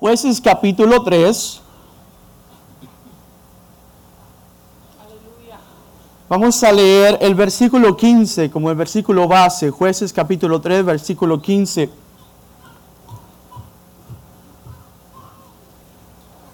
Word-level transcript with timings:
Jueces 0.00 0.40
capítulo 0.40 1.02
3. 1.02 1.60
Vamos 6.26 6.64
a 6.64 6.72
leer 6.72 7.18
el 7.20 7.34
versículo 7.34 7.94
15 7.98 8.50
como 8.50 8.70
el 8.70 8.76
versículo 8.76 9.28
base. 9.28 9.68
Jueces 9.68 10.10
capítulo 10.14 10.58
3, 10.58 10.86
versículo 10.86 11.42
15. 11.42 11.90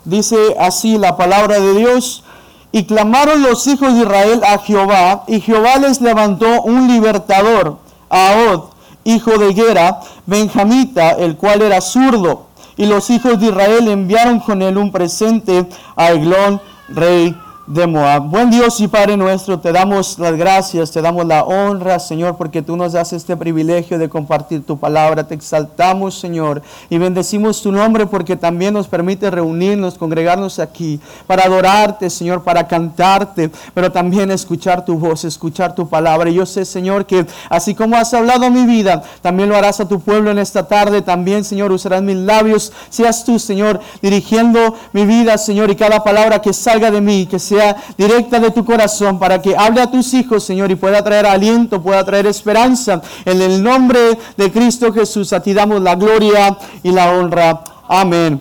Dice 0.04 0.56
así 0.58 0.98
la 0.98 1.16
palabra 1.16 1.60
de 1.60 1.74
Dios. 1.74 2.24
Y 2.72 2.84
clamaron 2.84 3.44
los 3.44 3.64
hijos 3.68 3.94
de 3.94 4.00
Israel 4.00 4.42
a 4.44 4.58
Jehová, 4.58 5.22
y 5.28 5.40
Jehová 5.40 5.76
les 5.76 6.00
levantó 6.00 6.62
un 6.62 6.88
libertador, 6.88 7.78
Ahod, 8.10 8.70
hijo 9.04 9.38
de 9.38 9.54
Gera, 9.54 10.00
benjamita, 10.26 11.12
el 11.12 11.36
cual 11.36 11.62
era 11.62 11.80
zurdo. 11.80 12.45
Y 12.76 12.86
los 12.86 13.08
hijos 13.10 13.40
de 13.40 13.46
Israel 13.46 13.88
enviaron 13.88 14.40
con 14.40 14.62
él 14.62 14.76
un 14.76 14.92
presente 14.92 15.66
a 15.96 16.12
Eglón, 16.12 16.60
rey 16.88 17.36
de 17.66 17.84
Moab. 17.86 18.30
Buen 18.30 18.50
Dios 18.50 18.78
y 18.80 18.86
Padre 18.86 19.16
nuestro, 19.16 19.58
te 19.58 19.72
damos 19.72 20.20
las 20.20 20.36
gracias, 20.36 20.92
te 20.92 21.02
damos 21.02 21.26
la 21.26 21.42
honra, 21.42 21.98
Señor, 21.98 22.36
porque 22.36 22.62
tú 22.62 22.76
nos 22.76 22.92
das 22.92 23.12
este 23.12 23.36
privilegio 23.36 23.98
de 23.98 24.08
compartir 24.08 24.64
tu 24.64 24.78
palabra. 24.78 25.26
Te 25.26 25.34
exaltamos, 25.34 26.16
Señor, 26.18 26.62
y 26.88 26.98
bendecimos 26.98 27.60
tu 27.62 27.72
nombre 27.72 28.06
porque 28.06 28.36
también 28.36 28.74
nos 28.74 28.86
permite 28.86 29.30
reunirnos, 29.30 29.98
congregarnos 29.98 30.60
aquí 30.60 31.00
para 31.26 31.44
adorarte, 31.44 32.08
Señor, 32.08 32.44
para 32.44 32.68
cantarte, 32.68 33.50
pero 33.74 33.90
también 33.90 34.30
escuchar 34.30 34.84
tu 34.84 34.96
voz, 34.96 35.24
escuchar 35.24 35.74
tu 35.74 35.88
palabra. 35.88 36.30
Y 36.30 36.34
yo 36.34 36.46
sé, 36.46 36.64
Señor, 36.64 37.04
que 37.04 37.26
así 37.50 37.74
como 37.74 37.96
has 37.96 38.14
hablado 38.14 38.48
mi 38.48 38.64
vida, 38.64 39.02
también 39.22 39.48
lo 39.48 39.56
harás 39.56 39.80
a 39.80 39.88
tu 39.88 39.98
pueblo 39.98 40.30
en 40.30 40.38
esta 40.38 40.68
tarde. 40.68 41.02
También, 41.02 41.42
Señor, 41.42 41.72
usarás 41.72 42.02
mis 42.02 42.16
labios. 42.16 42.72
Seas 42.90 43.24
tú, 43.24 43.40
Señor, 43.40 43.80
dirigiendo 44.00 44.76
mi 44.92 45.04
vida, 45.04 45.36
Señor, 45.36 45.70
y 45.70 45.74
cada 45.74 46.04
palabra 46.04 46.40
que 46.40 46.52
salga 46.52 46.92
de 46.92 47.00
mí, 47.00 47.26
que 47.26 47.40
sea 47.40 47.55
directa 47.96 48.40
de 48.40 48.50
tu 48.50 48.64
corazón 48.64 49.18
para 49.18 49.40
que 49.40 49.56
hable 49.56 49.80
a 49.80 49.90
tus 49.90 50.14
hijos, 50.14 50.44
Señor, 50.44 50.70
y 50.70 50.76
pueda 50.76 51.02
traer 51.02 51.26
aliento, 51.26 51.82
pueda 51.82 52.04
traer 52.04 52.26
esperanza. 52.26 53.00
En 53.24 53.40
el 53.40 53.62
nombre 53.62 54.18
de 54.36 54.52
Cristo 54.52 54.92
Jesús, 54.92 55.32
a 55.32 55.40
ti 55.40 55.52
damos 55.52 55.80
la 55.82 55.94
gloria 55.94 56.56
y 56.82 56.90
la 56.90 57.10
honra. 57.12 57.64
Amén. 57.88 58.40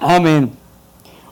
Amén. 0.00 0.52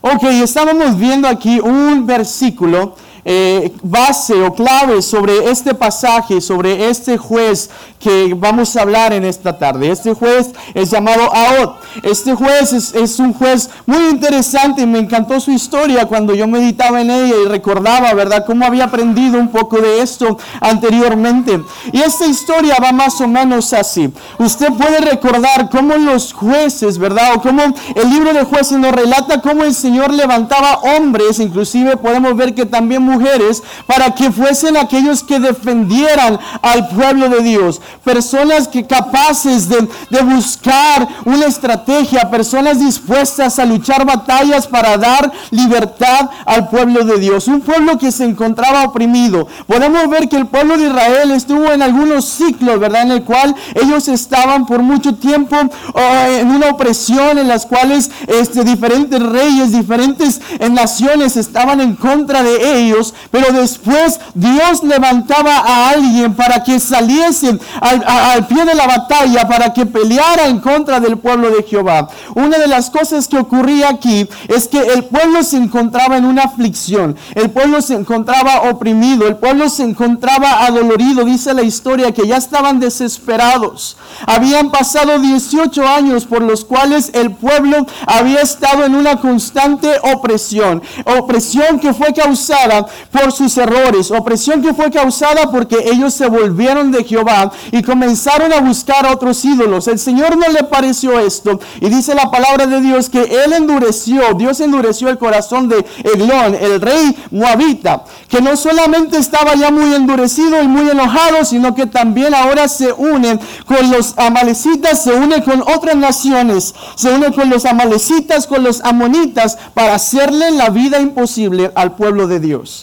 Ok, 0.01 0.25
estábamos 0.25 0.97
viendo 0.97 1.27
aquí 1.27 1.59
un 1.59 2.07
versículo 2.07 2.95
eh, 3.25 3.73
base 3.83 4.35
o 4.43 4.53
clave 4.55 5.03
sobre 5.03 5.51
este 5.51 5.75
pasaje, 5.75 6.41
sobre 6.41 6.89
este 6.89 7.19
juez 7.19 7.71
que 7.99 8.35
vamos 8.37 8.77
a 8.77 8.83
hablar 8.83 9.13
en 9.13 9.25
esta 9.25 9.59
tarde. 9.59 9.91
Este 9.91 10.15
juez 10.15 10.51
es 10.75 10.91
llamado 10.91 11.35
Aot. 11.35 11.77
Este 12.03 12.35
juez 12.35 12.73
es, 12.73 13.19
un 13.19 13.33
juez 13.33 13.71
muy 13.87 14.09
interesante 14.11 14.83
y 14.83 14.87
me 14.87 15.01
encantó 15.01 15.41
su 15.41 15.51
historia 15.51 16.07
cuando 16.07 16.35
yo 16.35 16.47
meditaba 16.47 17.01
en 17.01 17.11
ella 17.11 17.35
y 17.45 17.49
recordaba, 17.49 18.13
¿verdad?, 18.15 18.45
cómo 18.47 18.65
había 18.65 18.85
aprendido 18.85 19.39
un 19.39 19.49
poco 19.49 19.79
de 19.81 20.03
esto 20.03 20.39
anteriormente. 20.61 21.61
Y 21.93 22.01
esta 22.01 22.27
historia 22.27 22.77
va 22.83 22.93
más 22.93 23.21
o 23.21 23.27
menos 23.27 23.73
así. 23.73 24.13
Usted 24.39 24.73
puede 24.73 25.01
recordar 25.01 25.69
cómo 25.71 25.97
los 25.97 26.33
jueces, 26.33 26.99
¿verdad?, 26.99 27.35
o 27.37 27.43
cómo 27.43 27.63
el 27.95 28.11
libro 28.11 28.33
de 28.33 28.45
jueces 28.45 28.79
nos 28.79 28.93
relata 28.93 29.41
cómo 29.41 29.65
el 29.65 29.75
Señor 29.75 30.13
levantaba 30.13 30.81
hombres, 30.97 31.41
inclusive 31.41 31.97
podemos 31.97 32.37
ver 32.37 32.55
que 32.55 32.67
también 32.67 33.03
mujeres, 33.09 33.63
para 33.87 34.15
que 34.15 34.31
fuesen 34.31 34.77
aquellos 34.77 35.23
que 35.23 35.41
defendieran 35.41 36.39
al 36.63 36.89
pueblo 36.89 37.29
de 37.29 37.43
Dios 37.43 37.81
personas 38.09 38.67
que 38.67 38.87
capaces 38.87 39.69
de, 39.69 39.87
buscar 40.23 41.07
una 41.25 41.47
estrategia, 41.47 42.31
personas 42.31 42.81
dispuestas 42.81 43.59
a 43.59 43.65
luchar 43.67 44.05
batallas 44.05 44.67
para 44.67 44.97
dar 44.97 45.31
libertad 45.51 46.31
al 46.47 46.69
pueblo 46.69 47.05
de 47.05 47.19
Dios, 47.19 47.49
un 47.49 47.61
pueblo 47.61 47.99
que 47.99 48.11
se 48.11 48.25
encontraba 48.25 48.85
oprimido. 48.85 49.47
Podemos 49.67 50.09
ver 50.09 50.29
que 50.29 50.37
el 50.37 50.47
pueblo 50.47 50.77
de 50.77 50.87
Israel 50.87 51.31
estuvo 51.33 51.71
en 51.71 51.83
algunos 51.83 52.25
ciclos, 52.25 52.81
¿verdad? 52.81 53.03
En 53.03 53.13
el 53.13 53.23
cual 53.25 53.55
ellos 53.75 54.09
estaban 54.09 54.67
por 54.67 54.83
mucho 54.83 55.15
tiempo 55.15 55.57
oh, 55.95 56.27
en 56.41 56.49
una 56.49 56.71
opresión 56.71 57.39
en 57.39 57.49
las 57.49 57.67
cuales 57.67 58.11
este, 58.27 58.65
diferentes 58.65 59.23
reyes, 59.23 59.73
diferentes 59.73 60.41
naciones 60.71 61.37
estaban 61.37 61.81
en 61.81 61.95
contra 61.95 62.43
de 62.43 62.81
ellos, 62.81 62.98
pero 63.31 63.53
después 63.53 64.21
Dios 64.35 64.83
levantaba 64.83 65.59
a 65.59 65.91
alguien 65.91 66.35
para 66.35 66.63
que 66.63 66.81
saliesen 66.81 67.61
al, 67.81 68.47
pie 68.47 68.65
de 68.65 68.75
la 68.75 68.87
batalla 68.87 69.49
para 69.49 69.73
que 69.73 69.87
peleara 69.87 70.47
en 70.47 70.61
contra 70.61 71.01
del 71.01 71.19
pueblo 71.19 71.51
de 71.51 71.63
Jehová. 71.63 72.09
Una 72.35 72.59
de 72.59 72.69
las 72.69 72.91
cosas 72.91 73.29
que 73.29 73.39
ocurría 73.39 73.89
aquí 73.89 74.29
es 74.49 74.69
que 74.69 74.79
el 74.79 75.05
pueblo 75.05 75.43
se 75.43 75.57
encontraba 75.57 76.17
en 76.17 76.25
una 76.25 76.45
aflicción, 76.45 77.17
el 77.35 77.51
pueblo 77.51 77.81
se 77.83 77.95
encontraba 77.95 78.71
oprimido, 78.71 79.27
el 79.27 79.37
pueblo 79.37 79.69
se 79.69 79.83
encontraba 79.83 80.65
adolorido, 80.65 81.25
dice 81.25 81.55
la 81.55 81.63
historia, 81.63 82.13
que 82.13 82.27
ya 82.27 82.37
estaban 82.37 82.81
desesperados. 82.81 83.97
Habían 84.27 84.71
pasado 84.71 85.19
18 85.19 85.87
años 85.87 86.25
por 86.25 86.43
los 86.43 86.65
cuales 86.65 87.11
el 87.15 87.33
pueblo 87.33 87.87
había 88.07 88.41
estado 88.41 88.85
en 88.85 88.95
una 88.95 89.17
constante 89.17 89.93
opresión, 90.15 90.83
opresión 91.05 91.79
que 91.79 91.93
fue 91.93 92.13
causada 92.13 92.87
por 93.11 93.33
sus 93.33 93.57
errores, 93.57 94.11
opresión 94.11 94.63
que 94.63 94.75
fue 94.75 94.91
causada 94.91 95.51
porque 95.51 95.77
ellos 95.91 96.15
se 96.15 96.29
volvieron 96.29 96.91
de 96.91 97.05
Jehová 97.05 97.53
y 97.73 97.83
comenzaron 97.83 98.53
a 98.53 98.61
buscar 98.61 99.07
a 99.07 99.13
otros 99.13 99.45
ídolos. 99.45 99.89
El 99.89 99.99
Señor 99.99 100.37
no 100.37 100.49
le 100.49 100.65
pareció 100.65 101.19
esto 101.19 101.61
y 101.81 101.89
dice 101.89 102.15
la 102.15 102.31
palabra 102.31 102.67
de 102.67 102.81
Dios 102.81 103.09
que 103.11 103.23
Él 103.23 103.53
endureció, 103.53 104.35
Dios 104.35 104.61
endureció 104.61 105.09
el 105.09 105.19
corazón 105.19 105.69
de 105.69 105.85
Eglón, 106.05 106.55
el 106.55 106.81
rey 106.81 107.17
moabita, 107.31 108.05
que 108.29 108.41
no 108.41 108.57
solamente 108.57 109.17
estaba 109.17 109.55
ya 109.55 109.71
muy 109.71 109.95
endurecido 109.95 110.63
y 110.63 110.69
muy 110.69 110.91
enojado, 110.91 111.45
sino 111.45 111.75
que 111.75 111.87
también 111.87 112.35
ahora 112.35 112.69
se 112.69 112.93
une 112.93 113.39
con 113.67 113.91
los 113.91 114.15
amalecitas, 114.17 115.03
se 115.03 115.13
une 115.13 115.43
con 115.43 115.63
otras 115.63 115.97
naciones, 115.97 116.75
se 116.95 117.11
une 117.11 117.33
con 117.33 117.51
los 117.51 117.65
amalecitas, 117.65 118.47
con 118.47 118.63
los 118.63 118.81
amonitas, 118.83 119.59
para 119.75 119.95
hacerle 119.95 120.51
la 120.51 120.71
vida 120.71 121.01
imposible 121.01 121.71
al 121.75 121.95
pueblo 121.97 122.27
de 122.27 122.41
Dios. 122.41 122.78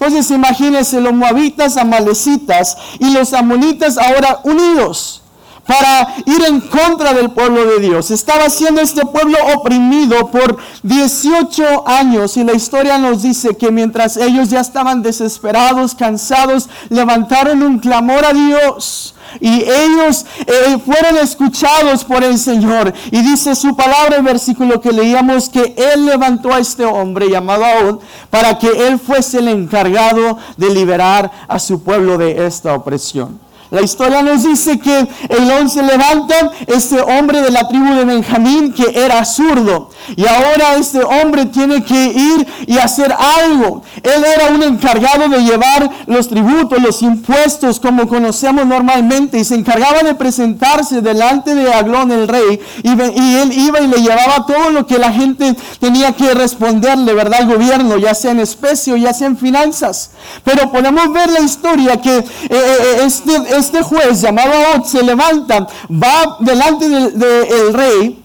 Entonces 0.00 0.30
imagínense 0.30 0.98
los 0.98 1.12
moabitas, 1.12 1.76
amalecitas 1.76 2.78
y 2.98 3.12
los 3.12 3.34
amonitas 3.34 3.98
ahora 3.98 4.40
unidos 4.44 5.20
para 5.66 6.14
ir 6.24 6.42
en 6.48 6.62
contra 6.62 7.12
del 7.12 7.32
pueblo 7.32 7.66
de 7.66 7.80
Dios. 7.80 8.10
Estaba 8.10 8.48
siendo 8.48 8.80
este 8.80 9.04
pueblo 9.04 9.36
oprimido 9.54 10.30
por 10.30 10.56
18 10.84 11.86
años 11.86 12.38
y 12.38 12.44
la 12.44 12.54
historia 12.54 12.96
nos 12.96 13.22
dice 13.22 13.58
que 13.58 13.70
mientras 13.70 14.16
ellos 14.16 14.48
ya 14.48 14.60
estaban 14.60 15.02
desesperados, 15.02 15.94
cansados, 15.94 16.70
levantaron 16.88 17.62
un 17.62 17.78
clamor 17.78 18.24
a 18.24 18.32
Dios 18.32 19.14
y 19.40 19.62
ellos 19.62 20.26
eh, 20.46 20.78
fueron 20.84 21.16
escuchados 21.18 22.04
por 22.04 22.24
el 22.24 22.38
Señor. 22.38 22.92
Y 23.10 23.22
dice 23.22 23.54
su 23.54 23.76
palabra, 23.76 24.16
el 24.16 24.22
versículo 24.22 24.80
que 24.80 24.92
leíamos, 24.92 25.48
que 25.48 25.74
Él 25.76 26.06
levantó 26.06 26.52
a 26.52 26.58
este 26.58 26.84
hombre 26.84 27.30
llamado 27.30 27.64
Aún 27.64 28.00
para 28.30 28.58
que 28.58 28.88
Él 28.88 28.98
fuese 28.98 29.38
el 29.38 29.48
encargado 29.48 30.38
de 30.56 30.70
liberar 30.70 31.30
a 31.48 31.58
su 31.58 31.82
pueblo 31.82 32.18
de 32.18 32.46
esta 32.46 32.74
opresión. 32.74 33.49
La 33.70 33.82
historia 33.82 34.22
nos 34.22 34.42
dice 34.42 34.78
que 34.80 35.06
el 35.28 35.70
se 35.70 35.82
levanta 35.82 36.52
este 36.66 37.00
hombre 37.00 37.40
de 37.40 37.50
la 37.50 37.68
tribu 37.68 37.94
de 37.94 38.04
Benjamín 38.04 38.72
que 38.72 39.04
era 39.04 39.24
zurdo. 39.24 39.90
Y 40.16 40.26
ahora 40.26 40.74
este 40.76 41.02
hombre 41.02 41.46
tiene 41.46 41.84
que 41.84 42.06
ir 42.06 42.46
y 42.66 42.78
hacer 42.78 43.12
algo. 43.12 43.82
Él 44.02 44.24
era 44.24 44.52
un 44.52 44.62
encargado 44.62 45.28
de 45.28 45.42
llevar 45.42 45.88
los 46.06 46.28
tributos, 46.28 46.82
los 46.82 47.02
impuestos 47.02 47.78
como 47.78 48.08
conocemos 48.08 48.66
normalmente. 48.66 49.38
Y 49.38 49.44
se 49.44 49.54
encargaba 49.54 50.02
de 50.02 50.14
presentarse 50.14 51.00
delante 51.00 51.54
de 51.54 51.72
Aglón 51.72 52.10
el 52.10 52.26
rey. 52.26 52.60
Y, 52.82 52.90
y 52.90 53.36
él 53.36 53.52
iba 53.52 53.80
y 53.80 53.86
le 53.86 53.98
llevaba 53.98 54.46
todo 54.46 54.70
lo 54.70 54.86
que 54.86 54.98
la 54.98 55.12
gente 55.12 55.54
tenía 55.78 56.12
que 56.12 56.34
responderle, 56.34 57.12
¿verdad? 57.12 57.40
Al 57.40 57.46
gobierno, 57.46 57.98
ya 57.98 58.14
sea 58.14 58.32
en 58.32 58.40
especie 58.40 58.94
o 58.94 58.96
ya 58.96 59.12
sea 59.12 59.28
en 59.28 59.36
finanzas. 59.36 60.10
Pero 60.44 60.72
podemos 60.72 61.12
ver 61.12 61.30
la 61.30 61.40
historia 61.40 62.00
que 62.00 62.18
eh, 62.18 62.24
eh, 62.50 63.02
este 63.04 63.59
este 63.60 63.82
juez 63.82 64.20
llamado 64.20 64.52
Ot 64.74 64.84
se 64.84 65.02
levanta, 65.02 65.66
va 65.90 66.36
delante 66.40 66.88
del 66.88 67.72
rey 67.72 68.22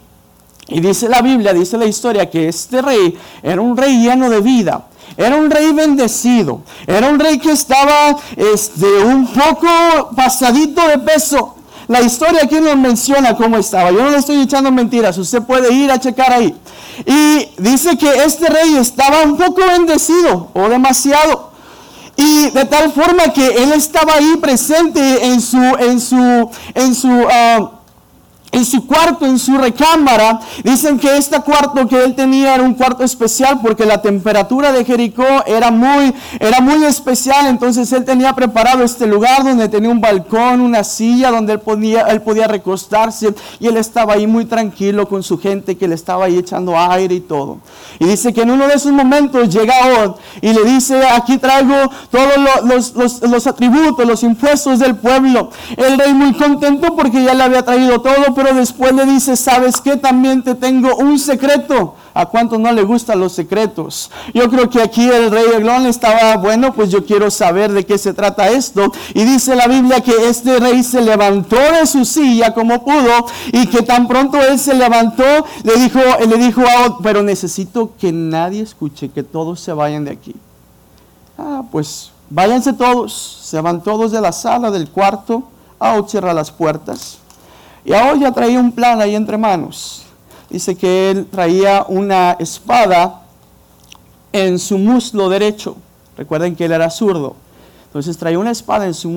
y 0.68 0.80
dice 0.80 1.08
la 1.08 1.22
Biblia, 1.22 1.54
dice 1.54 1.78
la 1.78 1.86
historia 1.86 2.30
que 2.30 2.48
este 2.48 2.82
rey 2.82 3.18
era 3.44 3.62
un 3.62 3.78
rey 3.78 4.00
lleno 4.00 4.30
de 4.30 4.42
vida. 4.42 4.88
Era 5.18 5.36
un 5.38 5.50
rey 5.50 5.72
bendecido. 5.72 6.62
Era 6.88 7.08
un 7.08 7.20
rey 7.20 7.38
que 7.38 7.52
estaba 7.52 8.18
este, 8.36 8.86
un 8.86 9.28
poco 9.28 10.12
pasadito 10.16 10.86
de 10.88 10.98
peso. 11.00 11.56
La 11.88 12.02
historia 12.02 12.42
aquí 12.44 12.60
nos 12.60 12.76
menciona 12.76 13.36
cómo 13.38 13.58
estaba. 13.58 13.92
Yo 13.92 14.02
no 14.02 14.10
le 14.10 14.18
estoy 14.18 14.42
echando 14.42 14.72
mentiras. 14.72 15.18
Usted 15.18 15.44
puede 15.44 15.72
ir 15.72 15.92
a 15.92 16.00
checar 16.00 16.34
ahí. 16.34 16.56
Y 17.06 17.48
dice 17.62 17.98
que 17.98 18.24
este 18.24 18.48
rey 18.48 18.76
estaba 18.76 19.22
un 19.22 19.38
poco 19.38 19.62
bendecido 19.68 20.50
o 20.54 20.68
demasiado. 20.68 21.55
Y 22.18 22.50
de 22.52 22.66
tal 22.66 22.92
forma 22.94 23.34
que 23.34 23.64
él 23.64 23.74
estaba 23.74 24.14
ahí 24.14 24.38
presente 24.42 25.26
en 25.26 25.42
su, 25.42 25.58
en 25.58 26.00
su, 26.00 26.50
en 26.74 26.96
su, 26.96 27.28
ah, 27.30 27.72
en 28.56 28.66
su 28.66 28.88
cuarto, 28.88 29.25
en 29.25 29.38
su 29.38 29.57
recámara. 29.57 30.40
Dicen 30.63 30.98
que 30.98 31.18
este 31.18 31.42
cuarto 31.42 31.86
que 31.88 32.02
él 32.02 32.16
tenía 32.16 32.56
era 32.56 32.63
un 32.63 32.74
cuarto 32.74 33.04
especial 33.04 33.60
porque 33.62 33.86
la 33.86 34.02
temperatura 34.02 34.72
de 34.72 34.86
Jericó 34.86 35.25
era 35.46 35.72
muy, 35.72 36.13
era 36.40 36.62
muy 36.62 36.84
especial. 36.86 37.48
Entonces 37.48 37.92
él 37.92 38.06
tenía 38.06 38.34
preparado 38.34 38.84
este 38.84 39.07
lugar 39.07 39.44
donde 39.44 39.68
tenía 39.68 39.90
un 39.90 40.00
balcón, 40.00 40.62
una 40.62 40.86
silla 40.86 41.31
donde 41.31 41.54
él 41.54 41.60
podía, 41.60 42.04
él 42.04 42.22
podía 42.22 42.48
recostarse 42.48 43.34
y 43.60 43.68
él 43.68 43.75
estaba 43.75 44.13
ahí 44.13 44.25
muy 44.25 44.46
tranquilo 44.46 45.10
con 45.10 45.22
su 45.22 45.38
gente 45.38 45.75
que 45.75 45.90
le 45.90 45.96
estaba 45.96 46.25
ahí 46.25 46.38
echando 46.38 46.78
aire 46.78 47.16
y 47.16 47.19
todo. 47.19 47.57
Y 48.00 48.06
dice 48.06 48.31
que 48.34 48.44
en 48.44 48.52
uno 48.52 48.69
de 48.69 48.75
esos 48.75 48.94
momentos 48.94 49.50
llega 49.50 49.74
Od 50.04 50.16
y 50.42 50.54
le 50.54 50.63
dice, 50.63 51.06
aquí 51.10 51.38
traigo 51.38 51.75
todos 52.10 52.38
los, 52.63 52.96
los, 52.96 53.22
los 53.22 53.48
atributos, 53.48 54.07
los 54.07 54.24
impuestos 54.24 54.80
del 54.80 54.96
pueblo. 54.96 55.50
El 55.75 56.00
rey 56.00 56.13
muy 56.13 56.34
contento 56.36 56.96
porque 56.96 57.22
ya 57.22 57.34
le 57.34 57.44
había 57.44 57.63
traído 57.63 58.00
todo, 58.00 58.34
pero 58.34 58.44
después 58.53 58.94
le 58.94 59.06
dice, 59.06 59.36
¿sabes 59.36 59.81
qué? 59.81 59.97
También 59.97 60.44
te 60.44 60.56
tengo 60.56 60.95
un 60.97 61.18
secreto. 61.19 61.95
¿A 62.13 62.27
cuánto 62.27 62.57
no 62.57 62.71
le 62.71 62.83
gustan 62.83 63.19
los 63.19 63.33
secretos? 63.33 64.09
Yo 64.33 64.50
creo 64.50 64.69
que 64.69 64.81
aquí 64.81 65.09
el 65.09 65.31
rey 65.31 65.44
Eglón 65.57 65.86
estaba, 65.86 66.38
bueno, 66.38 66.74
pues 66.74 66.89
yo 66.89 67.06
quiero 67.06 67.30
saber 67.30 67.74
de 67.74 67.86
qué 67.86 67.97
se 67.97 68.13
trata 68.13 68.47
esto. 68.47 68.92
Y 69.13 69.25
dice 69.25 69.53
la 69.53 69.68
Biblia 69.68 70.00
que 70.00 70.30
este 70.30 70.59
rey 70.59 70.81
se 70.83 71.01
levantó 71.01 71.57
de 71.57 71.86
su 71.86 72.06
silla 72.06 72.53
como 72.53 72.86
pudo 72.86 73.25
y 73.51 73.68
que 73.68 73.81
tan 73.81 74.07
pronto 74.07 74.42
él 74.42 74.57
se 74.57 74.74
levantó, 74.75 75.24
le 75.63 75.75
dijo, 75.75 76.00
le 76.25 76.38
dijo 76.38 76.62
a 76.62 77.00
pero 77.03 77.21
necesito 77.21 77.92
que 78.00 78.13
nadie 78.13 78.62
escuche, 78.62 79.09
que 79.09 79.24
todos 79.24 79.59
se 79.59 79.74
vayan 79.74 80.06
de 80.06 80.12
aquí. 80.12 80.36
Ah, 81.38 81.63
pues 81.69 82.12
váyanse 82.30 82.74
todos. 82.74 83.42
Se 83.44 83.59
van 83.59 83.83
todos 83.83 84.12
de 84.12 84.21
la 84.21 84.31
sala, 84.31 84.71
del 84.71 84.89
cuarto. 84.89 85.44
a 85.80 86.01
cierra 86.07 86.33
las 86.33 86.51
puertas. 86.51 87.19
Y 87.86 87.94
ahora 87.94 88.20
ya 88.20 88.32
traía 88.32 88.60
un 88.60 88.72
plan 88.72 89.00
ahí 89.00 89.16
entre 89.16 89.38
manos. 89.38 90.04
Dice 90.50 90.76
que 90.76 91.12
él 91.12 91.28
traía 91.28 91.86
una 91.88 92.32
espada 92.40 93.22
en 94.34 94.58
su 94.58 94.78
muslo 94.78 95.30
derecho. 95.30 95.78
Recuerden 96.18 96.56
que 96.56 96.66
él 96.66 96.72
era 96.72 96.90
zurdo. 96.90 97.36
Entonces 97.96 98.18
traía 98.18 98.40
una 98.40 98.52
espada 98.52 98.86
en 98.86 98.94
su, 98.94 99.10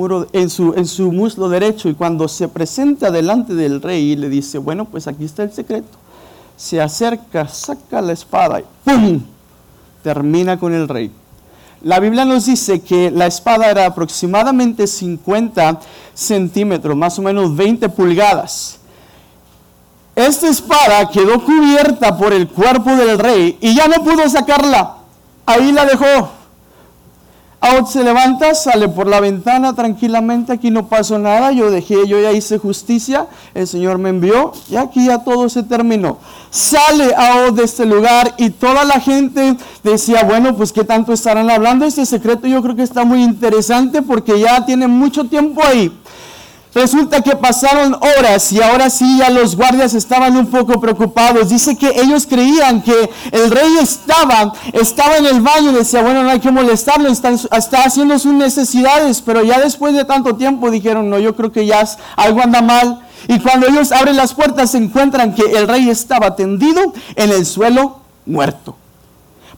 muslo 1.13 1.49
derecho 1.49 1.89
y 1.89 1.95
cuando 1.95 2.29
se 2.29 2.47
presenta 2.47 3.11
delante 3.11 3.55
del 3.55 3.83
rey 3.83 4.15
le 4.15 4.29
dice, 4.29 4.59
bueno, 4.59 4.85
pues 4.85 5.09
aquí 5.09 5.25
está 5.25 5.43
el 5.43 5.53
secreto. 5.53 5.99
Se 6.57 6.81
acerca, 6.81 7.49
saca 7.49 8.01
la 8.01 8.13
espada 8.13 8.61
y 8.61 8.65
¡pum! 8.85 9.23
Termina 10.05 10.61
con 10.61 10.75
el 10.75 10.87
rey. 10.87 11.11
La 11.83 12.01
Biblia 12.01 12.25
nos 12.25 12.47
dice 12.47 12.81
que 12.81 13.11
la 13.11 13.27
espada 13.27 13.71
era 13.71 13.87
aproximadamente 13.87 14.87
50 14.87 15.81
centímetros, 16.13 16.97
más 16.97 17.19
o 17.19 17.23
menos 17.23 17.55
20 17.55 17.89
pulgadas. 17.91 18.79
Esta 20.17 20.49
espada 20.49 21.09
quedó 21.11 21.45
cubierta 21.45 22.17
por 22.17 22.33
el 22.33 22.49
cuerpo 22.49 22.97
del 22.97 23.19
rey 23.19 23.57
y 23.61 23.77
ya 23.77 23.87
no 23.87 24.03
pudo 24.03 24.29
sacarla. 24.29 24.97
Ahí 25.47 25.71
la 25.71 25.85
dejó. 25.85 26.38
Ahora 27.61 27.87
se 27.87 28.05
levanta, 28.05 28.55
sale 28.55 28.89
por 28.89 29.09
la 29.09 29.19
ventana 29.19 29.75
tranquilamente, 29.75 30.53
aquí 30.53 30.71
no 30.71 30.87
pasó 30.87 31.19
nada, 31.19 31.51
yo 31.51 31.73
dejé, 31.73 32.07
yo 32.07 32.21
ya 32.21 32.31
hice 32.31 32.57
justicia, 32.57 33.27
el 33.53 33.67
Señor 33.67 33.99
me 33.99 34.11
envió 34.11 34.53
y 34.71 34.77
aquí 34.77 35.07
ya 35.07 35.25
todo 35.25 35.49
se 35.49 35.65
terminó. 35.65 36.19
Sale 36.51 37.13
Ahora 37.17 37.51
de 37.51 37.65
este 37.65 37.85
lugar 37.85 38.33
y 38.39 38.51
toda 38.51 38.85
la 38.85 39.01
gente 39.01 39.57
decía, 39.83 40.23
bueno, 40.23 40.57
pues 40.57 40.73
qué 40.73 40.85
tanto 40.85 41.13
estarán 41.13 41.51
hablando, 41.51 41.85
este 41.85 42.07
secreto 42.07 42.47
yo 42.47 42.63
creo 42.63 42.77
que 42.77 42.85
está 42.85 43.05
muy 43.05 43.25
interesante 43.25 44.03
porque 44.03 44.39
ya 44.39 44.65
tiene 44.65 44.87
mucho 44.87 45.25
tiempo 45.25 45.61
ahí. 45.65 45.93
Resulta 46.79 47.23
que 47.23 47.35
pasaron 47.35 47.95
horas 47.95 48.53
y 48.53 48.63
ahora 48.63 48.89
sí 48.89 49.19
ya 49.19 49.31
los 49.31 49.57
guardias 49.57 49.95
estaban 49.95 50.37
un 50.37 50.47
poco 50.47 50.81
preocupados. 50.81 51.49
Dice 51.49 51.77
que 51.77 51.89
ellos 52.01 52.25
creían 52.25 52.83
que 52.83 53.11
el 53.33 53.51
rey 53.51 53.79
estaba, 53.83 54.53
estaba 54.73 55.17
en 55.17 55.27
el 55.27 55.41
baño 55.41 55.73
decía, 55.73 56.03
bueno, 56.03 56.23
no 56.23 56.31
hay 56.31 56.39
que 56.39 56.53
molestarlo, 56.53 57.09
está, 57.09 57.31
está, 57.31 57.83
haciendo 57.83 58.17
sus 58.21 58.33
necesidades, 58.33 59.21
pero 59.21 59.43
ya 59.43 59.59
después 59.59 59.93
de 59.93 60.05
tanto 60.05 60.37
tiempo 60.37 60.71
dijeron, 60.71 61.11
no, 61.11 61.19
yo 61.19 61.35
creo 61.35 61.51
que 61.51 61.67
ya 61.67 61.85
algo 62.15 62.43
anda 62.43 62.63
mal. 62.63 63.01
Y 63.27 63.41
cuando 63.41 63.67
ellos 63.67 63.91
abren 63.91 64.17
las 64.17 64.33
puertas 64.33 64.71
se 64.71 64.79
encuentran 64.79 65.35
que 65.35 65.43
el 65.43 65.67
rey 65.67 65.91
estaba 65.91 66.37
tendido 66.37 66.93
en 67.17 67.33
el 67.33 67.45
suelo 67.45 68.03
muerto 68.25 68.77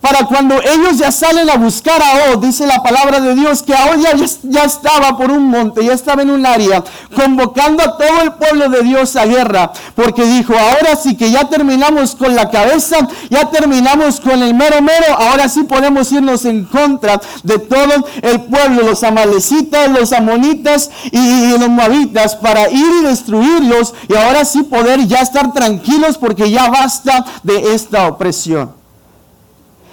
para 0.00 0.26
cuando 0.26 0.60
ellos 0.62 0.98
ya 0.98 1.12
salen 1.12 1.48
a 1.50 1.56
buscar 1.56 2.00
a 2.02 2.32
O, 2.32 2.36
dice 2.36 2.66
la 2.66 2.82
palabra 2.82 3.20
de 3.20 3.34
Dios, 3.34 3.62
que 3.62 3.74
a 3.74 3.94
ya, 3.96 4.14
ya, 4.42 4.64
estaba 4.64 5.16
por 5.16 5.30
un 5.30 5.48
monte, 5.48 5.84
ya 5.84 5.92
estaba 5.92 6.22
en 6.22 6.30
un 6.30 6.46
área, 6.46 6.82
convocando 7.14 7.82
a 7.82 7.96
todo 7.96 8.22
el 8.22 8.32
pueblo 8.32 8.68
de 8.68 8.82
Dios 8.82 9.16
a 9.16 9.26
guerra, 9.26 9.72
porque 9.94 10.24
dijo, 10.24 10.54
ahora 10.54 10.96
sí 10.96 11.16
que 11.16 11.30
ya 11.30 11.48
terminamos 11.48 12.14
con 12.14 12.34
la 12.34 12.50
cabeza, 12.50 13.08
ya 13.28 13.50
terminamos 13.50 14.20
con 14.20 14.42
el 14.42 14.54
mero 14.54 14.80
mero, 14.80 15.14
ahora 15.18 15.48
sí 15.48 15.64
podemos 15.64 16.10
irnos 16.12 16.44
en 16.44 16.64
contra 16.64 17.20
de 17.42 17.58
todo 17.58 18.06
el 18.22 18.42
pueblo, 18.42 18.82
los 18.82 19.02
amalecitas, 19.02 19.90
los 19.90 20.12
amonitas 20.12 20.90
y, 21.10 21.18
y 21.18 21.58
los 21.58 21.68
moabitas, 21.68 22.36
para 22.36 22.70
ir 22.70 22.90
y 23.02 23.04
destruirlos, 23.04 23.94
y 24.08 24.14
ahora 24.14 24.44
sí 24.44 24.62
poder 24.62 25.06
ya 25.06 25.20
estar 25.20 25.52
tranquilos 25.52 26.16
porque 26.16 26.50
ya 26.50 26.70
basta 26.70 27.24
de 27.42 27.74
esta 27.74 28.06
opresión. 28.06 28.79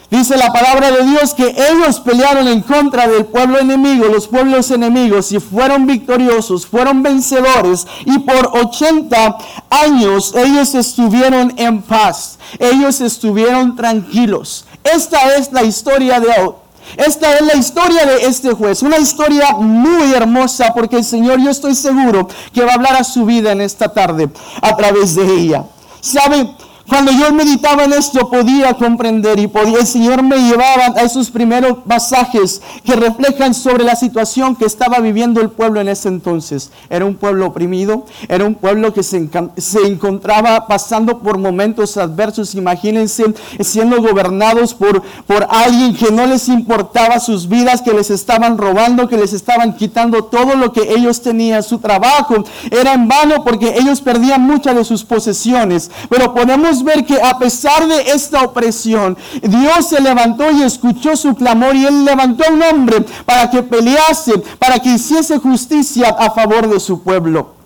Dice 0.10 0.38
la 0.38 0.54
palabra 0.54 0.90
de 0.90 1.04
Dios 1.04 1.34
que 1.34 1.54
ellos 1.70 2.00
pelearon 2.00 2.48
en 2.48 2.62
contra 2.62 3.10
del 3.10 3.26
pueblo 3.26 3.60
enemigo, 3.60 4.06
los 4.06 4.30
pueblos 4.30 4.72
enemigos, 4.72 5.34
y 5.34 5.40
fueron 5.42 5.86
victoriosos, 5.86 6.66
fueron 6.66 7.04
vencedores, 7.04 7.86
y 8.06 8.20
por 8.20 8.52
80 8.54 9.38
años 9.70 10.34
ellos 10.34 10.76
estuvieron 10.76 11.54
en 11.58 11.82
paz, 11.82 12.40
ellos 12.58 13.02
estuvieron 13.02 13.76
tranquilos. 13.76 14.66
Esta 14.82 15.36
es 15.36 15.52
la 15.52 15.64
historia 15.64 16.22
de 16.22 16.28
hoy. 16.42 16.54
Esta 16.96 17.36
es 17.36 17.42
la 17.42 17.56
historia 17.56 18.06
de 18.06 18.28
este 18.28 18.54
juez, 18.54 18.82
una 18.82 18.98
historia 18.98 19.52
muy 19.58 20.14
hermosa 20.14 20.74
porque 20.74 20.96
el 20.96 21.04
Señor 21.04 21.42
yo 21.42 21.50
estoy 21.50 21.76
seguro 21.76 22.30
que 22.54 22.64
va 22.64 22.72
a 22.72 22.76
hablar 22.76 22.96
a 22.96 23.04
su 23.04 23.26
vida 23.26 23.52
en 23.52 23.60
esta 23.60 23.90
tarde 23.90 24.30
a 24.62 24.78
través 24.78 25.16
de 25.16 25.26
ella. 25.26 25.66
¿Sabe? 26.00 26.50
Cuando 26.88 27.12
yo 27.12 27.34
meditaba 27.34 27.84
en 27.84 27.92
esto 27.92 28.30
podía 28.30 28.74
comprender 28.76 29.40
y 29.40 29.48
podía, 29.48 29.80
el 29.80 29.88
Señor 29.88 30.24
me 30.24 30.38
llevaba 30.38 30.94
a 30.96 31.02
esos 31.02 31.30
primeros 31.30 31.80
pasajes 31.86 32.62
que 32.86 32.96
reflejan 32.96 33.54
sobre 33.54 33.84
la 33.84 33.98
situación 33.98 34.56
que 34.56 34.66
estaba 34.66 35.00
viviendo 35.00 35.42
el 35.42 35.50
pueblo 35.50 35.82
en 35.82 35.90
ese 35.90 36.08
entonces. 36.08 36.72
Era 36.90 37.04
un 37.04 37.16
pueblo 37.16 37.48
oprimido, 37.48 38.06
era 38.30 38.46
un 38.46 38.56
pueblo 38.56 38.94
que 38.94 39.04
se, 39.04 39.30
se 39.58 39.86
encontraba 39.86 40.66
pasando 40.68 41.20
por 41.20 41.38
momentos 41.38 41.98
adversos. 41.98 42.56
Imagínense 42.56 43.26
siendo 43.60 44.02
gobernados 44.02 44.74
por, 44.74 45.02
por 45.26 45.46
alguien 45.50 45.94
que 45.94 46.12
no 46.12 46.26
les 46.26 46.48
importaba 46.48 47.20
sus 47.20 47.50
vidas, 47.50 47.82
que 47.82 47.94
les 47.94 48.10
estaban 48.12 48.58
robando, 48.58 49.10
que 49.10 49.18
les 49.18 49.34
estaban 49.34 49.76
quitando 49.76 50.24
todo 50.24 50.56
lo 50.56 50.72
que 50.72 50.94
ellos 50.94 51.22
tenían. 51.22 51.64
Su 51.64 51.80
trabajo 51.80 52.46
era 52.72 52.94
en 52.94 53.10
vano 53.10 53.44
porque 53.44 53.76
ellos 53.78 54.00
perdían 54.00 54.44
muchas 54.44 54.76
de 54.76 54.86
sus 54.86 55.04
posesiones. 55.04 55.92
Pero 56.10 56.34
podemos 56.34 56.77
ver 56.84 57.06
que 57.06 57.22
a 57.22 57.38
pesar 57.38 57.88
de 57.88 58.12
esta 58.12 58.44
opresión, 58.44 59.18
Dios 59.42 59.88
se 59.90 60.02
levantó 60.02 60.52
y 60.52 60.64
escuchó 60.64 61.16
su 61.16 61.36
clamor 61.36 61.76
y 61.76 61.86
él 61.86 62.06
levantó 62.06 62.44
a 62.46 62.52
un 62.52 62.62
hombre 62.62 63.06
para 63.26 63.50
que 63.50 63.64
pelease, 63.64 64.38
para 64.60 64.80
que 64.80 64.90
hiciese 64.90 65.38
justicia 65.38 66.10
a 66.10 66.32
favor 66.32 66.70
de 66.70 66.80
su 66.80 67.02
pueblo. 67.02 67.58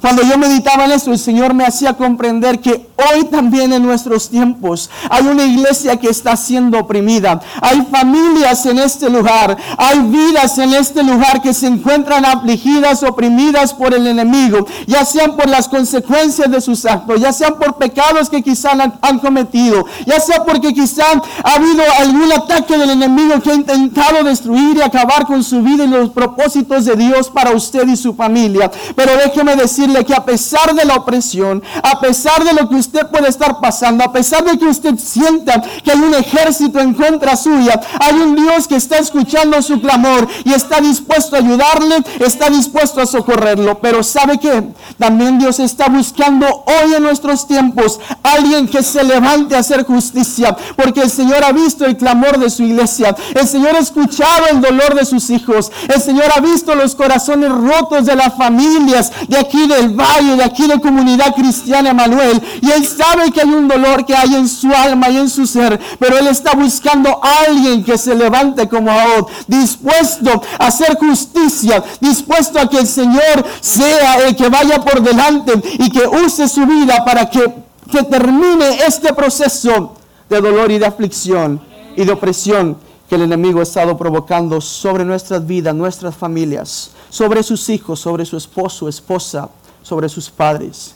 Cuando 0.00 0.22
yo 0.22 0.36
meditaba 0.36 0.84
en 0.84 0.92
esto, 0.92 1.10
el 1.10 1.18
Señor 1.18 1.54
me 1.54 1.64
hacía 1.64 1.94
comprender 1.94 2.60
que 2.60 2.88
hoy 2.96 3.24
también 3.24 3.72
en 3.72 3.82
nuestros 3.82 4.28
tiempos 4.28 4.90
hay 5.10 5.26
una 5.26 5.44
iglesia 5.44 5.96
que 5.96 6.08
está 6.08 6.36
siendo 6.36 6.78
oprimida. 6.78 7.40
Hay 7.60 7.86
familias 7.90 8.66
en 8.66 8.78
este 8.78 9.08
lugar, 9.10 9.56
hay 9.76 9.98
vidas 10.00 10.58
en 10.58 10.74
este 10.74 11.02
lugar 11.02 11.42
que 11.42 11.54
se 11.54 11.66
encuentran 11.66 12.24
afligidas, 12.24 13.02
oprimidas 13.02 13.74
por 13.74 13.94
el 13.94 14.06
enemigo, 14.06 14.66
ya 14.86 15.04
sean 15.04 15.36
por 15.36 15.48
las 15.48 15.68
consecuencias 15.68 16.50
de 16.50 16.60
sus 16.60 16.84
actos, 16.84 17.20
ya 17.20 17.32
sean 17.32 17.56
por 17.58 17.76
pecados 17.76 18.28
que 18.28 18.42
quizás 18.42 18.72
han, 19.00 19.18
cometido, 19.18 19.86
ya 20.06 20.20
sea 20.20 20.44
porque 20.44 20.72
quizás 20.72 21.16
ha 21.42 21.54
habido 21.54 21.82
algún 21.98 22.30
ataque 22.32 22.76
del 22.76 22.90
enemigo 22.90 23.40
que 23.40 23.50
ha 23.50 23.54
intentado 23.54 24.24
destruir 24.24 24.76
y 24.76 24.82
acabar 24.82 25.26
con 25.26 25.42
su 25.42 25.62
vida 25.62 25.84
y 25.84 25.88
los 25.88 26.10
propósitos 26.10 26.84
de 26.84 26.96
Dios 26.96 27.30
para 27.30 27.52
usted 27.52 27.86
y 27.88 27.96
su 27.96 28.14
familia. 28.14 28.70
Pero 28.94 29.12
déjeme 29.16 29.56
decir 29.56 29.92
que 30.04 30.14
a 30.14 30.24
pesar 30.24 30.74
de 30.74 30.84
la 30.84 30.96
opresión, 30.96 31.62
a 31.82 32.00
pesar 32.00 32.44
de 32.44 32.52
lo 32.52 32.68
que 32.68 32.76
usted 32.86 33.06
puede 33.08 33.28
estar 33.28 33.60
pasando, 33.60 34.04
a 34.04 34.12
pesar 34.12 34.44
de 34.44 34.58
que 34.58 34.66
usted 34.66 34.96
sienta 34.98 35.60
que 35.82 35.90
hay 35.90 35.98
un 35.98 36.14
ejército 36.14 36.78
en 36.80 36.94
contra 36.94 37.36
suya, 37.36 37.80
hay 38.00 38.14
un 38.14 38.36
Dios 38.36 38.68
que 38.68 38.76
está 38.76 38.98
escuchando 38.98 39.60
su 39.60 39.80
clamor 39.80 40.28
y 40.44 40.52
está 40.52 40.80
dispuesto 40.80 41.36
a 41.36 41.40
ayudarle, 41.40 41.96
está 42.20 42.48
dispuesto 42.48 43.00
a 43.00 43.06
socorrerlo. 43.06 43.78
Pero 43.80 44.02
¿sabe 44.02 44.38
qué? 44.38 44.62
También 44.98 45.38
Dios 45.38 45.58
está 45.58 45.88
buscando 45.88 46.46
hoy 46.66 46.94
en 46.94 47.02
nuestros 47.02 47.46
tiempos 47.46 47.98
alguien 48.22 48.68
que 48.68 48.82
se 48.82 49.02
levante 49.02 49.56
a 49.56 49.60
hacer 49.60 49.84
justicia, 49.84 50.56
porque 50.76 51.02
el 51.02 51.10
Señor 51.10 51.44
ha 51.44 51.52
visto 51.52 51.84
el 51.84 51.96
clamor 51.96 52.38
de 52.38 52.50
su 52.50 52.62
iglesia, 52.62 53.14
el 53.34 53.46
Señor 53.46 53.76
ha 53.76 53.80
escuchado 53.80 54.46
el 54.50 54.60
dolor 54.60 54.94
de 54.94 55.04
sus 55.04 55.30
hijos, 55.30 55.72
el 55.88 56.00
Señor 56.00 56.26
ha 56.34 56.40
visto 56.40 56.74
los 56.74 56.94
corazones 56.94 57.50
rotos 57.50 58.06
de 58.06 58.16
las 58.16 58.34
familias 58.34 59.12
de 59.28 59.38
aquí 59.38 59.66
del 59.66 59.90
valle, 59.90 60.36
de 60.36 60.44
aquí 60.44 60.66
de 60.66 60.80
comunidad 60.80 61.34
cristiana 61.34 61.92
Manuel, 61.92 62.42
y 62.60 62.70
Él 62.76 62.86
sabe 62.86 63.30
que 63.32 63.40
hay 63.40 63.48
un 63.48 63.68
dolor 63.68 64.04
que 64.04 64.14
hay 64.14 64.34
en 64.34 64.48
su 64.48 64.70
alma 64.72 65.08
y 65.08 65.16
en 65.16 65.30
su 65.30 65.46
ser, 65.46 65.80
pero 65.98 66.18
Él 66.18 66.26
está 66.26 66.54
buscando 66.54 67.20
a 67.22 67.44
alguien 67.48 67.82
que 67.82 67.96
se 67.96 68.14
levante 68.14 68.68
como 68.68 68.90
Ahod, 68.90 69.28
dispuesto 69.46 70.42
a 70.58 70.66
hacer 70.66 70.96
justicia, 70.98 71.82
dispuesto 72.00 72.58
a 72.58 72.68
que 72.68 72.78
el 72.78 72.86
Señor 72.86 73.44
sea 73.60 74.26
el 74.26 74.36
que 74.36 74.48
vaya 74.48 74.80
por 74.82 75.00
delante 75.00 75.52
y 75.78 75.90
que 75.90 76.06
use 76.06 76.48
su 76.48 76.66
vida 76.66 77.04
para 77.04 77.30
que, 77.30 77.54
que 77.90 78.02
termine 78.02 78.84
este 78.86 79.14
proceso 79.14 79.94
de 80.28 80.40
dolor 80.40 80.70
y 80.70 80.78
de 80.78 80.86
aflicción 80.86 81.60
y 81.96 82.04
de 82.04 82.12
opresión 82.12 82.76
que 83.08 83.14
el 83.14 83.22
enemigo 83.22 83.60
ha 83.60 83.62
estado 83.62 83.96
provocando 83.96 84.60
sobre 84.60 85.04
nuestras 85.04 85.46
vidas, 85.46 85.74
nuestras 85.74 86.14
familias, 86.14 86.90
sobre 87.08 87.42
sus 87.42 87.68
hijos, 87.70 88.00
sobre 88.00 88.26
su 88.26 88.36
esposo, 88.36 88.88
esposa, 88.88 89.48
sobre 89.82 90.08
sus 90.08 90.28
padres. 90.28 90.94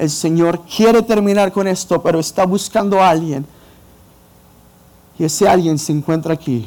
El 0.00 0.10
Señor 0.10 0.62
quiere 0.62 1.02
terminar 1.02 1.52
con 1.52 1.68
esto, 1.68 2.02
pero 2.02 2.18
está 2.18 2.44
buscando 2.46 3.00
a 3.00 3.10
alguien. 3.10 3.46
Y 5.18 5.24
ese 5.24 5.46
alguien 5.46 5.78
se 5.78 5.92
encuentra 5.92 6.34
aquí. 6.34 6.66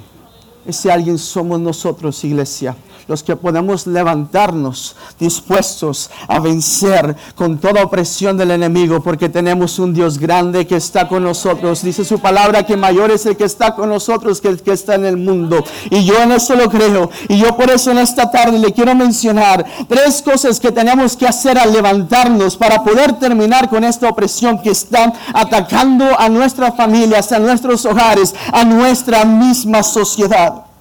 Ese 0.65 0.91
alguien 0.91 1.17
somos 1.17 1.59
nosotros, 1.59 2.23
iglesia 2.23 2.75
los 3.07 3.23
que 3.23 3.35
podemos 3.35 3.87
levantarnos 3.87 4.95
dispuestos 5.19 6.09
a 6.27 6.39
vencer 6.39 7.15
con 7.35 7.57
toda 7.57 7.83
opresión 7.83 8.37
del 8.37 8.51
enemigo, 8.51 9.01
porque 9.01 9.29
tenemos 9.29 9.79
un 9.79 9.93
Dios 9.93 10.17
grande 10.17 10.67
que 10.67 10.75
está 10.75 11.07
con 11.07 11.23
nosotros. 11.23 11.81
Dice 11.81 12.05
su 12.05 12.19
palabra 12.19 12.65
que 12.65 12.77
mayor 12.77 13.11
es 13.11 13.25
el 13.25 13.37
que 13.37 13.45
está 13.45 13.75
con 13.75 13.89
nosotros 13.89 14.41
que 14.41 14.49
el 14.49 14.61
que 14.61 14.71
está 14.71 14.95
en 14.95 15.05
el 15.05 15.17
mundo. 15.17 15.63
Y 15.89 16.05
yo 16.05 16.21
en 16.21 16.31
eso 16.31 16.55
lo 16.55 16.69
creo. 16.69 17.09
Y 17.27 17.37
yo 17.37 17.55
por 17.55 17.69
eso 17.69 17.91
en 17.91 17.99
esta 17.99 18.31
tarde 18.31 18.59
le 18.59 18.73
quiero 18.73 18.95
mencionar 18.95 19.65
tres 19.87 20.21
cosas 20.21 20.59
que 20.59 20.71
tenemos 20.71 21.15
que 21.15 21.27
hacer 21.27 21.57
al 21.57 21.73
levantarnos 21.73 22.57
para 22.57 22.83
poder 22.83 23.13
terminar 23.13 23.69
con 23.69 23.83
esta 23.83 24.09
opresión 24.09 24.61
que 24.61 24.71
está 24.71 25.13
atacando 25.33 26.05
a 26.17 26.29
nuestras 26.29 26.75
familias, 26.75 27.31
a 27.31 27.39
nuestros 27.39 27.85
hogares, 27.85 28.33
a 28.51 28.63
nuestra 28.63 29.25
misma 29.25 29.83
sociedad. 29.83 30.72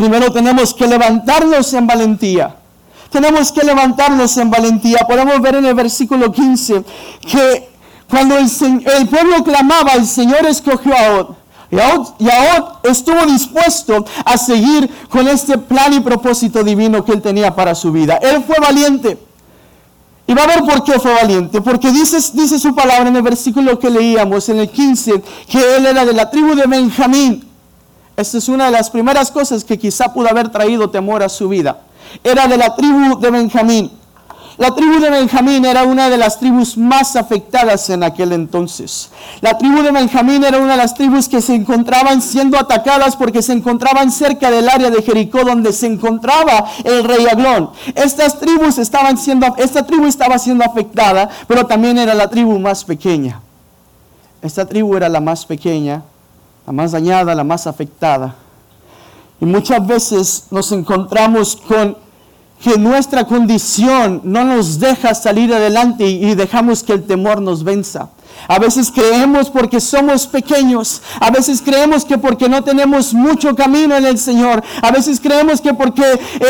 Primero 0.00 0.32
tenemos 0.32 0.72
que 0.72 0.86
levantarnos 0.86 1.74
en 1.74 1.86
valentía. 1.86 2.56
Tenemos 3.10 3.52
que 3.52 3.62
levantarnos 3.62 4.34
en 4.38 4.48
valentía. 4.48 5.00
Podemos 5.06 5.38
ver 5.42 5.56
en 5.56 5.66
el 5.66 5.74
versículo 5.74 6.32
15 6.32 6.82
que 7.20 7.68
cuando 8.08 8.34
el, 8.38 9.08
pueblo 9.10 9.44
clamaba, 9.44 9.92
el 9.92 10.06
Señor 10.06 10.46
escogió 10.46 10.94
a 10.96 11.18
Od. 11.18 11.36
Y 12.18 12.28
Od, 12.28 12.90
estuvo 12.90 13.26
dispuesto 13.26 14.06
a 14.24 14.38
seguir 14.38 14.88
con 15.10 15.28
este 15.28 15.58
plan 15.58 15.92
y 15.92 16.00
propósito 16.00 16.64
divino 16.64 17.04
que 17.04 17.12
él 17.12 17.20
tenía 17.20 17.54
para 17.54 17.74
su 17.74 17.92
vida. 17.92 18.18
Él 18.22 18.42
fue 18.46 18.56
valiente. 18.58 19.18
Y 20.26 20.32
va 20.32 20.44
a 20.44 20.46
ver 20.46 20.60
por 20.60 20.82
qué 20.82 20.98
fue 20.98 21.12
valiente. 21.12 21.60
Porque 21.60 21.90
dice, 21.90 22.16
dice 22.32 22.58
su 22.58 22.74
palabra 22.74 23.10
en 23.10 23.16
el 23.16 23.22
versículo 23.22 23.78
que 23.78 23.90
leíamos, 23.90 24.48
en 24.48 24.60
el 24.60 24.70
15, 24.70 25.22
que 25.46 25.76
él 25.76 25.84
era 25.84 26.06
de 26.06 26.14
la 26.14 26.30
tribu 26.30 26.54
de 26.54 26.66
Benjamín. 26.66 27.49
Esta 28.16 28.38
es 28.38 28.48
una 28.48 28.66
de 28.66 28.72
las 28.72 28.90
primeras 28.90 29.30
cosas 29.30 29.64
que 29.64 29.78
quizá 29.78 30.12
pudo 30.12 30.28
haber 30.28 30.50
traído 30.50 30.90
temor 30.90 31.22
a 31.22 31.28
su 31.28 31.48
vida. 31.48 31.80
Era 32.22 32.46
de 32.46 32.56
la 32.56 32.74
tribu 32.74 33.18
de 33.18 33.30
Benjamín. 33.30 33.90
La 34.60 34.74
tribu 34.74 35.00
de 35.00 35.08
Benjamín 35.08 35.64
era 35.64 35.84
una 35.84 36.10
de 36.10 36.18
las 36.18 36.38
tribus 36.38 36.76
más 36.76 37.16
afectadas 37.16 37.88
en 37.88 38.02
aquel 38.02 38.32
entonces. 38.32 39.08
La 39.40 39.56
tribu 39.56 39.80
de 39.82 39.90
Benjamín 39.90 40.44
era 40.44 40.58
una 40.58 40.72
de 40.72 40.76
las 40.76 40.94
tribus 40.94 41.30
que 41.30 41.40
se 41.40 41.54
encontraban 41.54 42.20
siendo 42.20 42.58
atacadas 42.58 43.16
porque 43.16 43.40
se 43.40 43.54
encontraban 43.54 44.12
cerca 44.12 44.50
del 44.50 44.68
área 44.68 44.90
de 44.90 45.00
Jericó 45.00 45.44
donde 45.44 45.72
se 45.72 45.86
encontraba 45.86 46.66
el 46.84 47.04
rey 47.04 47.26
Aglón. 47.26 47.70
Estas 47.94 48.38
tribus 48.38 48.76
estaban 48.76 49.16
siendo, 49.16 49.46
esta 49.56 49.86
tribu 49.86 50.04
estaba 50.04 50.38
siendo 50.38 50.62
afectada, 50.62 51.30
pero 51.46 51.64
también 51.64 51.96
era 51.96 52.12
la 52.12 52.28
tribu 52.28 52.58
más 52.58 52.84
pequeña. 52.84 53.40
Esta 54.42 54.66
tribu 54.66 54.94
era 54.94 55.08
la 55.08 55.20
más 55.20 55.46
pequeña 55.46 56.02
la 56.70 56.74
más 56.74 56.92
dañada, 56.92 57.34
la 57.34 57.42
más 57.42 57.66
afectada. 57.66 58.32
Y 59.40 59.44
muchas 59.44 59.84
veces 59.84 60.44
nos 60.52 60.70
encontramos 60.70 61.56
con 61.56 61.96
que 62.62 62.78
nuestra 62.78 63.24
condición 63.24 64.20
no 64.22 64.44
nos 64.44 64.78
deja 64.78 65.12
salir 65.16 65.52
adelante 65.52 66.06
y 66.06 66.32
dejamos 66.36 66.84
que 66.84 66.92
el 66.92 67.02
temor 67.02 67.42
nos 67.42 67.64
venza. 67.64 68.10
A 68.48 68.58
veces 68.58 68.90
creemos 68.92 69.50
porque 69.50 69.80
somos 69.80 70.26
pequeños. 70.26 71.02
A 71.20 71.30
veces 71.30 71.62
creemos 71.64 72.04
que 72.04 72.18
porque 72.18 72.48
no 72.48 72.64
tenemos 72.64 73.14
mucho 73.14 73.54
camino 73.54 73.96
en 73.96 74.06
el 74.06 74.18
Señor. 74.18 74.62
A 74.82 74.90
veces 74.90 75.20
creemos 75.20 75.60
que 75.60 75.74
porque 75.74 76.02
eh, 76.02 76.18
eh, 76.40 76.46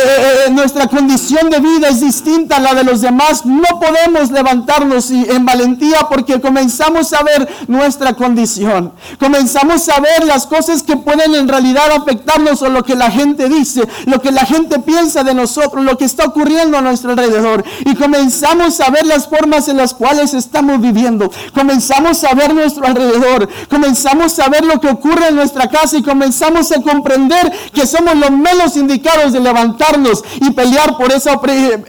eh, 0.46 0.50
nuestra 0.50 0.86
condición 0.86 1.50
de 1.50 1.60
vida 1.60 1.88
es 1.88 2.00
distinta 2.00 2.56
a 2.56 2.60
la 2.60 2.74
de 2.74 2.84
los 2.84 3.00
demás. 3.00 3.44
No 3.44 3.80
podemos 3.80 4.30
levantarnos 4.30 5.10
en 5.10 5.44
valentía 5.44 6.06
porque 6.08 6.40
comenzamos 6.40 7.12
a 7.12 7.22
ver 7.22 7.48
nuestra 7.68 8.14
condición. 8.14 8.92
Comenzamos 9.18 9.88
a 9.88 10.00
ver 10.00 10.24
las 10.24 10.46
cosas 10.46 10.82
que 10.82 10.96
pueden 10.96 11.34
en 11.34 11.48
realidad 11.48 11.92
afectarnos 11.92 12.62
o 12.62 12.68
lo 12.68 12.82
que 12.82 12.94
la 12.94 13.10
gente 13.10 13.48
dice, 13.48 13.86
lo 14.06 14.20
que 14.20 14.32
la 14.32 14.46
gente 14.46 14.78
piensa 14.78 15.22
de 15.22 15.34
nosotros, 15.34 15.84
lo 15.84 15.98
que 15.98 16.04
está 16.04 16.24
ocurriendo 16.24 16.78
a 16.78 16.80
nuestro 16.80 17.10
alrededor. 17.10 17.64
Y 17.84 17.94
comenzamos 17.94 18.80
a 18.80 18.90
ver 18.90 19.04
las 19.06 19.28
formas 19.28 19.68
en 19.68 19.76
las 19.76 19.94
cuales 19.94 20.34
estamos 20.34 20.80
viviendo 20.80 21.30
a 21.70 22.34
ver 22.34 22.54
nuestro 22.54 22.84
alrededor, 22.84 23.48
comenzamos 23.68 24.38
a 24.38 24.48
ver 24.48 24.64
lo 24.64 24.80
que 24.80 24.88
ocurre 24.88 25.28
en 25.28 25.36
nuestra 25.36 25.68
casa 25.68 25.96
y 25.96 26.02
comenzamos 26.02 26.72
a 26.72 26.82
comprender 26.82 27.52
que 27.72 27.86
somos 27.86 28.16
los 28.16 28.30
menos 28.30 28.76
indicados 28.76 29.32
de 29.32 29.40
levantarnos 29.40 30.24
y 30.40 30.50
pelear 30.50 30.96
por 30.96 31.12
esa, 31.12 31.40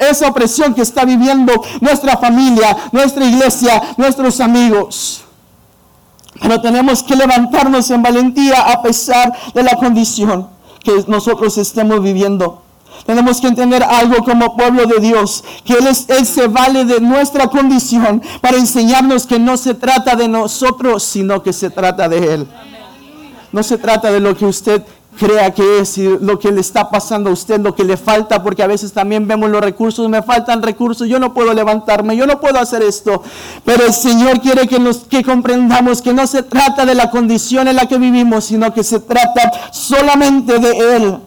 esa 0.10 0.28
opresión 0.28 0.74
que 0.74 0.82
está 0.84 1.04
viviendo 1.04 1.54
nuestra 1.80 2.18
familia, 2.18 2.78
nuestra 2.92 3.26
iglesia, 3.26 3.82
nuestros 3.98 4.40
amigos. 4.40 5.24
Pero 6.40 6.62
tenemos 6.62 7.04
que 7.04 7.16
levantarnos 7.16 7.90
en 7.90 8.02
valentía 8.02 8.72
a 8.72 8.82
pesar 8.82 9.34
de 9.54 9.64
la 9.64 9.76
condición 9.76 10.48
que 10.84 11.04
nosotros 11.08 11.58
estemos 11.58 12.02
viviendo. 12.02 12.62
Tenemos 13.06 13.42
que 13.42 13.48
entender 13.48 13.84
algo 13.84 14.24
como 14.24 14.56
pueblo 14.56 14.86
de 14.86 15.00
Dios, 15.00 15.44
que 15.66 15.74
él, 15.74 15.88
él, 15.88 16.26
se 16.26 16.48
vale 16.48 16.86
de 16.86 17.00
nuestra 17.00 17.48
condición 17.48 18.22
para 18.42 18.58
enseñarnos 18.58 19.26
que 19.26 19.40
no 19.40 19.58
se 19.58 19.74
trata 19.74 20.16
de 20.16 20.28
nosotros, 20.28 21.04
sino 21.04 21.42
que 21.44 21.54
se 21.54 21.70
trata 21.70 22.08
de 22.08 22.34
Él. 22.34 22.48
No 23.52 23.64
se 23.64 23.78
trata 23.78 24.12
de 24.12 24.20
lo 24.20 24.36
que 24.36 24.46
usted 24.46 24.84
crea 25.18 25.52
que 25.52 25.80
es 25.80 25.98
y 25.98 26.04
lo 26.04 26.40
que 26.40 26.52
le 26.52 26.62
está 26.62 26.90
pasando 26.90 27.30
a 27.30 27.34
usted, 27.34 27.60
lo 27.60 27.76
que 27.76 27.84
le 27.84 27.98
falta, 27.98 28.42
porque 28.42 28.64
a 28.64 28.68
veces 28.68 28.94
también 28.94 29.28
vemos 29.28 29.50
los 29.50 29.62
recursos, 29.62 30.08
me 30.10 30.24
faltan 30.24 30.64
recursos, 30.64 31.08
yo 31.08 31.20
no 31.20 31.34
puedo 31.34 31.54
levantarme, 31.54 32.16
yo 32.16 32.26
no 32.26 32.40
puedo 32.40 32.60
hacer 32.60 32.82
esto. 32.82 33.22
Pero 33.66 33.86
el 33.86 33.94
Señor 33.94 34.40
quiere 34.42 34.68
que, 34.68 34.80
nos, 34.80 35.00
que 35.00 35.24
comprendamos 35.24 36.02
que 36.02 36.14
no 36.14 36.26
se 36.28 36.44
trata 36.44 36.86
de 36.86 36.96
la 36.96 37.10
condición 37.12 37.68
en 37.68 37.76
la 37.76 37.88
que 37.88 37.98
vivimos, 37.98 38.46
sino 38.46 38.74
que 38.74 38.84
se 38.84 39.00
trata 39.00 39.52
solamente 39.72 40.60
de 40.60 40.96
Él. 40.96 41.18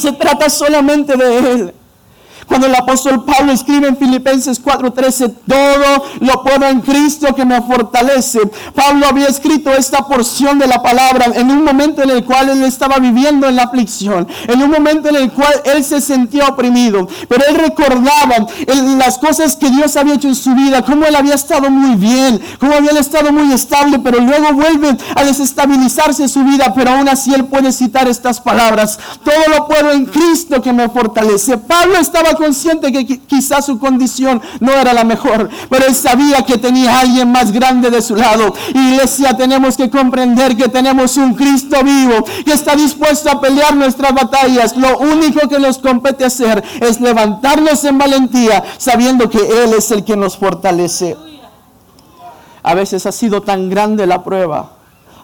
Se 0.00 0.12
trata 0.12 0.48
solamente 0.48 1.14
de 1.14 1.38
Él. 1.38 1.74
Cuando 2.50 2.66
el 2.66 2.74
apóstol 2.74 3.24
Pablo 3.24 3.52
escribe 3.52 3.86
en 3.86 3.96
Filipenses 3.96 4.60
4:13, 4.60 5.32
todo 5.46 6.04
lo 6.18 6.42
puedo 6.42 6.66
en 6.66 6.80
Cristo 6.80 7.32
que 7.32 7.44
me 7.44 7.62
fortalece. 7.62 8.40
Pablo 8.74 9.06
había 9.06 9.28
escrito 9.28 9.70
esta 9.70 9.98
porción 10.08 10.58
de 10.58 10.66
la 10.66 10.82
palabra 10.82 11.26
en 11.32 11.48
un 11.48 11.62
momento 11.62 12.02
en 12.02 12.10
el 12.10 12.24
cual 12.24 12.48
él 12.48 12.64
estaba 12.64 12.98
viviendo 12.98 13.48
en 13.48 13.54
la 13.54 13.62
aflicción, 13.62 14.26
en 14.48 14.60
un 14.60 14.68
momento 14.68 15.10
en 15.10 15.14
el 15.14 15.30
cual 15.30 15.62
él 15.64 15.84
se 15.84 16.00
sentía 16.00 16.48
oprimido, 16.48 17.06
pero 17.28 17.44
él 17.48 17.54
recordaba 17.54 18.48
las 18.98 19.18
cosas 19.18 19.54
que 19.54 19.70
Dios 19.70 19.96
había 19.96 20.14
hecho 20.14 20.26
en 20.26 20.34
su 20.34 20.52
vida, 20.52 20.82
cómo 20.82 21.06
él 21.06 21.14
había 21.14 21.34
estado 21.34 21.70
muy 21.70 21.94
bien, 21.94 22.40
cómo 22.58 22.74
había 22.74 22.98
estado 22.98 23.30
muy 23.30 23.52
estable, 23.52 24.00
pero 24.00 24.18
luego 24.18 24.54
vuelve 24.54 24.96
a 25.14 25.22
desestabilizarse 25.22 26.26
su 26.26 26.42
vida, 26.42 26.74
pero 26.74 26.90
aún 26.90 27.08
así 27.08 27.32
él 27.32 27.44
puede 27.44 27.70
citar 27.70 28.08
estas 28.08 28.40
palabras, 28.40 28.98
todo 29.22 29.56
lo 29.56 29.68
puedo 29.68 29.92
en 29.92 30.06
Cristo 30.06 30.60
que 30.60 30.72
me 30.72 30.88
fortalece. 30.88 31.56
Pablo 31.56 31.98
estaba 31.98 32.39
consciente 32.40 32.90
que 32.90 33.20
quizás 33.20 33.66
su 33.66 33.78
condición 33.78 34.40
no 34.60 34.72
era 34.72 34.94
la 34.94 35.04
mejor, 35.04 35.50
pero 35.68 35.86
él 35.86 35.94
sabía 35.94 36.42
que 36.42 36.56
tenía 36.56 36.98
alguien 36.98 37.30
más 37.30 37.52
grande 37.52 37.90
de 37.90 38.00
su 38.00 38.16
lado. 38.16 38.54
Iglesia, 38.70 39.36
tenemos 39.36 39.76
que 39.76 39.90
comprender 39.90 40.56
que 40.56 40.68
tenemos 40.68 41.18
un 41.18 41.34
Cristo 41.34 41.84
vivo 41.84 42.24
que 42.44 42.54
está 42.54 42.74
dispuesto 42.74 43.30
a 43.30 43.40
pelear 43.40 43.76
nuestras 43.76 44.14
batallas. 44.14 44.74
Lo 44.76 44.98
único 44.98 45.48
que 45.48 45.58
nos 45.58 45.76
compete 45.78 46.24
hacer 46.24 46.64
es 46.80 47.00
levantarnos 47.00 47.84
en 47.84 47.98
valentía, 47.98 48.64
sabiendo 48.78 49.28
que 49.28 49.38
Él 49.38 49.74
es 49.76 49.90
el 49.90 50.02
que 50.02 50.16
nos 50.16 50.38
fortalece. 50.38 51.16
A 52.62 52.74
veces 52.74 53.04
ha 53.04 53.12
sido 53.12 53.42
tan 53.42 53.68
grande 53.68 54.06
la 54.06 54.24
prueba. 54.24 54.72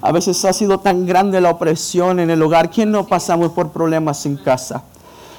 A 0.02 0.12
veces 0.12 0.44
ha 0.44 0.52
sido 0.52 0.78
tan 0.78 1.06
grande 1.06 1.40
la 1.40 1.50
opresión 1.50 2.20
en 2.20 2.28
el 2.28 2.42
hogar. 2.42 2.70
¿Quién 2.70 2.90
no 2.90 3.06
pasamos 3.06 3.52
por 3.52 3.70
problemas 3.70 4.26
en 4.26 4.36
casa? 4.36 4.82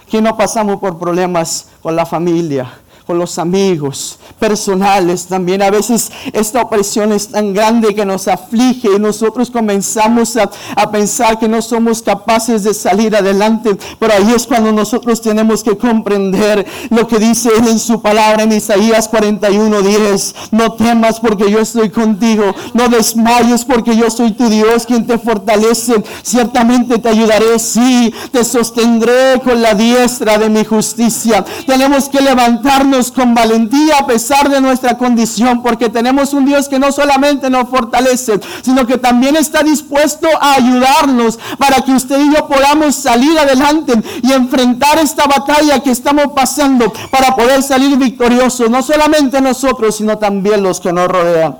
¿Quién 0.09 0.23
no 0.23 0.37
pasamos 0.37 0.79
por 0.79 0.97
problemas 0.97 1.67
con 1.81 1.95
la 1.95 2.05
familia? 2.05 2.79
Con 3.07 3.17
los 3.17 3.39
amigos, 3.39 4.19
personales 4.37 5.27
también. 5.27 5.61
A 5.61 5.71
veces 5.71 6.11
esta 6.33 6.61
opresión 6.61 7.13
es 7.13 7.29
tan 7.29 7.53
grande 7.53 7.95
que 7.95 8.05
nos 8.05 8.27
aflige 8.27 8.89
y 8.93 8.99
nosotros 8.99 9.49
comenzamos 9.49 10.35
a, 10.35 10.51
pensar 10.91 11.39
que 11.39 11.47
no 11.47 11.61
somos 11.61 12.01
capaces 12.01 12.63
de 12.63 12.73
salir 12.73 13.15
adelante. 13.15 13.77
Pero 13.97 14.13
ahí 14.13 14.33
es 14.35 14.45
cuando 14.45 14.73
nosotros 14.73 15.21
tenemos 15.21 15.63
que 15.63 15.77
comprender 15.77 16.65
lo 16.89 17.07
que 17.07 17.17
dice 17.17 17.49
Él 17.57 17.69
en 17.69 17.79
su 17.79 18.01
palabra 18.01 18.43
en 18.43 18.51
Isaías 18.51 19.07
41, 19.07 19.81
10. 19.81 20.35
No 20.51 20.73
temas 20.73 21.19
porque 21.21 21.49
yo 21.49 21.59
estoy 21.59 21.89
contigo. 21.89 22.53
No 22.73 22.89
desmayes 22.89 23.63
porque 23.63 23.95
yo 23.95 24.09
soy 24.09 24.31
tu 24.31 24.49
Dios 24.49 24.85
quien 24.85 25.07
te 25.07 25.17
fortalece. 25.17 26.03
Ciertamente 26.23 26.99
te 26.99 27.07
ayudaré. 27.07 27.57
Sí, 27.59 28.13
te 28.33 28.43
sostendré 28.43 29.39
con 29.43 29.61
la 29.61 29.73
diestra 29.73 30.37
de 30.37 30.49
mi 30.49 30.65
justicia. 30.65 31.45
Tenemos 31.65 32.09
que 32.09 32.21
levantarnos 32.21 32.96
con 33.13 33.33
valentía 33.33 33.99
a 33.99 34.07
pesar 34.07 34.49
de 34.49 34.59
nuestra 34.59 34.97
condición, 34.97 35.61
porque 35.61 35.89
tenemos 35.89 36.33
un 36.33 36.45
Dios 36.45 36.67
que 36.67 36.79
no 36.79 36.91
solamente 36.91 37.49
nos 37.49 37.69
fortalece, 37.69 38.39
sino 38.61 38.85
que 38.87 38.97
también 38.97 39.35
está 39.35 39.63
dispuesto 39.63 40.27
a 40.41 40.55
ayudarnos 40.55 41.39
para 41.57 41.81
que 41.81 41.91
usted 41.91 42.19
y 42.19 42.35
yo 42.35 42.47
podamos 42.47 42.95
salir 42.95 43.37
adelante 43.37 43.93
y 44.23 44.31
enfrentar 44.33 44.97
esta 44.99 45.27
batalla 45.27 45.81
que 45.81 45.91
estamos 45.91 46.33
pasando 46.33 46.91
para 47.11 47.35
poder 47.35 47.61
salir 47.63 47.97
victoriosos, 47.97 48.69
no 48.69 48.81
solamente 48.81 49.39
nosotros, 49.41 49.95
sino 49.95 50.17
también 50.17 50.63
los 50.63 50.79
que 50.79 50.91
nos 50.91 51.07
rodean. 51.07 51.59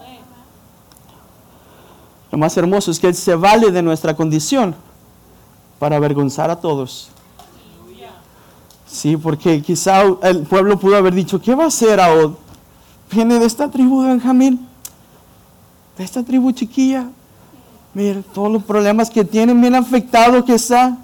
Lo 2.31 2.37
más 2.37 2.57
hermoso 2.57 2.91
es 2.91 2.99
que 2.99 3.07
Él 3.07 3.15
se 3.15 3.35
vale 3.35 3.71
de 3.71 3.81
nuestra 3.81 4.15
condición 4.15 4.75
para 5.79 5.95
avergonzar 5.95 6.49
a 6.49 6.57
todos. 6.57 7.09
Sí, 8.97 9.15
porque 9.15 9.61
quizá 9.61 10.01
el 10.23 10.41
pueblo 10.41 10.79
pudo 10.79 10.95
haber 10.95 11.13
dicho, 11.13 11.39
¿qué 11.39 11.53
va 11.53 11.65
a 11.65 11.67
hacer 11.67 11.99
Ahod? 11.99 12.31
Viene 13.11 13.37
de 13.37 13.45
esta 13.45 13.69
tribu 13.69 14.01
de 14.01 14.07
Benjamín, 14.07 14.67
de 15.95 16.03
esta 16.03 16.23
tribu 16.23 16.51
chiquilla. 16.51 17.05
Mira, 17.93 18.23
todos 18.33 18.51
los 18.51 18.63
problemas 18.63 19.11
que 19.11 19.23
tienen 19.23 19.61
bien 19.61 19.75
afectado 19.75 20.43
que 20.43 20.55
está. 20.55 20.97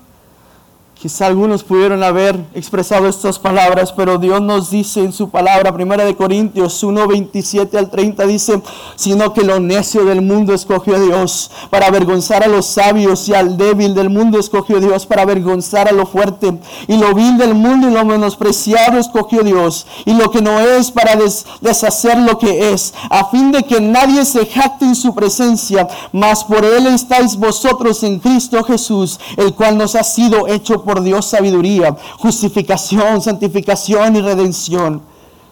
Quizá 1.03 1.25
algunos 1.25 1.65
pudieron 1.65 2.01
haber 2.01 2.39
expresado 2.53 3.09
estas 3.09 3.37
palabras, 3.37 3.91
pero 3.91 4.19
Dios 4.19 4.41
nos 4.41 4.69
dice 4.69 5.01
en 5.01 5.11
su 5.11 5.29
palabra, 5.29 5.73
primera 5.73 6.05
Corintios 6.13 6.81
1, 6.81 7.07
27 7.09 7.77
al 7.77 7.89
30, 7.89 8.25
dice, 8.25 8.61
sino 8.95 9.33
que 9.33 9.43
lo 9.43 9.59
necio 9.59 10.05
del 10.05 10.21
mundo 10.21 10.53
escogió 10.53 10.97
Dios 11.01 11.51
para 11.69 11.87
avergonzar 11.87 12.41
a 12.45 12.47
los 12.47 12.67
sabios 12.67 13.27
y 13.27 13.33
al 13.33 13.57
débil 13.57 13.95
del 13.95 14.09
mundo 14.09 14.39
escogió 14.39 14.79
Dios 14.79 15.05
para 15.05 15.23
avergonzar 15.23 15.89
a 15.89 15.91
lo 15.91 16.05
fuerte. 16.05 16.57
Y 16.87 16.95
lo 16.95 17.13
vil 17.13 17.37
del 17.37 17.53
mundo 17.53 17.89
y 17.89 17.93
lo 17.93 18.05
menospreciado 18.05 18.97
escogió 18.97 19.43
Dios. 19.43 19.85
Y 20.05 20.13
lo 20.13 20.31
que 20.31 20.41
no 20.41 20.61
es 20.61 20.89
para 20.89 21.19
deshacer 21.59 22.17
lo 22.17 22.37
que 22.37 22.71
es, 22.71 22.93
a 23.09 23.25
fin 23.25 23.51
de 23.51 23.63
que 23.63 23.81
nadie 23.81 24.23
se 24.23 24.45
jacte 24.45 24.85
en 24.85 24.95
su 24.95 25.13
presencia, 25.13 25.85
mas 26.13 26.45
por 26.45 26.63
él 26.63 26.87
estáis 26.87 27.35
vosotros 27.35 28.03
en 28.03 28.19
Cristo 28.19 28.63
Jesús, 28.63 29.19
el 29.35 29.53
cual 29.53 29.77
nos 29.77 29.95
ha 29.95 30.03
sido 30.05 30.47
hecho 30.47 30.81
por 30.81 30.92
Dios 31.01 31.25
sabiduría, 31.25 31.95
justificación, 32.17 33.21
santificación 33.21 34.15
y 34.17 34.21
redención. 34.21 35.01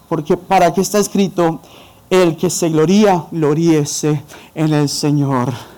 Porque 0.09 0.35
para 0.35 0.73
que 0.73 0.81
está 0.81 0.99
escrito, 0.99 1.61
el 2.09 2.35
que 2.35 2.49
se 2.49 2.69
gloría, 2.69 3.23
gloríese 3.31 4.21
en 4.53 4.73
el 4.73 4.89
Señor. 4.89 5.70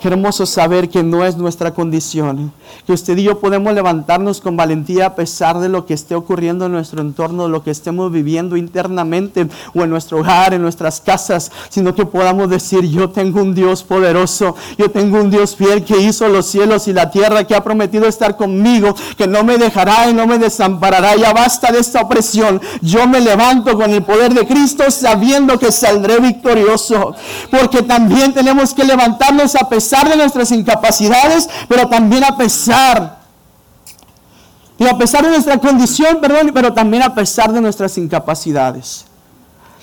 Qué 0.00 0.06
hermoso 0.06 0.46
saber 0.46 0.88
que 0.88 1.02
no 1.02 1.24
es 1.24 1.36
nuestra 1.36 1.74
condición, 1.74 2.52
que 2.86 2.92
usted 2.92 3.16
y 3.18 3.24
yo 3.24 3.40
podemos 3.40 3.74
levantarnos 3.74 4.40
con 4.40 4.56
valentía 4.56 5.06
a 5.06 5.14
pesar 5.16 5.58
de 5.58 5.68
lo 5.68 5.86
que 5.86 5.94
esté 5.94 6.14
ocurriendo 6.14 6.66
en 6.66 6.72
nuestro 6.72 7.00
entorno, 7.00 7.48
lo 7.48 7.64
que 7.64 7.72
estemos 7.72 8.12
viviendo 8.12 8.56
internamente 8.56 9.48
o 9.74 9.82
en 9.82 9.90
nuestro 9.90 10.18
hogar, 10.18 10.54
en 10.54 10.62
nuestras 10.62 11.00
casas, 11.00 11.50
sino 11.68 11.96
que 11.96 12.06
podamos 12.06 12.48
decir, 12.48 12.82
yo 12.88 13.10
tengo 13.10 13.42
un 13.42 13.56
Dios 13.56 13.82
poderoso, 13.82 14.54
yo 14.76 14.88
tengo 14.88 15.18
un 15.18 15.30
Dios 15.30 15.56
fiel 15.56 15.82
que 15.82 16.00
hizo 16.00 16.28
los 16.28 16.46
cielos 16.46 16.86
y 16.86 16.92
la 16.92 17.10
tierra, 17.10 17.42
que 17.42 17.56
ha 17.56 17.64
prometido 17.64 18.06
estar 18.06 18.36
conmigo, 18.36 18.94
que 19.16 19.26
no 19.26 19.42
me 19.42 19.58
dejará 19.58 20.08
y 20.08 20.14
no 20.14 20.28
me 20.28 20.38
desamparará. 20.38 21.16
Ya 21.16 21.32
basta 21.32 21.72
de 21.72 21.80
esta 21.80 22.02
opresión. 22.02 22.60
Yo 22.82 23.08
me 23.08 23.20
levanto 23.20 23.76
con 23.76 23.90
el 23.90 24.04
poder 24.04 24.32
de 24.32 24.46
Cristo 24.46 24.92
sabiendo 24.92 25.58
que 25.58 25.72
saldré 25.72 26.20
victorioso, 26.20 27.16
porque 27.50 27.82
también 27.82 28.32
tenemos 28.32 28.72
que 28.72 28.84
levantarnos 28.84 29.56
a 29.56 29.68
pesar 29.68 29.87
pesar 29.88 30.08
de 30.10 30.16
nuestras 30.16 30.52
incapacidades, 30.52 31.48
pero 31.66 31.88
también 31.88 32.22
a 32.22 32.36
pesar, 32.36 33.20
y 34.76 34.86
a 34.86 34.98
pesar 34.98 35.24
de 35.24 35.30
nuestra 35.30 35.58
condición, 35.58 36.20
perdón, 36.20 36.50
pero 36.52 36.74
también 36.74 37.02
a 37.02 37.14
pesar 37.14 37.52
de 37.52 37.60
nuestras 37.62 37.96
incapacidades. 37.96 39.06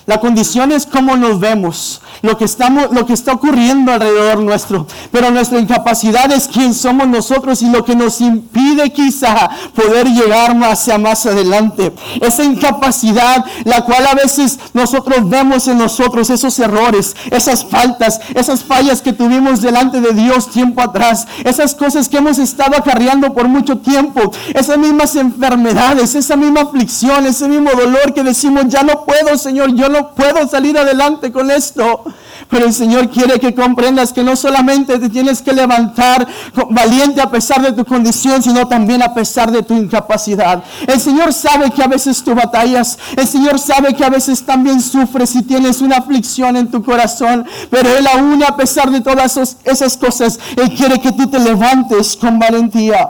La 0.06 0.20
condición 0.20 0.70
es 0.70 0.86
cómo 0.86 1.16
nos 1.16 1.40
vemos, 1.40 2.00
lo 2.22 2.38
que, 2.38 2.44
estamos, 2.44 2.92
lo 2.92 3.06
que 3.06 3.12
está 3.12 3.32
ocurriendo 3.32 3.92
alrededor 3.92 4.38
nuestro. 4.38 4.86
Pero 5.10 5.32
nuestra 5.32 5.58
incapacidad 5.58 6.30
es 6.30 6.46
quién 6.46 6.74
somos 6.74 7.08
nosotros 7.08 7.60
y 7.62 7.70
lo 7.70 7.84
que 7.84 7.96
nos 7.96 8.20
impide 8.20 8.92
quizá 8.92 9.50
poder 9.74 10.06
llegar 10.06 10.54
más 10.54 10.76
hacia 10.76 10.98
más 10.98 11.26
adelante. 11.26 11.92
Esa 12.20 12.44
incapacidad, 12.44 13.44
la 13.64 13.84
cual 13.84 14.06
a 14.06 14.14
veces 14.14 14.60
nosotros 14.74 15.28
vemos 15.28 15.66
en 15.66 15.78
nosotros, 15.78 16.30
esos 16.30 16.56
errores, 16.60 17.16
esas 17.32 17.64
faltas, 17.64 18.20
esas 18.34 18.62
fallas 18.62 19.02
que 19.02 19.12
tuvimos 19.12 19.60
delante 19.60 20.00
de 20.00 20.12
Dios 20.12 20.50
tiempo 20.50 20.82
atrás, 20.82 21.26
esas 21.44 21.74
cosas 21.74 22.08
que 22.08 22.18
hemos 22.18 22.38
estado 22.38 22.76
acarreando 22.76 23.34
por 23.34 23.48
mucho 23.48 23.78
tiempo, 23.78 24.30
esas 24.54 24.78
mismas 24.78 25.16
enfermedades, 25.16 26.14
esa 26.14 26.36
misma 26.36 26.60
aflicción, 26.60 27.26
ese 27.26 27.48
mismo 27.48 27.70
dolor 27.70 28.14
que 28.14 28.22
decimos, 28.22 28.66
ya 28.68 28.82
no 28.82 29.04
puedo, 29.04 29.36
Señor, 29.36 29.74
yo 29.74 29.88
no 29.88 29.95
no 29.96 30.14
puedo 30.14 30.46
salir 30.48 30.78
adelante 30.78 31.32
con 31.32 31.50
esto. 31.50 32.04
Pero 32.48 32.66
el 32.66 32.72
Señor 32.72 33.10
quiere 33.10 33.40
que 33.40 33.54
comprendas 33.54 34.12
que 34.12 34.22
no 34.22 34.36
solamente 34.36 34.98
te 34.98 35.08
tienes 35.08 35.42
que 35.42 35.52
levantar 35.52 36.26
valiente 36.70 37.20
a 37.20 37.30
pesar 37.30 37.60
de 37.60 37.72
tu 37.72 37.84
condición, 37.84 38.42
sino 38.42 38.68
también 38.68 39.02
a 39.02 39.14
pesar 39.14 39.50
de 39.50 39.62
tu 39.62 39.74
incapacidad. 39.74 40.62
El 40.86 41.00
Señor 41.00 41.32
sabe 41.32 41.70
que 41.72 41.82
a 41.82 41.88
veces 41.88 42.22
tú 42.22 42.34
batallas. 42.34 42.98
El 43.16 43.26
Señor 43.26 43.58
sabe 43.58 43.94
que 43.94 44.04
a 44.04 44.10
veces 44.10 44.44
también 44.44 44.80
sufres 44.80 45.34
y 45.34 45.42
tienes 45.42 45.80
una 45.80 45.96
aflicción 45.96 46.56
en 46.56 46.70
tu 46.70 46.84
corazón. 46.84 47.46
Pero 47.70 47.96
Él 47.96 48.06
aún 48.06 48.42
a 48.44 48.56
pesar 48.56 48.90
de 48.90 49.00
todas 49.00 49.58
esas 49.64 49.96
cosas, 49.96 50.38
Él 50.56 50.72
quiere 50.74 51.00
que 51.00 51.12
tú 51.12 51.26
te 51.28 51.40
levantes 51.40 52.16
con 52.16 52.38
valentía. 52.38 53.08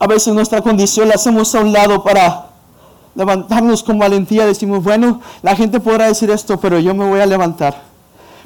A 0.00 0.06
veces 0.06 0.32
nuestra 0.32 0.60
condición 0.60 1.08
la 1.08 1.14
hacemos 1.14 1.54
a 1.54 1.60
un 1.60 1.72
lado 1.72 2.04
para 2.04 2.48
levantarnos 3.18 3.82
con 3.82 3.98
valentía, 3.98 4.46
decimos, 4.46 4.84
bueno, 4.84 5.20
la 5.42 5.56
gente 5.56 5.80
podrá 5.80 6.06
decir 6.06 6.30
esto, 6.30 6.60
pero 6.60 6.78
yo 6.78 6.94
me 6.94 7.04
voy 7.04 7.18
a 7.18 7.26
levantar. 7.26 7.82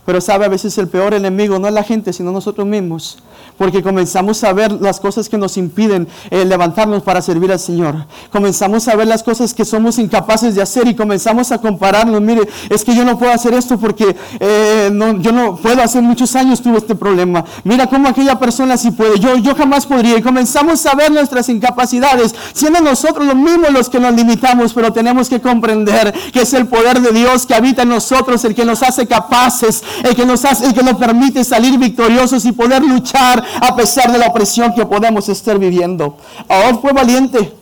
Pero 0.06 0.18
sabe, 0.22 0.46
a 0.46 0.48
veces 0.48 0.76
el 0.78 0.88
peor 0.88 1.12
enemigo 1.12 1.58
no 1.58 1.68
es 1.68 1.74
la 1.74 1.82
gente, 1.82 2.14
sino 2.14 2.32
nosotros 2.32 2.66
mismos. 2.66 3.18
Porque 3.62 3.80
comenzamos 3.80 4.42
a 4.42 4.52
ver 4.52 4.72
las 4.72 4.98
cosas 4.98 5.28
que 5.28 5.38
nos 5.38 5.56
impiden 5.56 6.08
eh, 6.30 6.44
levantarnos 6.44 7.04
para 7.04 7.22
servir 7.22 7.52
al 7.52 7.60
Señor. 7.60 7.94
Comenzamos 8.32 8.88
a 8.88 8.96
ver 8.96 9.06
las 9.06 9.22
cosas 9.22 9.54
que 9.54 9.64
somos 9.64 10.00
incapaces 10.00 10.56
de 10.56 10.62
hacer 10.62 10.88
y 10.88 10.96
comenzamos 10.96 11.52
a 11.52 11.58
compararnos. 11.58 12.20
Mire, 12.20 12.42
es 12.68 12.82
que 12.84 12.92
yo 12.92 13.04
no 13.04 13.16
puedo 13.16 13.30
hacer 13.30 13.54
esto 13.54 13.78
porque 13.78 14.16
eh, 14.40 14.90
yo 15.20 15.30
no 15.30 15.54
puedo. 15.54 15.80
Hace 15.80 16.00
muchos 16.00 16.34
años 16.34 16.60
tuve 16.60 16.78
este 16.78 16.96
problema. 16.96 17.44
Mira 17.62 17.86
cómo 17.86 18.08
aquella 18.08 18.36
persona 18.36 18.76
sí 18.76 18.90
puede. 18.90 19.20
Yo, 19.20 19.36
yo 19.36 19.54
jamás 19.54 19.86
podría. 19.86 20.18
Y 20.18 20.22
comenzamos 20.22 20.84
a 20.86 20.96
ver 20.96 21.12
nuestras 21.12 21.48
incapacidades, 21.48 22.34
siendo 22.52 22.80
nosotros 22.80 23.24
los 23.24 23.36
mismos 23.36 23.70
los 23.70 23.88
que 23.88 24.00
nos 24.00 24.12
limitamos. 24.12 24.74
Pero 24.74 24.92
tenemos 24.92 25.28
que 25.28 25.40
comprender 25.40 26.12
que 26.32 26.40
es 26.42 26.52
el 26.52 26.66
poder 26.66 27.00
de 27.00 27.12
Dios 27.12 27.46
que 27.46 27.54
habita 27.54 27.82
en 27.82 27.90
nosotros, 27.90 28.44
el 28.44 28.56
que 28.56 28.64
nos 28.64 28.82
hace 28.82 29.06
capaces 29.06 29.84
el 30.02 30.16
que 30.16 30.26
nos 30.26 30.44
hace, 30.44 30.66
el 30.66 30.74
que 30.74 30.82
nos 30.82 30.96
permite 30.96 31.44
salir 31.44 31.78
victoriosos 31.78 32.44
y 32.44 32.50
poder 32.52 32.82
luchar 32.82 33.51
a 33.60 33.76
pesar 33.76 34.10
de 34.12 34.18
la 34.18 34.28
opresión 34.28 34.72
que 34.74 34.86
podemos 34.86 35.28
estar 35.28 35.58
viviendo. 35.58 36.16
Ahora 36.48 36.78
fue 36.78 36.92
valiente 36.92 37.52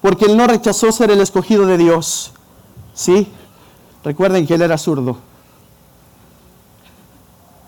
porque 0.00 0.26
él 0.26 0.36
no 0.36 0.46
rechazó 0.46 0.92
ser 0.92 1.10
el 1.10 1.20
escogido 1.20 1.66
de 1.66 1.78
Dios. 1.78 2.32
¿Sí? 2.94 3.28
Recuerden 4.04 4.46
que 4.46 4.54
él 4.54 4.62
era 4.62 4.78
zurdo. 4.78 5.16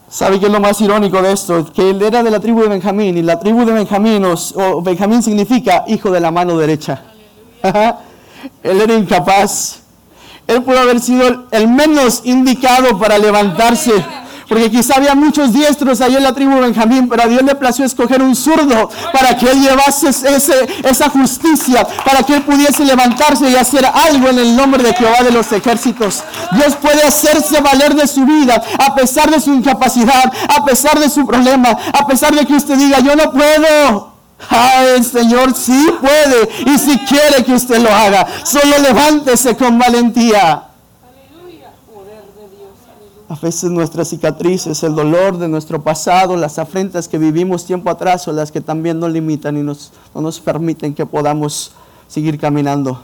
¿Sabe 0.08 0.38
qué 0.38 0.46
es 0.46 0.52
lo 0.52 0.60
más 0.60 0.80
irónico 0.80 1.20
de 1.20 1.32
esto? 1.32 1.72
Que 1.72 1.90
él 1.90 2.00
era 2.00 2.22
de 2.22 2.30
la 2.30 2.40
tribu 2.40 2.62
de 2.62 2.68
Benjamín 2.68 3.16
y 3.18 3.22
la 3.22 3.40
tribu 3.40 3.64
de 3.64 3.72
Benjamín, 3.72 4.24
o, 4.24 4.82
Benjamín 4.82 5.22
significa 5.22 5.84
hijo 5.88 6.10
de 6.10 6.20
la 6.20 6.30
mano 6.30 6.56
derecha. 6.56 7.02
él 8.62 8.80
era 8.80 8.94
incapaz 8.94 9.80
él 10.46 10.62
pudo 10.62 10.78
haber 10.78 11.00
sido 11.00 11.46
el 11.50 11.68
menos 11.68 12.22
indicado 12.24 12.98
para 12.98 13.18
levantarse, 13.18 13.92
Porque 14.48 14.70
quizá 14.70 14.96
había 14.96 15.14
muchos 15.14 15.52
diestros 15.52 16.00
ahí 16.00 16.14
en 16.14 16.22
la 16.22 16.32
tribu 16.32 16.54
de 16.54 16.60
Benjamín, 16.60 17.08
pero 17.08 17.24
a 17.24 17.26
Dios 17.26 17.42
le 17.42 17.54
plació 17.56 17.84
escoger 17.84 18.22
un 18.22 18.36
zurdo 18.36 18.90
para 19.12 19.36
que 19.36 19.50
él 19.50 19.60
llevase 19.60 20.08
ese, 20.08 20.54
esa 20.84 21.08
justicia, 21.08 21.86
para 22.04 22.22
que 22.22 22.36
él 22.36 22.42
pudiese 22.42 22.84
levantarse 22.84 23.50
y 23.50 23.56
hacer 23.56 23.84
algo 23.84 24.28
en 24.28 24.38
el 24.38 24.56
nombre 24.56 24.82
de 24.82 24.94
Jehová 24.94 25.22
de 25.24 25.32
los 25.32 25.50
ejércitos. 25.50 26.22
Dios 26.52 26.76
puede 26.76 27.02
hacerse 27.02 27.60
valer 27.60 27.94
de 27.94 28.06
su 28.06 28.24
vida, 28.24 28.62
a 28.78 28.94
pesar 28.94 29.30
de 29.30 29.40
su 29.40 29.52
incapacidad, 29.52 30.32
a 30.48 30.64
pesar 30.64 30.98
de 31.00 31.10
su 31.10 31.26
problema, 31.26 31.76
a 31.92 32.06
pesar 32.06 32.34
de 32.34 32.46
que 32.46 32.54
usted 32.54 32.76
diga, 32.76 33.00
yo 33.00 33.16
no 33.16 33.32
puedo. 33.32 34.16
Ah, 34.50 34.84
el 34.94 35.04
Señor 35.04 35.54
sí 35.54 35.88
puede 36.00 36.48
y 36.66 36.78
si 36.78 36.98
quiere 36.98 37.42
que 37.42 37.54
usted 37.54 37.78
lo 37.78 37.92
haga, 37.92 38.26
solo 38.44 38.78
levántese 38.78 39.56
con 39.56 39.78
valentía. 39.78 40.62
A 43.28 43.34
veces 43.34 43.70
nuestras 43.70 44.08
cicatrices, 44.08 44.84
el 44.84 44.94
dolor 44.94 45.38
de 45.38 45.48
nuestro 45.48 45.82
pasado, 45.82 46.36
las 46.36 46.60
afrentas 46.60 47.08
que 47.08 47.18
vivimos 47.18 47.64
tiempo 47.64 47.90
atrás 47.90 48.22
son 48.22 48.36
las 48.36 48.52
que 48.52 48.60
también 48.60 49.00
nos 49.00 49.10
limitan 49.10 49.56
y 49.56 49.62
nos, 49.62 49.92
no 50.14 50.20
nos 50.20 50.38
permiten 50.38 50.94
que 50.94 51.04
podamos 51.06 51.72
seguir 52.06 52.38
caminando. 52.38 53.00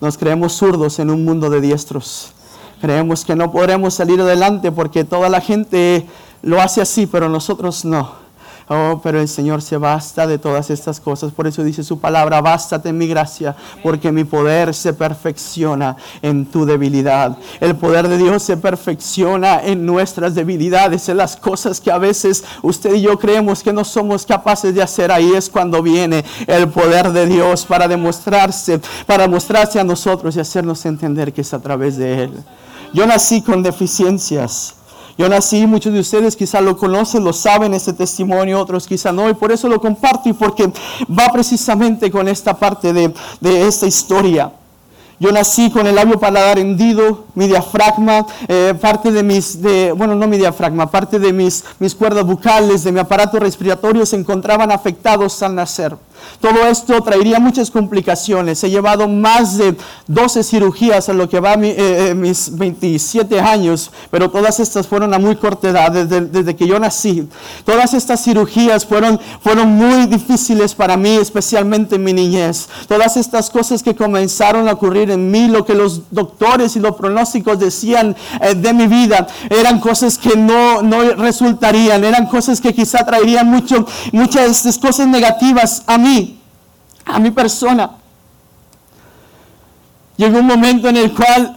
Nos 0.00 0.16
creemos 0.16 0.52
zurdos 0.52 1.00
en 1.00 1.10
un 1.10 1.24
mundo 1.24 1.50
de 1.50 1.60
diestros. 1.60 2.32
Creemos 2.80 3.24
que 3.24 3.34
no 3.34 3.50
podremos 3.50 3.94
salir 3.94 4.20
adelante 4.20 4.70
porque 4.70 5.02
toda 5.02 5.28
la 5.28 5.40
gente 5.40 6.06
lo 6.42 6.60
hace 6.60 6.80
así, 6.80 7.06
pero 7.06 7.28
nosotros 7.28 7.84
no. 7.84 8.25
Oh, 8.68 9.00
pero 9.00 9.20
el 9.20 9.28
Señor 9.28 9.62
se 9.62 9.76
basta 9.76 10.26
de 10.26 10.38
todas 10.38 10.70
estas 10.70 10.98
cosas. 10.98 11.32
Por 11.32 11.46
eso 11.46 11.62
dice 11.62 11.84
su 11.84 12.00
palabra, 12.00 12.40
bástate 12.40 12.92
mi 12.92 13.06
gracia, 13.06 13.54
porque 13.80 14.10
mi 14.10 14.24
poder 14.24 14.74
se 14.74 14.92
perfecciona 14.92 15.96
en 16.20 16.46
tu 16.46 16.66
debilidad. 16.66 17.38
El 17.60 17.76
poder 17.76 18.08
de 18.08 18.18
Dios 18.18 18.42
se 18.42 18.56
perfecciona 18.56 19.62
en 19.62 19.86
nuestras 19.86 20.34
debilidades, 20.34 21.08
en 21.08 21.16
las 21.16 21.36
cosas 21.36 21.80
que 21.80 21.92
a 21.92 21.98
veces 21.98 22.42
usted 22.62 22.94
y 22.94 23.02
yo 23.02 23.16
creemos 23.20 23.62
que 23.62 23.72
no 23.72 23.84
somos 23.84 24.26
capaces 24.26 24.74
de 24.74 24.82
hacer. 24.82 25.12
Ahí 25.12 25.32
es 25.36 25.48
cuando 25.48 25.80
viene 25.80 26.24
el 26.48 26.68
poder 26.68 27.12
de 27.12 27.26
Dios 27.26 27.64
para 27.64 27.86
demostrarse, 27.86 28.80
para 29.06 29.28
mostrarse 29.28 29.78
a 29.78 29.84
nosotros 29.84 30.34
y 30.34 30.40
hacernos 30.40 30.84
entender 30.86 31.32
que 31.32 31.42
es 31.42 31.54
a 31.54 31.60
través 31.60 31.96
de 31.96 32.24
Él. 32.24 32.32
Yo 32.92 33.06
nací 33.06 33.42
con 33.42 33.62
deficiencias. 33.62 34.75
Yo 35.18 35.28
nací, 35.28 35.66
muchos 35.66 35.94
de 35.94 36.00
ustedes 36.00 36.36
quizá 36.36 36.60
lo 36.60 36.76
conocen, 36.76 37.24
lo 37.24 37.32
saben, 37.32 37.72
ese 37.72 37.94
testimonio, 37.94 38.60
otros 38.60 38.86
quizá 38.86 39.12
no, 39.12 39.30
y 39.30 39.34
por 39.34 39.50
eso 39.50 39.66
lo 39.68 39.80
comparto 39.80 40.28
y 40.28 40.34
porque 40.34 40.70
va 41.08 41.32
precisamente 41.32 42.10
con 42.10 42.28
esta 42.28 42.54
parte 42.54 42.92
de, 42.92 43.14
de 43.40 43.66
esta 43.66 43.86
historia. 43.86 44.52
Yo 45.18 45.32
nací 45.32 45.70
con 45.70 45.86
el 45.86 45.94
labio 45.94 46.20
paladar 46.20 46.58
hendido, 46.58 47.24
mi 47.34 47.46
diafragma, 47.46 48.26
eh, 48.48 48.74
parte 48.78 49.10
de 49.10 49.22
mis, 49.22 49.58
bueno, 49.96 50.14
no 50.14 50.26
mi 50.26 50.36
diafragma, 50.36 50.90
parte 50.90 51.18
de 51.18 51.32
mis, 51.32 51.64
mis 51.78 51.94
cuerdas 51.94 52.26
bucales, 52.26 52.84
de 52.84 52.92
mi 52.92 53.00
aparato 53.00 53.38
respiratorio 53.38 54.04
se 54.04 54.16
encontraban 54.16 54.70
afectados 54.70 55.42
al 55.42 55.54
nacer. 55.54 55.96
Todo 56.40 56.66
esto 56.66 57.02
traería 57.02 57.38
muchas 57.38 57.70
complicaciones. 57.70 58.62
He 58.62 58.70
llevado 58.70 59.08
más 59.08 59.56
de 59.56 59.76
12 60.06 60.42
cirugías 60.44 61.08
a 61.08 61.12
lo 61.12 61.28
que 61.28 61.40
va 61.40 61.54
eh, 61.54 62.10
eh, 62.10 62.14
mis 62.14 62.56
27 62.56 63.40
años, 63.40 63.90
pero 64.10 64.30
todas 64.30 64.60
estas 64.60 64.86
fueron 64.86 65.14
a 65.14 65.18
muy 65.18 65.36
corta 65.36 65.70
edad, 65.70 65.90
desde, 65.90 66.56
que 66.56 66.66
yo 66.66 66.78
nací. 66.78 67.28
Todas 67.64 67.94
estas 67.94 68.22
cirugías 68.22 68.84
fueron, 68.86 69.20
fueron 69.40 69.70
muy 69.70 70.06
difíciles 70.06 70.74
para 70.74 70.96
mí, 70.96 71.16
especialmente 71.16 71.96
en 71.96 72.04
mi 72.04 72.12
niñez. 72.12 72.68
Todas 72.86 73.16
estas 73.16 73.50
cosas 73.50 73.82
que 73.82 73.94
comenzaron 73.94 74.68
a 74.68 74.72
ocurrir 74.72 75.10
en 75.10 75.30
mí, 75.30 75.48
lo 75.48 75.64
que 75.64 75.74
los 75.74 76.02
doctores 76.10 76.76
y 76.76 76.80
los 76.80 76.96
pronósticos 76.96 77.58
decían 77.58 78.16
eh, 78.40 78.54
de 78.54 78.72
mi 78.72 78.86
vida, 78.86 79.26
eran 79.50 79.80
cosas 79.80 80.18
que 80.18 80.36
no, 80.36 80.82
no 80.82 81.02
resultarían, 81.14 82.04
eran 82.04 82.26
cosas 82.26 82.60
que 82.60 82.74
quizá 82.74 83.04
traerían 83.04 83.48
muchas 83.48 84.78
cosas 84.80 85.06
negativas 85.06 85.82
a 85.86 85.98
mí 85.98 86.15
a 87.04 87.18
mi 87.18 87.30
persona. 87.30 87.90
Llegó 90.16 90.38
un 90.38 90.46
momento 90.46 90.88
en 90.88 90.96
el 90.96 91.14
cual 91.14 91.54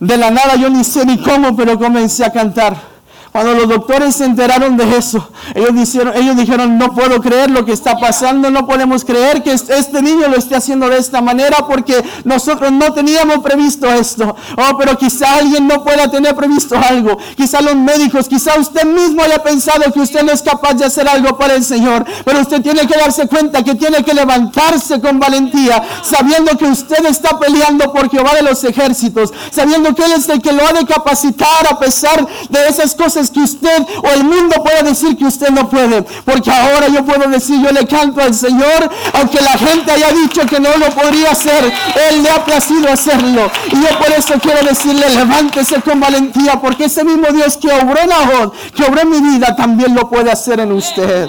de 0.00 0.16
la 0.16 0.30
nada 0.30 0.56
yo 0.56 0.70
ni 0.70 0.82
sé 0.82 1.04
ni 1.04 1.18
cómo, 1.18 1.54
pero 1.54 1.78
comencé 1.78 2.24
a 2.24 2.32
cantar. 2.32 2.89
Cuando 3.32 3.54
los 3.54 3.68
doctores 3.68 4.16
se 4.16 4.24
enteraron 4.24 4.76
de 4.76 4.96
eso, 4.96 5.30
ellos 5.54 5.72
dijeron, 5.72 6.16
ellos 6.16 6.36
dijeron, 6.36 6.78
no 6.78 6.92
puedo 6.92 7.20
creer 7.20 7.48
lo 7.48 7.64
que 7.64 7.72
está 7.72 7.96
pasando, 7.96 8.50
no 8.50 8.66
podemos 8.66 9.04
creer 9.04 9.44
que 9.44 9.52
este 9.52 10.02
niño 10.02 10.26
lo 10.26 10.36
esté 10.36 10.56
haciendo 10.56 10.88
de 10.88 10.98
esta 10.98 11.20
manera 11.20 11.58
porque 11.68 12.04
nosotros 12.24 12.72
no 12.72 12.92
teníamos 12.92 13.38
previsto 13.38 13.86
esto. 13.86 14.34
Oh, 14.56 14.76
pero 14.76 14.98
quizá 14.98 15.34
alguien 15.34 15.68
no 15.68 15.84
pueda 15.84 16.10
tener 16.10 16.34
previsto 16.34 16.76
algo. 16.76 17.18
Quizá 17.36 17.60
los 17.60 17.76
médicos, 17.76 18.28
quizá 18.28 18.58
usted 18.58 18.84
mismo 18.84 19.22
haya 19.22 19.40
pensado 19.40 19.92
que 19.92 20.00
usted 20.00 20.24
no 20.24 20.32
es 20.32 20.42
capaz 20.42 20.74
de 20.74 20.86
hacer 20.86 21.08
algo 21.08 21.38
para 21.38 21.54
el 21.54 21.64
Señor. 21.64 22.04
Pero 22.24 22.40
usted 22.40 22.60
tiene 22.62 22.84
que 22.88 22.98
darse 22.98 23.28
cuenta 23.28 23.62
que 23.62 23.76
tiene 23.76 24.02
que 24.02 24.12
levantarse 24.12 25.00
con 25.00 25.20
valentía, 25.20 25.80
sabiendo 26.02 26.58
que 26.58 26.64
usted 26.64 27.06
está 27.06 27.38
peleando 27.38 27.92
por 27.92 28.10
Jehová 28.10 28.34
de 28.34 28.42
los 28.42 28.64
ejércitos, 28.64 29.32
sabiendo 29.52 29.94
que 29.94 30.04
Él 30.04 30.12
es 30.16 30.28
el 30.28 30.42
que 30.42 30.52
lo 30.52 30.66
ha 30.66 30.72
de 30.72 30.84
capacitar 30.84 31.68
a 31.70 31.78
pesar 31.78 32.26
de 32.48 32.68
esas 32.68 32.96
cosas 32.96 33.19
que 33.28 33.40
usted 33.40 33.86
o 34.02 34.08
el 34.08 34.24
mundo 34.24 34.62
puede 34.62 34.84
decir 34.84 35.18
que 35.18 35.24
usted 35.24 35.50
no 35.50 35.68
puede. 35.68 36.02
Porque 36.24 36.50
ahora 36.50 36.88
yo 36.88 37.04
puedo 37.04 37.28
decir, 37.28 37.60
yo 37.62 37.72
le 37.72 37.86
canto 37.86 38.22
al 38.22 38.32
Señor, 38.32 38.88
aunque 39.12 39.40
la 39.40 39.58
gente 39.58 39.90
haya 39.90 40.12
dicho 40.12 40.46
que 40.46 40.60
no 40.60 40.70
lo 40.78 40.88
podría 40.90 41.32
hacer, 41.32 41.64
Él 42.08 42.22
le 42.22 42.30
ha 42.30 42.44
placido 42.44 42.90
hacerlo. 42.90 43.50
Y 43.72 43.82
yo 43.82 43.98
por 43.98 44.12
eso 44.16 44.34
quiero 44.40 44.66
decirle, 44.66 45.10
levántese 45.10 45.82
con 45.82 45.98
valentía, 46.00 46.60
porque 46.60 46.84
ese 46.84 47.04
mismo 47.04 47.26
Dios 47.32 47.56
que 47.56 47.68
obró 47.72 47.98
en 48.00 48.12
Ahod, 48.12 48.52
que 48.74 48.84
obró 48.84 49.02
en 49.02 49.10
mi 49.10 49.20
vida, 49.20 49.56
también 49.56 49.94
lo 49.94 50.08
puede 50.08 50.30
hacer 50.30 50.60
en 50.60 50.72
usted. 50.72 51.28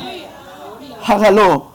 Hágalo. 1.06 1.72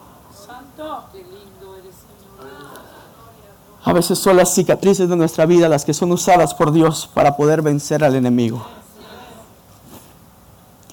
A 3.86 3.92
veces 3.92 4.18
son 4.18 4.36
las 4.36 4.52
cicatrices 4.52 5.08
de 5.08 5.14
nuestra 5.14 5.46
vida 5.46 5.68
las 5.68 5.84
que 5.84 5.94
son 5.94 6.10
usadas 6.10 6.54
por 6.54 6.72
Dios 6.72 7.08
para 7.14 7.36
poder 7.36 7.62
vencer 7.62 8.02
al 8.02 8.16
enemigo. 8.16 8.66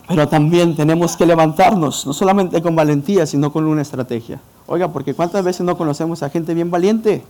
Pero 0.08 0.28
también 0.28 0.76
tenemos 0.76 1.16
que 1.16 1.26
levantarnos, 1.26 2.06
no 2.06 2.14
solamente 2.14 2.62
con 2.62 2.76
valentía, 2.76 3.26
sino 3.26 3.52
con 3.54 3.66
una 3.66 3.82
estrategia. 3.82 4.40
Oiga, 4.68 4.90
porque 4.90 5.14
cuántas 5.14 5.44
veces 5.44 5.62
no 5.62 5.78
conocemos 5.78 6.24
a 6.24 6.30
gente 6.30 6.54
bien 6.54 6.70
valiente. 6.70 7.24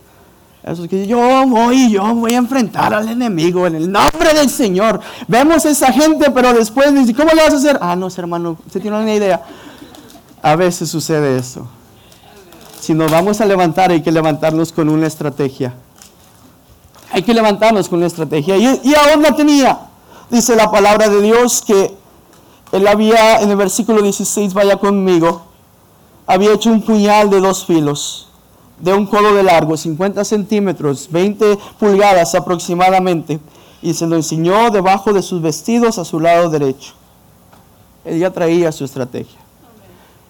Esos 0.64 0.88
que 0.88 1.06
yo 1.06 1.18
voy, 1.46 1.90
yo 1.90 2.14
voy 2.14 2.32
a 2.32 2.38
enfrentar 2.38 2.94
al 2.94 3.08
enemigo 3.08 3.66
en 3.66 3.74
el 3.74 3.92
nombre 3.92 4.32
del 4.32 4.48
Señor. 4.48 4.98
Vemos 5.28 5.66
a 5.66 5.70
esa 5.70 5.92
gente, 5.92 6.30
pero 6.30 6.54
después 6.54 6.92
dice, 6.94 7.14
¿cómo 7.14 7.30
le 7.32 7.42
vas 7.42 7.52
a 7.52 7.56
hacer? 7.58 7.78
Ah, 7.82 7.94
no, 7.94 8.08
hermano, 8.16 8.56
usted 8.66 8.80
tiene 8.80 8.96
una 8.96 9.14
idea. 9.14 9.42
A 10.42 10.56
veces 10.56 10.88
sucede 10.88 11.36
eso. 11.36 11.66
Si 12.80 12.94
nos 12.94 13.10
vamos 13.10 13.40
a 13.40 13.46
levantar, 13.46 13.90
hay 13.90 14.02
que 14.02 14.10
levantarnos 14.10 14.72
con 14.72 14.88
una 14.88 15.06
estrategia. 15.06 15.74
Hay 17.12 17.22
que 17.22 17.34
levantarnos 17.34 17.88
con 17.88 17.98
una 17.98 18.06
estrategia. 18.06 18.56
Y, 18.56 18.80
y 18.84 18.94
aún 18.94 19.22
la 19.22 19.36
tenía. 19.36 19.78
Dice 20.30 20.56
la 20.56 20.70
palabra 20.70 21.08
de 21.08 21.20
Dios 21.20 21.62
que 21.62 21.94
él 22.74 22.88
había, 22.88 23.40
en 23.40 23.50
el 23.50 23.56
versículo 23.56 24.02
16, 24.02 24.52
vaya 24.52 24.76
conmigo, 24.76 25.42
había 26.26 26.52
hecho 26.52 26.72
un 26.72 26.82
puñal 26.82 27.30
de 27.30 27.38
dos 27.38 27.64
filos, 27.64 28.26
de 28.80 28.92
un 28.92 29.06
codo 29.06 29.32
de 29.32 29.44
largo, 29.44 29.76
50 29.76 30.24
centímetros, 30.24 31.08
20 31.08 31.56
pulgadas 31.78 32.34
aproximadamente, 32.34 33.38
y 33.80 33.94
se 33.94 34.08
lo 34.08 34.16
enseñó 34.16 34.72
debajo 34.72 35.12
de 35.12 35.22
sus 35.22 35.40
vestidos 35.40 35.98
a 35.98 36.04
su 36.04 36.18
lado 36.18 36.50
derecho. 36.50 36.94
Él 38.04 38.18
ya 38.18 38.32
traía 38.32 38.72
su 38.72 38.84
estrategia. 38.84 39.38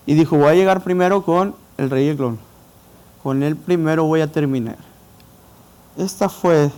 Y 0.05 0.13
dijo, 0.13 0.37
voy 0.37 0.49
a 0.49 0.55
llegar 0.55 0.83
primero 0.83 1.23
con 1.23 1.55
el 1.79 1.89
rey 1.89 2.09
Eglón. 2.09 2.39
Con 3.23 3.43
él 3.43 3.57
primero 3.57 4.05
voy 4.05 4.21
a 4.21 4.31
terminar. 4.31 4.77
Esta 5.97 6.29
fue 6.29 6.71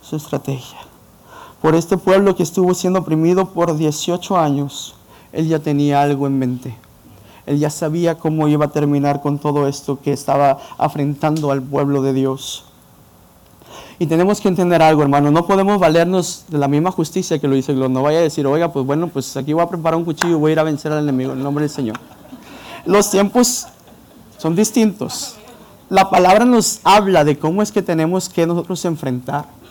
su 0.00 0.14
estrategia 0.14 0.91
por 1.62 1.76
este 1.76 1.96
pueblo 1.96 2.34
que 2.34 2.42
estuvo 2.42 2.74
siendo 2.74 2.98
oprimido 2.98 3.46
por 3.46 3.76
18 3.76 4.36
años, 4.36 4.96
él 5.32 5.46
ya 5.46 5.60
tenía 5.60 6.02
algo 6.02 6.26
en 6.26 6.38
mente. 6.38 6.74
Él 7.46 7.58
ya 7.58 7.70
sabía 7.70 8.18
cómo 8.18 8.48
iba 8.48 8.66
a 8.66 8.68
terminar 8.68 9.22
con 9.22 9.38
todo 9.38 9.68
esto 9.68 10.00
que 10.00 10.12
estaba 10.12 10.58
afrentando 10.76 11.52
al 11.52 11.62
pueblo 11.62 12.02
de 12.02 12.12
Dios. 12.12 12.64
Y 13.98 14.06
tenemos 14.06 14.40
que 14.40 14.48
entender 14.48 14.82
algo, 14.82 15.02
hermano. 15.02 15.30
No 15.30 15.46
podemos 15.46 15.78
valernos 15.78 16.46
de 16.48 16.58
la 16.58 16.66
misma 16.66 16.90
justicia 16.90 17.38
que 17.38 17.46
lo 17.46 17.54
dice 17.54 17.72
Glon. 17.72 17.92
No 17.92 18.02
vaya 18.02 18.18
a 18.18 18.22
decir, 18.22 18.44
oiga, 18.46 18.72
pues 18.72 18.84
bueno, 18.84 19.06
pues 19.06 19.36
aquí 19.36 19.52
voy 19.52 19.62
a 19.62 19.68
preparar 19.68 19.96
un 19.96 20.04
cuchillo 20.04 20.32
y 20.32 20.38
voy 20.38 20.50
a 20.50 20.52
ir 20.52 20.58
a 20.58 20.64
vencer 20.64 20.90
al 20.90 21.04
enemigo 21.04 21.32
en 21.32 21.38
el 21.38 21.44
nombre 21.44 21.62
del 21.62 21.70
Señor. 21.70 21.96
Los 22.84 23.10
tiempos 23.10 23.66
son 24.38 24.56
distintos. 24.56 25.36
La 25.88 26.10
palabra 26.10 26.44
nos 26.44 26.80
habla 26.82 27.22
de 27.22 27.38
cómo 27.38 27.62
es 27.62 27.70
que 27.70 27.82
tenemos 27.82 28.28
que 28.28 28.46
nosotros 28.46 28.84
enfrentar. 28.84 29.61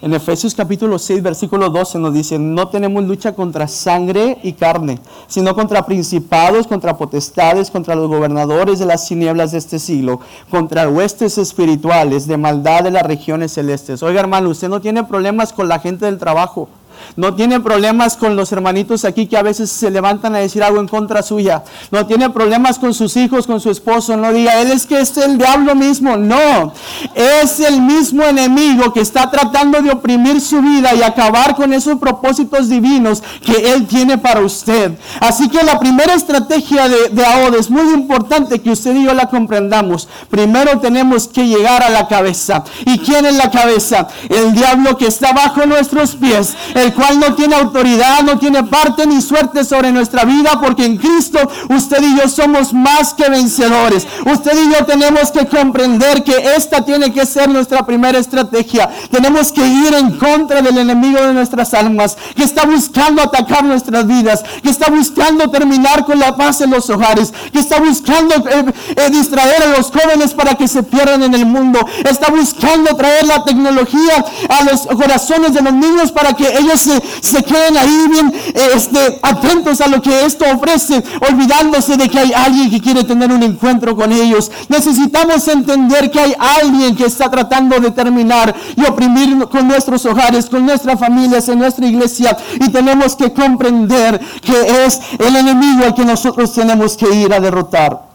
En 0.00 0.14
Efesios 0.14 0.54
capítulo 0.54 0.96
6, 0.96 1.24
versículo 1.24 1.70
12 1.70 1.98
nos 1.98 2.14
dice, 2.14 2.38
no 2.38 2.68
tenemos 2.68 3.02
lucha 3.02 3.34
contra 3.34 3.66
sangre 3.66 4.38
y 4.44 4.52
carne, 4.52 5.00
sino 5.26 5.56
contra 5.56 5.86
principados, 5.86 6.68
contra 6.68 6.96
potestades, 6.96 7.68
contra 7.68 7.96
los 7.96 8.06
gobernadores 8.06 8.78
de 8.78 8.86
las 8.86 9.08
tinieblas 9.08 9.50
de 9.50 9.58
este 9.58 9.80
siglo, 9.80 10.20
contra 10.52 10.88
huestes 10.88 11.36
espirituales 11.36 12.28
de 12.28 12.36
maldad 12.36 12.84
de 12.84 12.92
las 12.92 13.02
regiones 13.02 13.52
celestes. 13.52 14.00
Oiga 14.04 14.20
hermano, 14.20 14.50
usted 14.50 14.68
no 14.68 14.80
tiene 14.80 15.02
problemas 15.02 15.52
con 15.52 15.66
la 15.66 15.80
gente 15.80 16.04
del 16.04 16.18
trabajo. 16.18 16.68
No 17.16 17.34
tiene 17.34 17.60
problemas 17.60 18.16
con 18.16 18.36
los 18.36 18.52
hermanitos 18.52 19.04
aquí 19.04 19.26
que 19.26 19.36
a 19.36 19.42
veces 19.42 19.70
se 19.70 19.90
levantan 19.90 20.34
a 20.34 20.38
decir 20.38 20.62
algo 20.62 20.80
en 20.80 20.88
contra 20.88 21.22
suya. 21.22 21.64
No 21.90 22.06
tiene 22.06 22.30
problemas 22.30 22.78
con 22.78 22.94
sus 22.94 23.16
hijos, 23.16 23.46
con 23.46 23.60
su 23.60 23.70
esposo. 23.70 24.16
No 24.16 24.32
diga, 24.32 24.60
él 24.60 24.70
es 24.70 24.86
que 24.86 25.00
es 25.00 25.16
el 25.16 25.38
diablo 25.38 25.74
mismo. 25.74 26.16
No, 26.16 26.72
es 27.14 27.60
el 27.60 27.80
mismo 27.80 28.24
enemigo 28.24 28.92
que 28.92 29.00
está 29.00 29.30
tratando 29.30 29.80
de 29.82 29.90
oprimir 29.90 30.40
su 30.40 30.60
vida 30.60 30.94
y 30.94 31.02
acabar 31.02 31.54
con 31.56 31.72
esos 31.72 31.98
propósitos 31.98 32.68
divinos 32.68 33.22
que 33.44 33.72
él 33.72 33.86
tiene 33.86 34.18
para 34.18 34.40
usted. 34.40 34.92
Así 35.20 35.48
que 35.48 35.62
la 35.62 35.78
primera 35.78 36.14
estrategia 36.14 36.88
de, 36.88 37.08
de 37.10 37.24
es 37.58 37.70
muy 37.70 37.92
importante 37.94 38.60
que 38.60 38.70
usted 38.70 38.94
y 38.94 39.04
yo 39.04 39.14
la 39.14 39.26
comprendamos. 39.26 40.08
Primero 40.30 40.78
tenemos 40.80 41.28
que 41.28 41.46
llegar 41.46 41.82
a 41.82 41.90
la 41.90 42.08
cabeza. 42.08 42.64
¿Y 42.84 42.98
quién 42.98 43.26
es 43.26 43.36
la 43.36 43.50
cabeza? 43.50 44.08
El 44.28 44.52
diablo 44.54 44.96
que 44.96 45.06
está 45.06 45.32
bajo 45.32 45.66
nuestros 45.66 46.16
pies, 46.16 46.56
cual 46.92 47.18
no 47.18 47.34
tiene 47.34 47.56
autoridad, 47.56 48.22
no 48.22 48.38
tiene 48.38 48.64
parte 48.64 49.06
ni 49.06 49.20
suerte 49.20 49.64
sobre 49.64 49.92
nuestra 49.92 50.24
vida, 50.24 50.60
porque 50.60 50.84
en 50.84 50.96
Cristo 50.96 51.38
usted 51.68 52.02
y 52.02 52.18
yo 52.18 52.28
somos 52.28 52.72
más 52.72 53.14
que 53.14 53.28
vencedores. 53.28 54.06
Usted 54.24 54.52
y 54.64 54.72
yo 54.72 54.84
tenemos 54.84 55.30
que 55.30 55.46
comprender 55.46 56.24
que 56.24 56.54
esta 56.56 56.84
tiene 56.84 57.12
que 57.12 57.26
ser 57.26 57.48
nuestra 57.48 57.84
primera 57.84 58.18
estrategia. 58.18 58.88
Tenemos 59.10 59.52
que 59.52 59.66
ir 59.66 59.94
en 59.94 60.18
contra 60.18 60.62
del 60.62 60.78
enemigo 60.78 61.20
de 61.20 61.34
nuestras 61.34 61.74
almas, 61.74 62.16
que 62.34 62.44
está 62.44 62.64
buscando 62.64 63.22
atacar 63.22 63.64
nuestras 63.64 64.06
vidas, 64.06 64.44
que 64.62 64.70
está 64.70 64.90
buscando 64.90 65.50
terminar 65.50 66.04
con 66.04 66.18
la 66.18 66.36
paz 66.36 66.60
en 66.60 66.70
los 66.70 66.88
hogares, 66.90 67.32
que 67.52 67.58
está 67.58 67.80
buscando 67.80 68.34
eh, 68.48 68.64
eh, 68.96 69.10
distraer 69.10 69.62
a 69.62 69.76
los 69.76 69.90
jóvenes 69.90 70.34
para 70.34 70.54
que 70.54 70.68
se 70.68 70.82
pierdan 70.82 71.22
en 71.22 71.34
el 71.34 71.46
mundo, 71.46 71.80
está 72.04 72.30
buscando 72.30 72.94
traer 72.96 73.26
la 73.26 73.44
tecnología 73.44 74.24
a 74.48 74.64
los 74.64 74.86
corazones 74.86 75.54
de 75.54 75.62
los 75.62 75.72
niños 75.72 76.12
para 76.12 76.34
que 76.34 76.46
ellos 76.58 76.77
se, 76.78 77.42
queden 77.42 77.76
ahí 77.76 78.04
bien 78.10 78.32
este, 78.74 79.18
atentos 79.22 79.80
a 79.80 79.88
lo 79.88 80.00
que 80.00 80.24
esto 80.24 80.44
ofrece, 80.54 81.02
olvidándose 81.28 81.96
de 81.96 82.08
que 82.08 82.18
hay 82.18 82.32
alguien 82.32 82.70
que 82.70 82.80
quiere 82.80 83.04
tener 83.04 83.30
un 83.30 83.42
encuentro 83.42 83.96
con 83.96 84.12
ellos. 84.12 84.50
Necesitamos 84.68 85.46
entender 85.48 86.10
que 86.10 86.20
hay 86.20 86.34
alguien 86.38 86.96
que 86.96 87.06
está 87.06 87.30
tratando 87.30 87.78
de 87.80 87.90
terminar 87.90 88.54
y 88.76 88.84
oprimir 88.84 89.46
con 89.48 89.66
nuestros 89.66 90.04
hogares, 90.06 90.46
con 90.46 90.64
nuestras 90.64 90.98
familias, 90.98 91.48
en 91.48 91.58
nuestra 91.58 91.86
iglesia. 91.86 92.36
Y 92.54 92.70
tenemos 92.70 93.16
que 93.16 93.32
comprender 93.32 94.20
que 94.40 94.86
es 94.86 95.00
el 95.18 95.36
enemigo 95.36 95.84
al 95.84 95.94
que 95.94 96.04
nosotros 96.04 96.52
tenemos 96.52 96.96
que 96.96 97.12
ir 97.14 97.32
a 97.32 97.40
derrotar. 97.40 98.08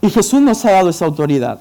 Y 0.00 0.10
Jesús 0.10 0.40
nos 0.40 0.64
ha 0.64 0.72
dado 0.72 0.90
esa 0.90 1.04
autoridad. 1.04 1.58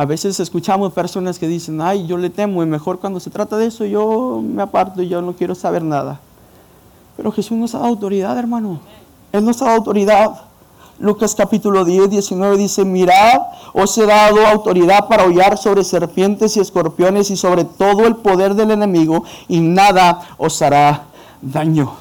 A 0.00 0.06
veces 0.06 0.40
escuchamos 0.40 0.94
personas 0.94 1.38
que 1.38 1.46
dicen, 1.46 1.82
ay, 1.82 2.06
yo 2.06 2.16
le 2.16 2.30
temo 2.30 2.62
y 2.62 2.66
mejor 2.66 3.00
cuando 3.00 3.20
se 3.20 3.28
trata 3.28 3.58
de 3.58 3.66
eso 3.66 3.84
yo 3.84 4.40
me 4.42 4.62
aparto 4.62 5.02
y 5.02 5.08
yo 5.10 5.20
no 5.20 5.34
quiero 5.34 5.54
saber 5.54 5.82
nada. 5.82 6.18
Pero 7.18 7.30
Jesús 7.30 7.58
nos 7.58 7.74
ha 7.74 7.80
dado 7.80 7.90
autoridad, 7.90 8.38
hermano. 8.38 8.80
Él 9.30 9.44
nos 9.44 9.60
ha 9.60 9.66
dado 9.66 9.76
autoridad. 9.76 10.40
Lucas 11.00 11.34
capítulo 11.34 11.84
10, 11.84 12.08
19 12.08 12.56
dice, 12.56 12.86
mirad, 12.86 13.42
os 13.74 13.98
he 13.98 14.06
dado 14.06 14.46
autoridad 14.46 15.06
para 15.06 15.24
hollar 15.24 15.58
sobre 15.58 15.84
serpientes 15.84 16.56
y 16.56 16.60
escorpiones 16.60 17.30
y 17.30 17.36
sobre 17.36 17.64
todo 17.66 18.06
el 18.06 18.16
poder 18.16 18.54
del 18.54 18.70
enemigo 18.70 19.24
y 19.48 19.60
nada 19.60 20.28
os 20.38 20.62
hará 20.62 21.08
daño. 21.42 21.92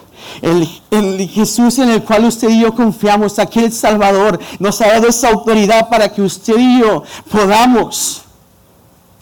El, 0.42 1.30
Jesús 1.30 1.80
en 1.80 1.90
el 1.90 2.04
cual 2.04 2.26
usted 2.26 2.50
y 2.50 2.62
yo 2.62 2.74
confiamos, 2.74 3.40
aquel 3.40 3.72
Salvador, 3.72 4.40
nos 4.60 4.82
ha 4.82 4.88
dado 4.88 5.08
esa 5.08 5.30
autoridad 5.30 5.90
para 5.90 6.10
que 6.10 6.22
usted 6.22 6.56
y 6.58 6.80
yo 6.82 7.04
podamos 7.32 8.24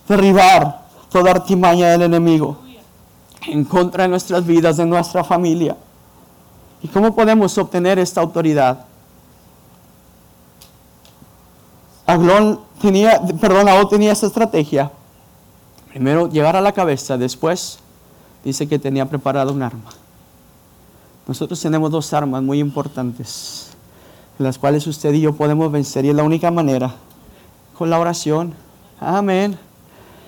derribar 0.07 0.85
toda 1.09 1.31
artimaña 1.31 1.89
del 1.89 2.03
enemigo 2.03 2.57
en 3.47 3.63
contra 3.63 4.03
de 4.03 4.09
nuestras 4.09 4.45
vidas, 4.45 4.77
de 4.77 4.85
nuestra 4.85 5.23
familia. 5.23 5.75
¿Y 6.81 6.87
cómo 6.87 7.15
podemos 7.15 7.57
obtener 7.57 7.97
esta 7.99 8.21
autoridad? 8.21 8.85
Aglón 12.05 12.59
tenía, 12.81 13.21
perdón, 13.39 13.67
tenía 13.89 14.11
esta 14.11 14.27
estrategia. 14.27 14.91
Primero 15.89 16.29
llegar 16.29 16.55
a 16.55 16.61
la 16.61 16.71
cabeza, 16.71 17.17
después 17.17 17.79
dice 18.43 18.67
que 18.67 18.79
tenía 18.79 19.05
preparado 19.05 19.51
un 19.51 19.63
arma. 19.63 19.89
Nosotros 21.27 21.59
tenemos 21.61 21.91
dos 21.91 22.13
armas 22.13 22.41
muy 22.41 22.59
importantes, 22.59 23.71
las 24.39 24.57
cuales 24.57 24.87
usted 24.87 25.13
y 25.13 25.21
yo 25.21 25.33
podemos 25.33 25.69
vencer, 25.69 26.05
y 26.05 26.09
es 26.09 26.15
la 26.15 26.23
única 26.23 26.49
manera, 26.51 26.95
con 27.77 27.89
la 27.89 27.99
oración. 27.99 28.53
Amén. 28.99 29.57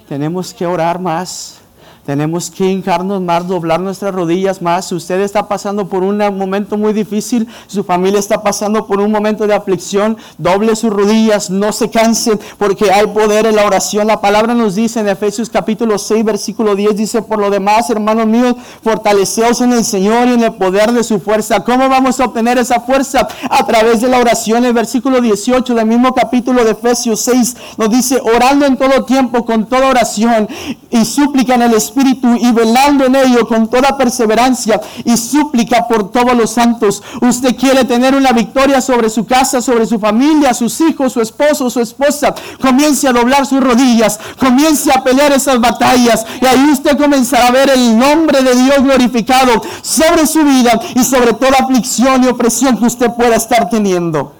Tenemos 0.10 0.54
que 0.54 0.66
orar 0.66 1.00
más. 1.00 1.62
Tenemos 2.06 2.50
que 2.50 2.66
hincarnos 2.66 3.22
más, 3.22 3.48
doblar 3.48 3.80
nuestras 3.80 4.14
rodillas 4.16 4.62
más. 4.62 4.88
Si 4.88 4.96
usted 4.96 5.22
está 5.22 5.48
pasando 5.48 5.88
por 5.88 6.02
un 6.02 6.18
momento 6.18 6.76
muy 6.76 6.92
difícil, 6.92 7.48
su 7.68 7.84
familia 7.84 8.20
está 8.20 8.42
pasando 8.42 8.88
por 8.88 9.00
un 9.00 9.12
momento 9.12 9.46
de 9.46 9.54
aflicción, 9.54 10.18
doble 10.40 10.76
sus 10.76 10.92
rodillas, 10.92 11.52
no 11.52 11.72
se 11.72 11.92
cansen, 11.92 12.40
porque 12.58 12.92
hay 12.92 13.06
poder 13.08 13.46
en 13.46 13.56
la 13.56 13.66
oración. 13.66 14.08
La 14.08 14.22
palabra 14.22 14.56
nos 14.56 14.74
dice 14.74 15.02
en 15.02 15.08
Efesios 15.08 15.52
capítulo 15.52 16.00
6, 16.00 16.26
versículo 16.26 16.76
10, 16.76 16.96
dice, 16.96 17.22
por 17.22 17.38
lo 17.38 17.52
demás, 17.52 17.92
hermanos 17.92 18.26
míos, 18.26 18.56
fortaleceos 18.84 19.62
en 19.62 19.74
el 19.74 19.86
Señor 19.86 20.28
y 20.30 20.34
en 20.34 20.44
el 20.44 20.54
poder 20.54 20.92
de 20.92 21.04
su 21.04 21.20
fuerza. 21.20 21.64
¿Cómo 21.64 21.90
vamos 21.90 22.20
a 22.20 22.26
obtener 22.26 22.58
esa 22.58 22.80
fuerza? 22.80 23.28
A 23.52 23.66
través 23.68 24.02
de 24.02 24.10
la 24.10 24.18
oración. 24.18 24.66
El 24.66 24.74
versículo 24.74 25.22
18 25.22 25.76
del 25.76 25.86
mismo 25.86 26.16
capítulo 26.16 26.64
de 26.64 26.72
Efesios 26.72 27.20
6 27.22 27.58
nos 27.78 27.92
dice, 27.92 28.20
orando 28.36 28.66
en 28.66 28.78
todo 28.78 29.06
tiempo, 29.06 29.46
con 29.46 29.68
toda 29.68 29.90
oración 29.90 30.50
y 30.90 31.06
súplica 31.06 31.54
en 31.54 31.62
el 31.62 31.74
Espíritu 31.76 31.99
y 32.08 32.52
velando 32.52 33.06
en 33.06 33.16
ello 33.16 33.48
con 33.48 33.70
toda 33.70 33.98
perseverancia 33.98 34.80
y 35.04 35.18
súplica 35.18 35.88
por 35.88 36.12
todos 36.12 36.36
los 36.36 36.52
santos. 36.52 37.04
Usted 37.22 37.56
quiere 37.56 37.86
tener 37.86 38.16
una 38.16 38.32
victoria 38.32 38.82
sobre 38.82 39.10
su 39.10 39.26
casa, 39.26 39.62
sobre 39.62 39.86
su 39.86 40.00
familia, 40.00 40.54
sus 40.54 40.80
hijos, 40.82 41.14
su 41.14 41.22
esposo, 41.22 41.70
su 41.70 41.80
esposa. 41.80 42.34
Comience 42.62 43.08
a 43.08 43.14
doblar 43.14 43.46
sus 43.46 43.62
rodillas, 43.62 44.20
comience 44.40 44.92
a 44.92 45.04
pelear 45.04 45.32
esas 45.32 45.60
batallas 45.60 46.26
y 46.42 46.46
ahí 46.46 46.70
usted 46.72 46.98
comenzará 46.98 47.48
a 47.48 47.52
ver 47.52 47.70
el 47.70 47.98
nombre 47.98 48.42
de 48.42 48.56
Dios 48.56 48.84
glorificado 48.84 49.62
sobre 49.82 50.26
su 50.26 50.44
vida 50.44 50.80
y 50.96 51.04
sobre 51.04 51.34
toda 51.34 51.60
aflicción 51.60 52.24
y 52.24 52.28
opresión 52.28 52.78
que 52.78 52.86
usted 52.86 53.12
pueda 53.12 53.36
estar 53.36 53.70
teniendo. 53.70 54.34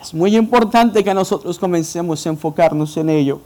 Es 0.00 0.12
muy 0.12 0.36
importante 0.36 1.02
que 1.02 1.14
nosotros 1.14 1.58
comencemos 1.58 2.26
a 2.26 2.28
enfocarnos 2.28 2.94
en 2.98 3.08
ello. 3.08 3.40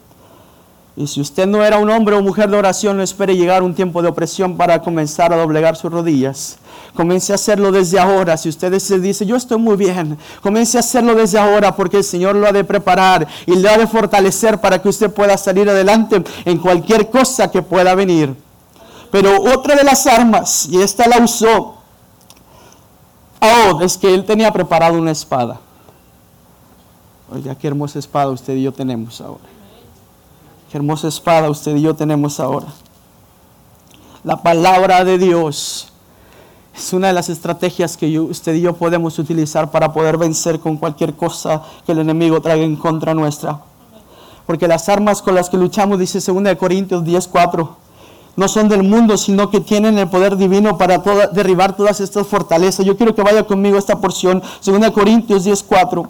Y 0.99 1.07
si 1.07 1.21
usted 1.21 1.47
no 1.47 1.65
era 1.65 1.79
un 1.79 1.89
hombre 1.91 2.17
o 2.17 2.23
mujer 2.23 2.51
de 2.51 2.57
oración, 2.57 2.97
no 2.97 3.05
espere 3.05 3.37
llegar 3.37 3.63
un 3.63 3.73
tiempo 3.73 4.03
de 4.03 4.09
opresión 4.09 4.57
para 4.57 4.83
comenzar 4.83 5.33
a 5.33 5.37
doblegar 5.37 5.77
sus 5.77 5.93
rodillas. 5.93 6.59
Comience 6.93 7.31
a 7.31 7.37
hacerlo 7.37 7.71
desde 7.71 8.01
ahora. 8.01 8.37
Si 8.37 8.49
usted 8.49 8.77
se 8.81 8.99
dice, 8.99 9.25
yo 9.25 9.37
estoy 9.37 9.59
muy 9.59 9.77
bien, 9.77 10.19
comience 10.43 10.77
a 10.77 10.81
hacerlo 10.81 11.15
desde 11.15 11.39
ahora 11.39 11.77
porque 11.77 11.99
el 11.99 12.05
Señor 12.05 12.35
lo 12.35 12.49
ha 12.49 12.53
de 12.53 12.65
preparar 12.65 13.29
y 13.47 13.55
le 13.55 13.69
ha 13.69 13.79
de 13.79 13.87
fortalecer 13.87 14.61
para 14.61 14.83
que 14.83 14.89
usted 14.89 15.09
pueda 15.09 15.39
salir 15.39 15.71
adelante 15.71 16.25
en 16.45 16.59
cualquier 16.59 17.09
cosa 17.11 17.49
que 17.49 17.63
pueda 17.63 17.95
venir. 17.95 18.35
Pero 19.13 19.41
otra 19.41 19.77
de 19.77 19.85
las 19.85 20.05
armas, 20.09 20.67
y 20.69 20.83
esta 20.83 21.07
la 21.07 21.19
usó 21.19 21.77
Oh, 23.41 23.81
es 23.83 23.97
que 23.97 24.13
él 24.13 24.25
tenía 24.25 24.51
preparado 24.53 24.99
una 24.99 25.13
espada. 25.13 25.61
Oiga, 27.31 27.55
qué 27.55 27.69
hermosa 27.69 28.01
espada 28.01 28.31
usted 28.31 28.55
y 28.57 28.65
yo 28.65 28.73
tenemos 28.73 29.21
ahora. 29.21 29.58
Qué 30.71 30.77
hermosa 30.77 31.09
espada 31.09 31.49
usted 31.49 31.77
y 31.77 31.83
yo 31.83 31.95
tenemos 31.95 32.41
ahora. 32.41 32.67
La 34.23 34.43
palabra 34.43 35.03
de 35.03 35.17
Dios 35.17 35.89
es 36.77 36.93
una 36.93 37.07
de 37.07 37.15
las 37.15 37.31
estrategias 37.31 37.97
que 37.97 38.21
usted 38.21 38.55
y 38.55 38.61
yo 38.61 38.75
podemos 38.75 39.19
utilizar 39.19 39.71
para 39.71 39.95
poder 39.95 40.19
vencer 40.19 40.61
con 40.61 40.77
cualquier 40.77 41.15
cosa 41.15 41.63
que 41.87 41.93
el 41.93 42.01
enemigo 42.01 42.43
traiga 42.43 42.65
en 42.65 42.77
contra 42.77 43.15
nuestra. 43.15 43.61
Porque 44.47 44.69
las 44.69 44.91
armas 44.91 45.23
con 45.23 45.35
las 45.35 45.49
que 45.49 45.57
luchamos, 45.57 45.99
dice 45.99 46.21
2 46.21 46.57
Corintios 46.57 47.03
10:4, 47.03 47.77
no 48.37 48.47
son 48.47 48.69
del 48.69 48.83
mundo, 48.83 49.17
sino 49.17 49.51
que 49.51 49.61
tienen 49.61 49.97
el 49.99 50.09
poder 50.09 50.37
divino 50.37 50.77
para 50.77 50.99
derribar 51.33 51.77
todas 51.77 52.01
estas 52.01 52.27
fortalezas. 52.27 52.85
Yo 52.85 52.97
quiero 52.97 53.15
que 53.15 53.23
vaya 53.23 53.45
conmigo 53.45 53.79
esta 53.79 53.99
porción, 54.01 54.43
2 54.63 54.91
Corintios 54.91 55.45
10:4. 55.45 56.09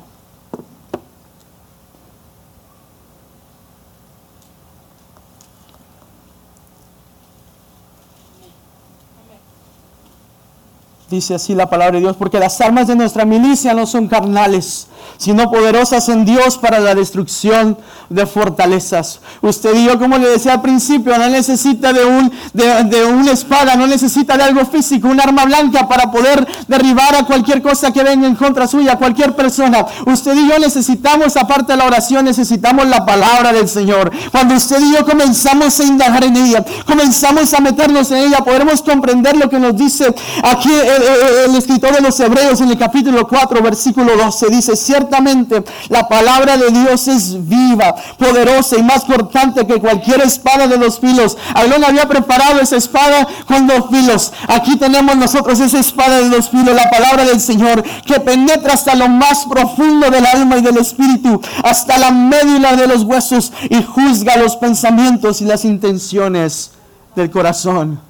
Dice 11.10 11.34
así 11.34 11.54
la 11.54 11.70
palabra 11.70 11.94
de 11.94 12.00
Dios, 12.00 12.16
porque 12.16 12.38
las 12.38 12.60
armas 12.60 12.86
de 12.86 12.94
nuestra 12.94 13.24
milicia 13.24 13.72
no 13.72 13.86
son 13.86 14.08
carnales, 14.08 14.88
sino 15.16 15.50
poderosas 15.50 16.08
en 16.08 16.24
Dios 16.24 16.58
para 16.58 16.78
la 16.78 16.94
destrucción 16.94 17.76
de 18.08 18.26
fortalezas. 18.26 19.20
Usted 19.42 19.74
y 19.74 19.86
yo, 19.86 19.98
como 19.98 20.18
le 20.18 20.28
decía 20.28 20.54
al 20.54 20.62
principio, 20.62 21.16
no 21.18 21.28
necesita 21.28 21.92
de, 21.92 22.04
un, 22.04 22.32
de, 22.52 23.04
una 23.04 23.32
espada, 23.32 23.76
no 23.76 23.86
necesita 23.86 24.36
de 24.36 24.44
algo 24.44 24.64
físico, 24.64 25.08
un 25.08 25.20
arma 25.20 25.44
blanca 25.44 25.88
para 25.88 26.10
poder 26.10 26.46
derribar 26.68 27.14
a 27.16 27.24
cualquier 27.24 27.60
cosa 27.60 27.92
que 27.92 28.02
venga 28.02 28.26
en 28.26 28.34
contra 28.34 28.66
suya, 28.66 28.96
cualquier 28.96 29.34
persona. 29.36 29.84
Usted 30.06 30.34
y 30.34 30.48
yo 30.48 30.58
necesitamos, 30.58 31.36
aparte 31.36 31.72
de 31.72 31.78
la 31.78 31.86
oración, 31.86 32.24
necesitamos 32.24 32.86
la 32.86 33.04
palabra 33.04 33.52
del 33.52 33.68
Señor. 33.68 34.10
Cuando 34.30 34.54
usted 34.54 34.80
y 34.80 34.94
yo 34.94 35.04
comenzamos 35.04 35.78
a 35.80 35.84
indagar 35.84 36.24
en 36.24 36.36
ella, 36.36 36.64
comenzamos 36.86 37.52
a 37.54 37.60
meternos 37.60 38.10
en 38.10 38.18
ella, 38.18 38.38
podremos 38.38 38.82
comprender 38.82 39.36
lo 39.36 39.50
que 39.50 39.58
nos 39.58 39.76
dice 39.76 40.14
aquí 40.42 40.72
el, 40.72 41.50
el 41.50 41.56
escritor 41.56 41.94
de 41.94 42.00
los 42.00 42.18
Hebreos 42.20 42.60
en 42.60 42.70
el 42.70 42.78
capítulo 42.78 43.26
4, 43.26 43.62
versículo 43.62 44.16
12. 44.16 44.46
Dice, 44.48 44.76
cierto 44.98 45.64
la 45.88 46.08
palabra 46.08 46.56
de 46.56 46.70
Dios 46.70 47.08
es 47.08 47.48
viva, 47.48 47.94
poderosa 48.18 48.76
y 48.78 48.82
más 48.82 49.04
cortante 49.04 49.66
que 49.66 49.80
cualquier 49.80 50.20
espada 50.22 50.66
de 50.66 50.78
los 50.78 50.98
filos. 50.98 51.36
Alón 51.54 51.84
había 51.84 52.08
preparado 52.08 52.60
esa 52.60 52.76
espada 52.76 53.26
con 53.46 53.66
dos 53.66 53.84
filos. 53.90 54.32
Aquí 54.48 54.76
tenemos 54.76 55.16
nosotros 55.16 55.60
esa 55.60 55.78
espada 55.78 56.18
de 56.18 56.28
dos 56.28 56.48
filos, 56.50 56.74
la 56.74 56.90
palabra 56.90 57.24
del 57.24 57.40
Señor, 57.40 57.82
que 58.04 58.20
penetra 58.20 58.74
hasta 58.74 58.94
lo 58.94 59.08
más 59.08 59.46
profundo 59.46 60.10
del 60.10 60.26
alma 60.26 60.58
y 60.58 60.62
del 60.62 60.78
espíritu, 60.78 61.40
hasta 61.62 61.98
la 61.98 62.10
médula 62.10 62.76
de 62.76 62.86
los 62.86 63.02
huesos 63.02 63.52
y 63.68 63.82
juzga 63.82 64.36
los 64.36 64.56
pensamientos 64.56 65.40
y 65.40 65.44
las 65.44 65.64
intenciones 65.64 66.72
del 67.14 67.30
corazón. 67.30 68.00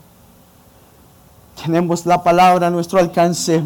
Tenemos 1.63 2.07
la 2.07 2.23
palabra 2.23 2.69
a 2.69 2.71
nuestro 2.71 3.01
alcance 3.01 3.65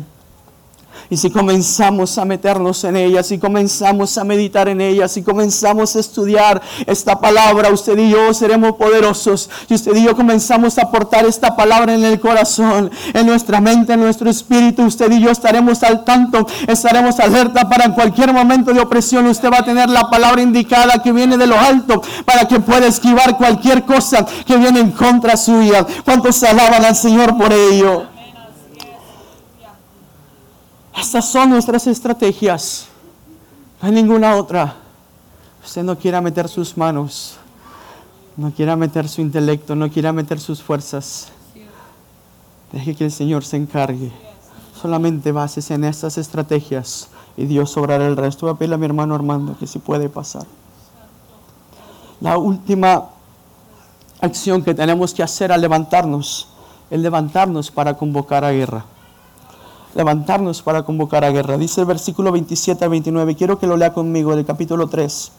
y 1.13 1.19
si 1.19 1.31
comenzamos 1.31 2.17
a 2.17 2.25
meternos 2.25 2.85
en 2.85 2.97
ella, 2.97 3.23
si 3.23 3.39
comenzamos 3.39 4.17
a 4.17 4.25
meditar 4.25 4.71
en 4.71 4.81
ella, 4.81 5.07
si 5.09 5.23
comenzamos 5.23 5.95
a 5.95 6.01
estudiar 6.01 6.63
esta 6.87 7.21
palabra, 7.21 7.69
usted 7.69 7.99
y 7.99 8.09
yo 8.09 8.33
seremos 8.33 8.77
poderosos. 8.77 9.51
Si 9.69 9.75
usted 9.75 9.95
y 9.95 10.05
yo 10.05 10.17
comenzamos 10.17 10.79
a 10.79 10.85
aportar 10.85 11.27
esta 11.27 11.55
palabra 11.55 11.93
en 11.93 12.03
el 12.03 12.19
corazón, 12.19 12.91
en 13.13 13.27
nuestra 13.27 13.61
mente, 13.61 13.93
en 13.93 14.01
nuestro 14.01 14.31
espíritu, 14.31 14.85
usted 14.85 15.13
y 15.13 15.21
yo 15.21 15.31
estaremos 15.31 15.83
al 15.83 16.03
tanto, 16.03 16.47
estaremos 16.67 17.21
alerta 17.21 17.69
para 17.69 17.93
cualquier 17.93 18.33
momento 18.33 18.73
de 18.73 18.81
opresión. 18.81 19.27
Usted 19.27 19.51
va 19.53 19.59
a 19.59 19.65
tener 19.67 19.91
la 19.91 20.09
palabra 20.09 20.41
indicada 20.41 21.03
que 21.03 21.13
viene 21.13 21.37
de 21.37 21.47
lo 21.47 21.61
alto 21.61 22.01
para 22.25 22.49
que 22.49 22.59
pueda 22.59 22.87
esquivar 22.87 23.37
cualquier 23.37 23.85
cosa 23.85 24.25
que 24.47 24.57
viene 24.57 24.81
en 24.81 24.93
contra 24.93 25.37
suya. 25.37 25.87
¿Cuántos 26.07 26.43
alaban 26.43 26.87
al 26.87 26.97
Señor 26.97 27.37
por 27.37 27.53
ello? 27.53 28.12
Estas 30.97 31.31
son 31.31 31.51
nuestras 31.51 31.87
estrategias. 31.87 32.87
No 33.81 33.89
hay 33.89 33.95
ninguna 33.95 34.37
otra. 34.37 34.77
Usted 35.65 35.83
no 35.83 35.97
quiera 35.97 36.21
meter 36.21 36.49
sus 36.49 36.77
manos, 36.77 37.37
no 38.37 38.51
quiera 38.51 38.77
meter 38.77 39.09
su 39.09 39.21
intelecto, 39.21 39.75
no 39.75 39.91
quiera 39.91 40.13
meter 40.13 40.41
sus 40.41 40.63
fuerzas. 40.63 41.29
Deje 42.73 42.95
que 42.95 43.05
el 43.05 43.13
Señor 43.13 43.45
se 43.45 43.57
encargue. 43.57 44.11
Solamente 44.81 45.31
bases 45.33 45.71
en 45.71 45.85
estas 45.85 46.19
estrategias 46.19 47.09
y 47.37 47.47
Dios 47.47 47.77
obrará 47.77 48.07
el 48.07 48.17
resto. 48.17 48.47
Voy 48.47 48.55
a 48.55 48.59
pedirle 48.59 48.75
a 48.75 48.79
mi 48.79 48.87
hermano 48.87 49.15
Armando 49.15 49.57
que 49.59 49.67
si 49.67 49.79
puede 49.79 50.09
pasar. 50.09 50.47
La 52.21 52.39
última 52.39 53.11
acción 54.21 54.63
que 54.63 54.75
tenemos 54.75 55.15
que 55.15 55.23
hacer 55.23 55.53
al 55.53 55.61
levantarnos 55.61 56.49
es 56.91 57.01
levantarnos 57.01 57.71
para 57.71 57.97
convocar 57.97 58.45
a 58.45 58.53
guerra 58.53 58.85
levantarnos 59.95 60.63
para 60.63 60.83
convocar 60.83 61.25
a 61.25 61.31
guerra. 61.31 61.59
Dice 61.59 61.81
el 61.81 61.87
versículo 61.87 62.33
27 62.33 62.85
al 62.85 62.91
29. 62.91 63.37
Quiero 63.37 63.59
que 63.59 63.67
lo 63.67 63.77
lea 63.77 63.93
conmigo 63.93 64.35
del 64.35 64.45
capítulo 64.45 64.89
3 64.89 65.33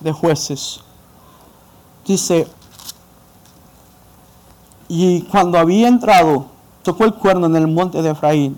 de 0.00 0.12
jueces. 0.12 0.80
Dice, 2.06 2.46
y 4.88 5.22
cuando 5.22 5.58
había 5.58 5.88
entrado, 5.88 6.46
tocó 6.82 7.04
el 7.04 7.14
cuerno 7.14 7.46
en 7.46 7.56
el 7.56 7.68
monte 7.68 8.00
de 8.00 8.10
Efraín, 8.10 8.56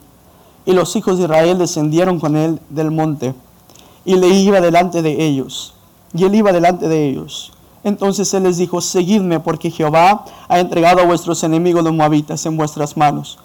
y 0.65 0.73
los 0.73 0.95
hijos 0.95 1.19
de 1.19 1.25
Israel 1.25 1.59
descendieron 1.59 2.21
con 2.21 2.37
él 2.37 2.61
del 2.69 2.91
monte, 2.91 3.35
y 4.05 4.17
le 4.17 4.29
iba 4.29 4.61
delante 4.61 5.03
de 5.03 5.25
ellos, 5.25 5.75
y 6.15 6.25
él 6.25 6.35
iba 6.37 6.53
delante 6.53 6.87
de 6.87 7.09
ellos. 7.09 7.53
Entonces 7.83 8.33
él 8.35 8.45
les 8.45 8.59
dijo, 8.59 8.81
seguidme, 8.81 9.41
porque 9.41 9.71
Jehová 9.71 10.27
ha 10.49 10.61
entregado 10.61 11.01
a 11.01 11.07
vuestros 11.07 11.43
enemigos 11.43 11.83
los 11.83 11.95
moabitas 11.95 12.45
en 12.47 12.57
vuestras 12.57 12.97
manos 12.97 13.39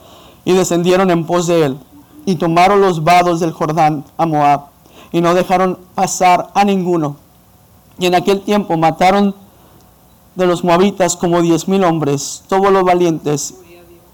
y 0.46 0.54
descendieron 0.54 1.10
en 1.12 1.26
pos 1.26 1.48
de 1.48 1.66
él 1.66 1.78
y 2.26 2.36
tomaron 2.36 2.80
los 2.80 3.04
vados 3.04 3.40
del 3.40 3.52
Jordán 3.52 4.06
a 4.18 4.26
Moab 4.26 4.68
y 5.12 5.22
no 5.22 5.34
dejaron 5.34 5.80
pasar 5.96 6.50
a 6.54 6.64
ninguno. 6.64 7.18
Y 7.98 8.06
en 8.06 8.16
aquel 8.16 8.42
tiempo 8.42 8.78
mataron 8.78 9.36
de 10.36 10.46
los 10.46 10.64
moabitas 10.64 11.16
como 11.16 11.42
diez 11.42 11.68
mil 11.68 11.84
hombres, 11.84 12.44
todos 12.48 12.72
los 12.72 12.84
valientes 12.84 13.56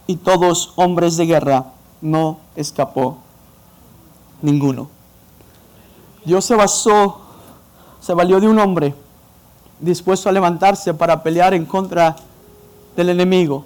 y 0.08 0.16
todos 0.16 0.74
hombres 0.76 1.18
de 1.18 1.26
guerra. 1.26 1.66
No 2.02 2.40
escapó 2.56 3.18
ninguno. 4.42 4.90
Dios 6.26 6.46
se 6.46 6.56
basó, 6.56 7.22
se 8.00 8.14
valió 8.14 8.40
de 8.40 8.48
un 8.48 8.60
hombre 8.60 8.96
dispuesto 9.80 10.30
a 10.30 10.32
levantarse 10.32 10.94
para 10.94 11.24
pelear 11.24 11.54
en 11.54 11.66
contra 11.66 12.16
del 12.96 13.10
enemigo 13.10 13.66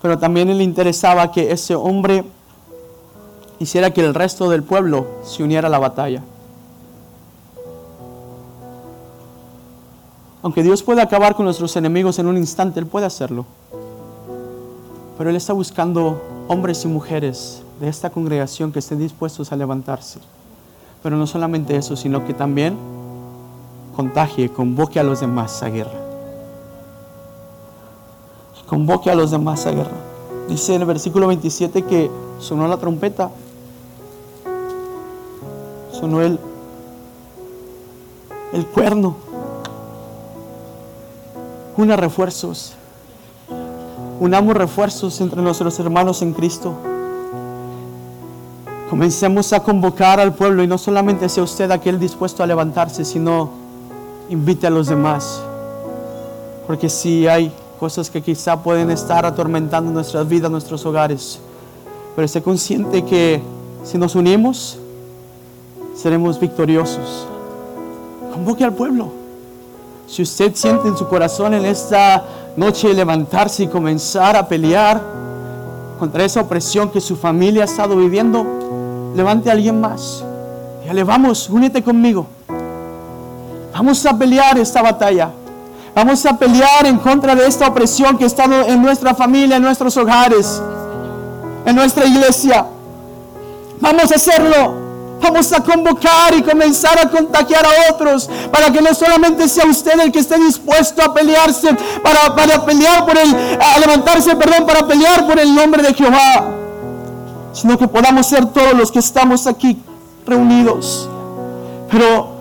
pero 0.00 0.18
también 0.18 0.56
le 0.56 0.62
interesaba 0.62 1.32
que 1.32 1.50
ese 1.50 1.74
hombre 1.74 2.24
hiciera 3.58 3.92
que 3.92 4.04
el 4.04 4.14
resto 4.14 4.48
del 4.48 4.62
pueblo 4.62 5.06
se 5.24 5.42
uniera 5.42 5.68
a 5.68 5.70
la 5.70 5.78
batalla. 5.78 6.22
Aunque 10.42 10.62
Dios 10.62 10.84
puede 10.84 11.02
acabar 11.02 11.34
con 11.34 11.44
nuestros 11.44 11.74
enemigos 11.76 12.18
en 12.20 12.28
un 12.28 12.36
instante, 12.36 12.78
Él 12.78 12.86
puede 12.86 13.06
hacerlo. 13.06 13.44
Pero 15.18 15.30
Él 15.30 15.36
está 15.36 15.52
buscando 15.52 16.22
hombres 16.46 16.84
y 16.84 16.88
mujeres 16.88 17.62
de 17.80 17.88
esta 17.88 18.10
congregación 18.10 18.70
que 18.70 18.78
estén 18.78 19.00
dispuestos 19.00 19.50
a 19.50 19.56
levantarse. 19.56 20.20
Pero 21.02 21.16
no 21.16 21.26
solamente 21.26 21.76
eso, 21.76 21.96
sino 21.96 22.24
que 22.24 22.34
también 22.34 22.76
contagie, 23.96 24.48
convoque 24.48 25.00
a 25.00 25.02
los 25.02 25.20
demás 25.20 25.60
a 25.64 25.70
guerra 25.70 26.07
convoque 28.68 29.10
a 29.10 29.14
los 29.14 29.30
demás 29.30 29.66
a 29.66 29.72
guerra. 29.72 29.96
Dice 30.48 30.74
en 30.74 30.82
el 30.82 30.86
versículo 30.86 31.26
27 31.26 31.82
que 31.82 32.10
sonó 32.38 32.68
la 32.68 32.76
trompeta, 32.76 33.30
sonó 35.92 36.20
el, 36.20 36.38
cuerno, 38.72 39.16
una 41.76 41.96
refuerzos, 41.96 42.74
unamos 44.20 44.56
refuerzos 44.56 45.20
entre 45.20 45.42
nuestros 45.42 45.78
hermanos 45.80 46.22
en 46.22 46.32
Cristo. 46.32 46.74
Comencemos 48.90 49.52
a 49.52 49.62
convocar 49.62 50.18
al 50.18 50.34
pueblo 50.34 50.62
y 50.62 50.66
no 50.66 50.78
solamente 50.78 51.28
sea 51.28 51.42
usted 51.42 51.70
aquel 51.70 51.98
dispuesto 51.98 52.42
a 52.42 52.46
levantarse, 52.46 53.04
sino 53.04 53.50
invite 54.30 54.66
a 54.66 54.70
los 54.70 54.86
demás. 54.86 55.42
Porque 56.66 56.88
si 56.88 57.26
hay 57.26 57.52
cosas 57.78 58.10
que 58.10 58.20
quizá 58.20 58.62
pueden 58.62 58.90
estar 58.90 59.24
atormentando 59.24 59.90
nuestras 59.90 60.28
vidas, 60.28 60.50
nuestros 60.50 60.84
hogares. 60.84 61.40
Pero 62.14 62.26
esté 62.26 62.42
consciente 62.42 63.04
que 63.04 63.40
si 63.84 63.96
nos 63.96 64.14
unimos, 64.14 64.78
seremos 65.94 66.38
victoriosos. 66.38 67.26
Convoque 68.32 68.64
al 68.64 68.74
pueblo. 68.74 69.10
Si 70.06 70.22
usted 70.22 70.54
siente 70.54 70.88
en 70.88 70.96
su 70.96 71.06
corazón 71.06 71.54
en 71.54 71.64
esta 71.64 72.24
noche 72.56 72.92
levantarse 72.94 73.64
y 73.64 73.68
comenzar 73.68 74.36
a 74.36 74.48
pelear 74.48 75.00
contra 75.98 76.24
esa 76.24 76.40
opresión 76.40 76.90
que 76.90 77.00
su 77.00 77.16
familia 77.16 77.62
ha 77.62 77.64
estado 77.66 77.96
viviendo, 77.96 79.12
levante 79.14 79.50
a 79.50 79.52
alguien 79.52 79.80
más. 79.80 80.24
Dígale, 80.82 81.04
vamos, 81.04 81.48
únete 81.50 81.82
conmigo. 81.82 82.26
Vamos 83.72 84.04
a 84.06 84.16
pelear 84.16 84.58
esta 84.58 84.82
batalla. 84.82 85.30
Vamos 85.98 86.24
a 86.26 86.38
pelear 86.38 86.86
en 86.86 86.96
contra 86.98 87.34
de 87.34 87.44
esta 87.48 87.66
opresión 87.66 88.16
que 88.16 88.24
está 88.24 88.44
en 88.44 88.80
nuestra 88.80 89.16
familia, 89.16 89.56
en 89.56 89.62
nuestros 89.62 89.96
hogares, 89.96 90.62
en 91.66 91.74
nuestra 91.74 92.04
iglesia. 92.06 92.64
Vamos 93.80 94.12
a 94.12 94.14
hacerlo. 94.14 94.74
Vamos 95.20 95.52
a 95.52 95.60
convocar 95.60 96.34
y 96.36 96.42
comenzar 96.42 96.96
a 97.00 97.10
contagiar 97.10 97.66
a 97.66 97.92
otros 97.92 98.30
para 98.52 98.70
que 98.70 98.80
no 98.80 98.94
solamente 98.94 99.48
sea 99.48 99.66
usted 99.66 99.98
el 99.98 100.12
que 100.12 100.20
esté 100.20 100.38
dispuesto 100.38 101.02
a 101.02 101.12
pelearse, 101.12 101.76
para, 102.00 102.32
para 102.36 102.64
pelear 102.64 103.04
por 103.04 103.18
el, 103.18 103.58
a 103.60 103.80
levantarse, 103.80 104.36
perdón, 104.36 104.66
para 104.66 104.86
pelear 104.86 105.26
por 105.26 105.40
el 105.40 105.52
nombre 105.52 105.82
de 105.82 105.94
Jehová, 105.94 106.48
sino 107.52 107.76
que 107.76 107.88
podamos 107.88 108.24
ser 108.24 108.46
todos 108.46 108.74
los 108.74 108.92
que 108.92 109.00
estamos 109.00 109.48
aquí 109.48 109.82
reunidos. 110.24 111.08
Pero 111.90 112.37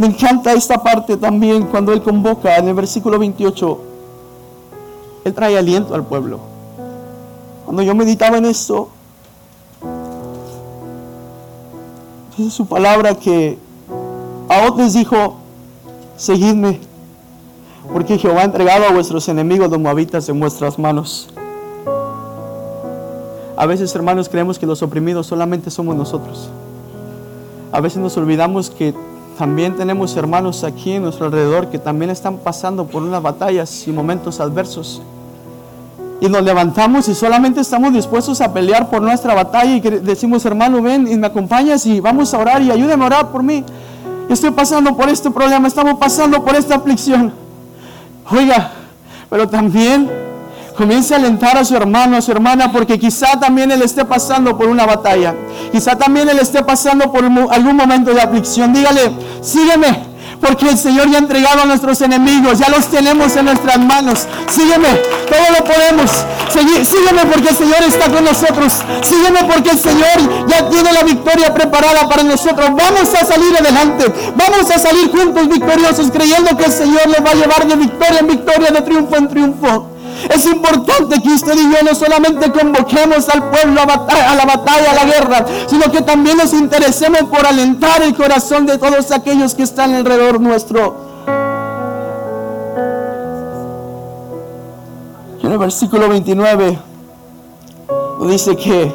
me 0.00 0.06
encanta 0.06 0.54
esta 0.54 0.82
parte 0.82 1.18
también 1.18 1.66
cuando 1.66 1.92
Él 1.92 2.00
convoca 2.00 2.56
en 2.56 2.68
el 2.68 2.74
versículo 2.74 3.18
28. 3.18 3.80
Él 5.26 5.34
trae 5.34 5.58
aliento 5.58 5.94
al 5.94 6.06
pueblo. 6.06 6.40
Cuando 7.66 7.82
yo 7.82 7.94
meditaba 7.94 8.38
en 8.38 8.46
esto, 8.46 8.88
Dice 12.38 12.50
su 12.50 12.64
palabra 12.64 13.14
que 13.16 13.58
a 14.48 14.74
les 14.78 14.94
dijo, 14.94 15.36
seguidme, 16.16 16.80
porque 17.92 18.16
Jehová 18.16 18.40
ha 18.40 18.44
entregado 18.44 18.86
a 18.86 18.92
vuestros 18.92 19.28
enemigos 19.28 19.70
los 19.70 19.78
moabitas 19.78 20.26
en 20.30 20.40
vuestras 20.40 20.78
manos. 20.78 21.28
A 23.54 23.66
veces, 23.66 23.94
hermanos, 23.94 24.30
creemos 24.30 24.58
que 24.58 24.64
los 24.64 24.80
oprimidos 24.80 25.26
solamente 25.26 25.70
somos 25.70 25.94
nosotros. 25.94 26.48
A 27.70 27.80
veces 27.82 27.98
nos 27.98 28.16
olvidamos 28.16 28.70
que 28.70 28.94
también 29.40 29.74
tenemos 29.74 30.14
hermanos 30.18 30.64
aquí 30.64 30.92
en 30.92 31.02
nuestro 31.02 31.24
alrededor 31.24 31.68
que 31.68 31.78
también 31.78 32.10
están 32.10 32.36
pasando 32.36 32.84
por 32.84 33.02
unas 33.02 33.22
batallas 33.22 33.88
y 33.88 33.90
momentos 33.90 34.38
adversos. 34.38 35.00
Y 36.20 36.28
nos 36.28 36.42
levantamos 36.42 37.08
y 37.08 37.14
solamente 37.14 37.62
estamos 37.62 37.94
dispuestos 37.94 38.42
a 38.42 38.52
pelear 38.52 38.90
por 38.90 39.00
nuestra 39.00 39.32
batalla 39.32 39.74
y 39.76 39.80
decimos, 39.80 40.44
hermano, 40.44 40.82
ven 40.82 41.10
y 41.10 41.16
me 41.16 41.26
acompañas 41.26 41.86
y 41.86 42.00
vamos 42.00 42.34
a 42.34 42.38
orar 42.38 42.60
y 42.60 42.70
ayúdame 42.70 43.02
a 43.02 43.06
orar 43.06 43.28
por 43.32 43.42
mí. 43.42 43.64
Estoy 44.28 44.50
pasando 44.50 44.94
por 44.94 45.08
este 45.08 45.30
problema, 45.30 45.66
estamos 45.66 45.94
pasando 45.94 46.44
por 46.44 46.54
esta 46.54 46.74
aflicción. 46.74 47.32
Oiga, 48.30 48.72
pero 49.30 49.48
también 49.48 50.10
comience 50.76 51.14
a 51.14 51.18
alentar 51.18 51.56
a 51.56 51.64
su 51.64 51.76
hermano, 51.76 52.16
a 52.16 52.22
su 52.22 52.32
hermana, 52.32 52.70
porque 52.72 52.98
quizá 52.98 53.38
también 53.38 53.70
él 53.70 53.82
esté 53.82 54.04
pasando 54.04 54.56
por 54.56 54.68
una 54.68 54.86
batalla. 54.86 55.34
Quizá 55.72 55.96
también 55.96 56.28
él 56.28 56.38
esté 56.38 56.62
pasando 56.62 57.10
por 57.12 57.24
algún 57.24 57.76
momento 57.76 58.12
de 58.12 58.20
aflicción. 58.20 58.72
Dígale, 58.72 59.12
sígueme, 59.40 60.10
porque 60.40 60.68
el 60.68 60.78
Señor 60.78 61.08
ya 61.10 61.16
ha 61.16 61.20
entregado 61.20 61.62
a 61.62 61.64
nuestros 61.66 62.00
enemigos, 62.00 62.58
ya 62.58 62.68
los 62.68 62.86
tenemos 62.86 63.36
en 63.36 63.44
nuestras 63.44 63.78
manos. 63.78 64.26
Sígueme, 64.48 64.88
todo 65.28 65.58
lo 65.58 65.64
podemos. 65.64 66.10
sígueme 66.50 67.26
porque 67.30 67.50
el 67.50 67.56
Señor 67.56 67.82
está 67.86 68.10
con 68.10 68.24
nosotros. 68.24 68.72
Sígueme 69.02 69.44
porque 69.44 69.70
el 69.70 69.78
Señor 69.78 70.46
ya 70.48 70.68
tiene 70.68 70.92
la 70.92 71.02
victoria 71.02 71.52
preparada 71.52 72.08
para 72.08 72.22
nosotros. 72.22 72.70
Vamos 72.70 73.14
a 73.14 73.24
salir 73.24 73.56
adelante. 73.56 74.06
Vamos 74.34 74.70
a 74.70 74.78
salir 74.78 75.10
juntos 75.10 75.48
victoriosos, 75.48 76.10
creyendo 76.10 76.56
que 76.56 76.64
el 76.64 76.72
Señor 76.72 77.06
les 77.08 77.24
va 77.24 77.30
a 77.30 77.34
llevar 77.34 77.66
de 77.66 77.76
victoria 77.76 78.20
en 78.20 78.26
victoria, 78.26 78.70
de 78.70 78.80
triunfo 78.80 79.16
en 79.16 79.28
triunfo. 79.28 79.99
Es 80.28 80.44
importante 80.44 81.20
que 81.22 81.28
usted 81.30 81.54
y 81.54 81.72
yo 81.72 81.82
no 81.82 81.94
solamente 81.94 82.50
convoquemos 82.52 83.28
al 83.28 83.50
pueblo 83.50 83.80
a, 83.80 83.86
la 84.34 84.44
batalla, 84.44 84.90
a 84.90 84.94
la 84.94 85.04
guerra, 85.04 85.46
sino 85.66 85.90
que 85.90 86.02
también 86.02 86.36
nos 86.36 86.52
interesemos 86.52 87.22
por 87.30 87.46
alentar 87.46 88.02
el 88.02 88.14
corazón 88.14 88.66
de 88.66 88.76
todos 88.76 89.10
aquellos 89.12 89.54
que 89.54 89.62
están 89.62 89.94
alrededor 89.94 90.40
nuestro. 90.40 91.08
en 95.42 95.54
el 95.54 95.58
versículo 95.58 96.08
29 96.08 96.78
dice 98.28 98.54
que 98.56 98.94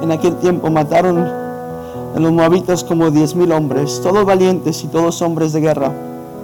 en 0.00 0.12
aquel 0.12 0.36
tiempo 0.36 0.70
mataron 0.70 1.18
a 1.18 2.20
los 2.20 2.30
moabitas 2.30 2.84
como 2.84 3.10
diez 3.10 3.34
mil 3.34 3.50
hombres, 3.50 4.00
todos 4.00 4.24
valientes 4.24 4.84
y 4.84 4.86
todos 4.86 5.20
hombres 5.22 5.52
de 5.52 5.60
guerra, 5.60 5.90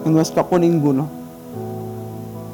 y 0.04 0.08
no 0.08 0.20
escapó 0.20 0.58
ninguno 0.58 1.19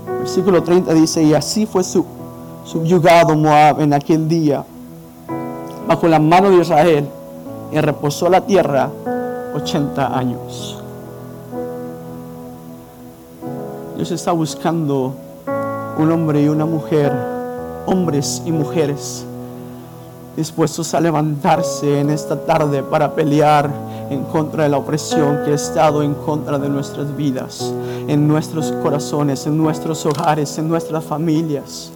versículo 0.07 0.63
30 0.63 0.93
dice, 0.95 1.23
y 1.23 1.35
así 1.35 1.67
fue 1.67 1.83
subyugado 1.85 3.37
Moab 3.37 3.81
en 3.81 3.93
aquel 3.93 4.29
día 4.29 4.65
bajo 5.87 6.09
la 6.09 6.19
mano 6.19 6.51
de 6.51 6.59
Israel 6.59 7.09
y 7.73 7.79
reposó 7.79 8.29
la 8.29 8.41
tierra 8.41 8.91
80 9.55 10.19
años. 10.19 10.83
Dios 13.97 14.11
está 14.11 14.33
buscando 14.33 15.15
un 15.99 16.13
hombre 16.13 16.43
y 16.43 16.49
una 16.49 16.67
mujer, 16.67 17.13
hombres 17.87 18.43
y 18.45 18.53
mujeres, 18.53 19.25
dispuestos 20.37 20.93
a 20.93 21.01
levantarse 21.01 22.01
en 22.01 22.11
esta 22.11 22.39
tarde 22.45 22.83
para 22.83 23.15
pelear 23.15 23.71
en 24.11 24.25
contra 24.25 24.65
de 24.65 24.69
la 24.69 24.79
opresión 24.79 25.41
que 25.45 25.53
ha 25.53 25.55
estado 25.55 26.03
en 26.03 26.15
contra 26.15 26.59
de 26.59 26.69
nuestras 26.69 27.17
vidas, 27.17 27.73
en 28.09 28.29
nuestros 28.29 28.73
corazones, 28.83 29.47
en 29.47 29.57
nuestros 29.57 30.05
hogares, 30.07 30.57
en 30.59 30.69
nuestras 30.69 31.05
familias. 31.05 31.93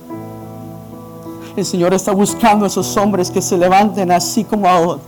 El 1.57 1.65
Señor 1.65 1.95
está 1.95 2.13
buscando 2.13 2.65
a 2.65 2.69
esos 2.69 2.97
hombres 2.97 3.31
que 3.31 3.43
se 3.43 3.59
levanten 3.59 4.11
así 4.13 4.45
como 4.45 4.69
ahora. 4.69 5.01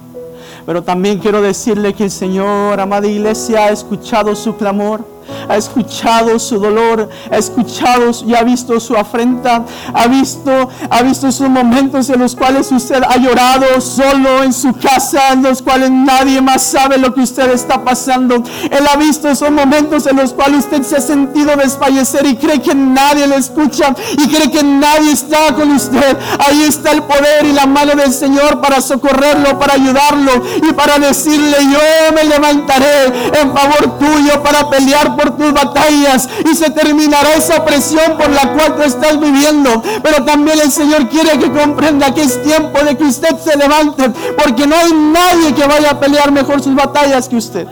Pero 0.67 0.83
también 0.83 1.19
quiero 1.19 1.43
decirle 1.43 1.95
que 1.95 2.05
el 2.05 2.11
Señor, 2.11 2.79
amada 2.79 3.07
iglesia, 3.07 3.67
ha 3.67 3.71
escuchado 3.71 4.35
su 4.35 4.57
clamor 4.57 5.05
ha 5.49 5.57
escuchado 5.57 6.39
su 6.39 6.59
dolor, 6.59 7.09
ha 7.31 7.37
escuchado 7.37 8.11
y 8.27 8.35
ha 8.35 8.43
visto 8.43 8.79
su 8.81 8.97
afrenta, 8.97 9.65
ha 9.93 10.07
visto, 10.07 10.69
ha 10.91 11.03
visto 11.03 11.29
esos 11.29 11.49
momentos 11.49 12.09
en 12.11 12.21
los 12.21 12.35
cuales 12.35 12.71
usted 12.73 13.03
ha 13.09 13.17
llorado 13.17 13.81
solo 13.81 14.43
en 14.43 14.53
su 14.53 14.73
casa, 14.75 15.33
en 15.33 15.43
los 15.43 15.63
cuales 15.63 15.91
nadie 15.91 16.41
más 16.41 16.63
sabe 16.63 16.99
lo 16.99 17.13
que 17.15 17.21
usted 17.21 17.51
está 17.53 17.85
pasando. 17.85 18.37
Él 18.37 18.87
ha 18.91 18.97
visto 18.97 19.29
esos 19.29 19.51
momentos 19.51 20.07
en 20.07 20.17
los 20.17 20.33
cuales 20.33 20.65
usted 20.65 20.83
se 20.83 20.97
ha 20.97 21.01
sentido 21.01 21.57
desfallecer 21.57 22.27
y 22.27 22.37
cree 22.37 22.61
que 22.61 22.75
nadie 22.75 23.27
le 23.27 23.37
escucha 23.37 23.95
y 24.19 24.29
cree 24.29 24.51
que 24.51 24.63
nadie 24.63 25.13
está 25.13 25.55
con 25.55 25.71
usted. 25.71 26.17
Ahí 26.39 26.63
está 26.63 26.93
el 26.93 27.03
poder 27.03 27.47
y 27.47 27.53
la 27.53 27.67
mano 27.67 27.95
del 27.95 28.13
Señor 28.13 28.61
para 28.61 28.81
socorrerlo, 28.81 29.59
para 29.59 29.75
ayudarlo 29.75 30.43
y 30.69 30.73
para 30.73 30.99
decirle, 30.99 31.57
yo 31.61 32.15
me 32.15 32.25
levantaré 32.25 33.07
en 33.41 33.55
favor 33.55 33.99
tuyo 33.99 34.43
para 34.43 34.69
pelear 34.71 35.12
por 35.17 35.37
tus 35.37 35.53
batallas 35.53 36.29
y 36.51 36.55
se 36.55 36.71
terminará 36.71 37.35
esa 37.37 37.65
presión 37.65 38.17
por 38.17 38.31
la 38.31 38.53
cual 38.53 38.77
tú 38.77 38.83
estás 38.83 39.19
viviendo. 39.19 39.83
Pero 40.03 40.25
también 40.25 40.59
el 40.61 40.71
Señor 40.71 41.09
quiere 41.09 41.39
que 41.39 41.51
comprenda 41.51 42.15
que 42.15 42.23
es 42.23 42.43
tiempo 42.43 42.83
de 42.85 42.97
que 42.97 43.05
usted 43.05 43.37
se 43.39 43.57
levante, 43.57 44.11
porque 44.37 44.67
no 44.67 44.77
hay 44.77 44.93
nadie 44.93 45.55
que 45.55 45.67
vaya 45.67 45.91
a 45.91 46.01
pelear 46.01 46.33
mejor 46.33 46.63
sus 46.63 46.75
batallas 46.75 47.29
que 47.29 47.37
usted. 47.37 47.67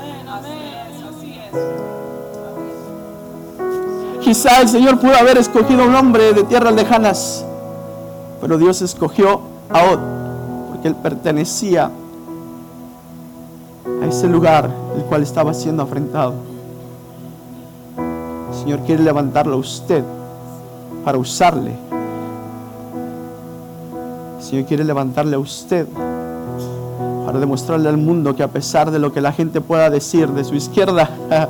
Quizá 4.21 4.61
el 4.61 4.69
Señor 4.69 5.01
pudo 5.01 5.17
haber 5.17 5.39
escogido 5.39 5.85
un 5.85 5.95
hombre 5.95 6.33
de 6.33 6.45
tierras 6.45 6.75
lejanas, 6.75 7.45
pero 8.41 8.59
Dios 8.59 8.83
escogió 8.83 9.41
a 9.71 9.83
Od, 9.83 9.99
porque 10.69 10.89
él 10.89 10.95
pertenecía 10.95 11.91
a 14.03 14.07
ese 14.07 14.29
lugar 14.29 14.71
el 14.97 15.03
cual 15.05 15.23
estaba 15.23 15.55
siendo 15.55 15.83
afrentado. 15.83 16.50
Señor 18.61 18.81
quiere 18.81 19.03
levantarlo 19.03 19.55
a 19.55 19.59
usted 19.59 20.05
para 21.03 21.17
usarle. 21.17 21.73
Señor 24.39 24.67
quiere 24.67 24.85
levantarle 24.85 25.37
a 25.37 25.39
usted 25.39 25.87
para 27.25 27.39
demostrarle 27.39 27.89
al 27.89 27.97
mundo 27.97 28.37
que 28.37 28.43
a 28.43 28.49
pesar 28.49 28.91
de 28.91 28.99
lo 28.99 29.15
que 29.15 29.23
la 29.23 29.33
gente 29.33 29.63
pueda 29.63 29.89
decir 29.89 30.29
de 30.29 30.45
su 30.45 30.55
izquierda, 30.57 31.09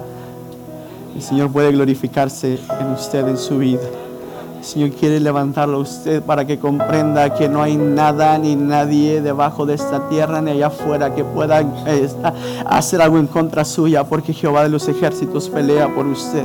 el 1.17 1.21
Señor 1.21 1.51
puede 1.51 1.73
glorificarse 1.73 2.61
en 2.79 2.93
usted, 2.93 3.27
en 3.27 3.39
su 3.39 3.59
vida. 3.59 3.83
Señor 4.63 4.91
quiere 4.91 5.21
levantarlo 5.21 5.79
a 5.79 5.81
usted 5.81 6.23
para 6.23 6.47
que 6.47 6.59
comprenda 6.59 7.35
que 7.35 7.49
no 7.49 7.63
hay 7.63 7.77
nada 7.77 8.37
ni 8.39 8.57
nadie 8.57 9.23
debajo 9.23 9.65
de 9.65 9.75
esta 9.75 10.09
tierra 10.09 10.43
ni 10.43 10.51
allá 10.51 10.67
afuera 10.67 11.15
que 11.15 11.25
pueda 11.25 11.65
hacer 12.67 13.01
algo 13.01 13.19
en 13.19 13.27
contra 13.27 13.65
suya, 13.65 14.05
porque 14.05 14.33
Jehová 14.35 14.63
de 14.63 14.69
los 14.69 14.87
ejércitos 14.89 15.49
pelea 15.49 15.95
por 15.95 16.07
usted. 16.07 16.45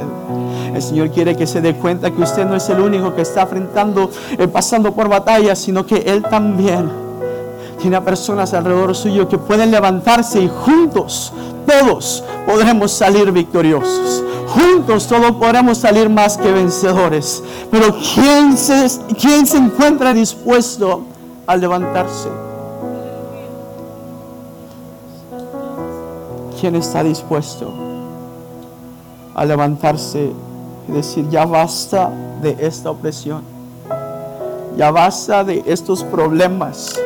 El 0.73 0.81
Señor 0.81 1.11
quiere 1.11 1.35
que 1.35 1.45
se 1.45 1.61
dé 1.61 1.75
cuenta 1.75 2.11
que 2.11 2.21
usted 2.21 2.45
no 2.45 2.55
es 2.55 2.69
el 2.69 2.79
único 2.79 3.13
que 3.13 3.21
está 3.21 3.43
enfrentando, 3.43 4.09
eh, 4.37 4.47
pasando 4.47 4.93
por 4.93 5.09
batallas, 5.09 5.59
sino 5.59 5.85
que 5.85 5.97
Él 5.97 6.23
también 6.23 6.89
tiene 7.81 7.97
a 7.97 8.01
personas 8.01 8.53
alrededor 8.53 8.95
suyo 8.95 9.27
que 9.27 9.37
pueden 9.37 9.71
levantarse 9.71 10.41
y 10.41 10.47
juntos, 10.49 11.33
todos, 11.67 12.23
podremos 12.45 12.91
salir 12.91 13.31
victoriosos 13.31 14.23
juntos 14.55 15.07
todos 15.07 15.31
podremos 15.33 15.77
salir 15.77 16.09
más 16.09 16.37
que 16.37 16.51
vencedores. 16.51 17.43
Pero 17.69 17.95
¿quién 18.13 18.57
se, 18.57 18.87
quién 19.19 19.45
se 19.45 19.57
encuentra 19.57 20.13
dispuesto 20.13 21.03
a 21.45 21.55
levantarse? 21.55 22.29
¿Quién 26.59 26.75
está 26.75 27.03
dispuesto 27.03 27.71
a 29.35 29.43
levantarse 29.43 30.31
y 30.87 30.91
decir, 30.91 31.29
ya 31.29 31.45
basta 31.45 32.09
de 32.41 32.55
esta 32.59 32.91
opresión? 32.91 33.43
Ya 34.77 34.91
basta 34.91 35.43
de 35.43 35.63
estos 35.65 36.03
problemas 36.03 36.99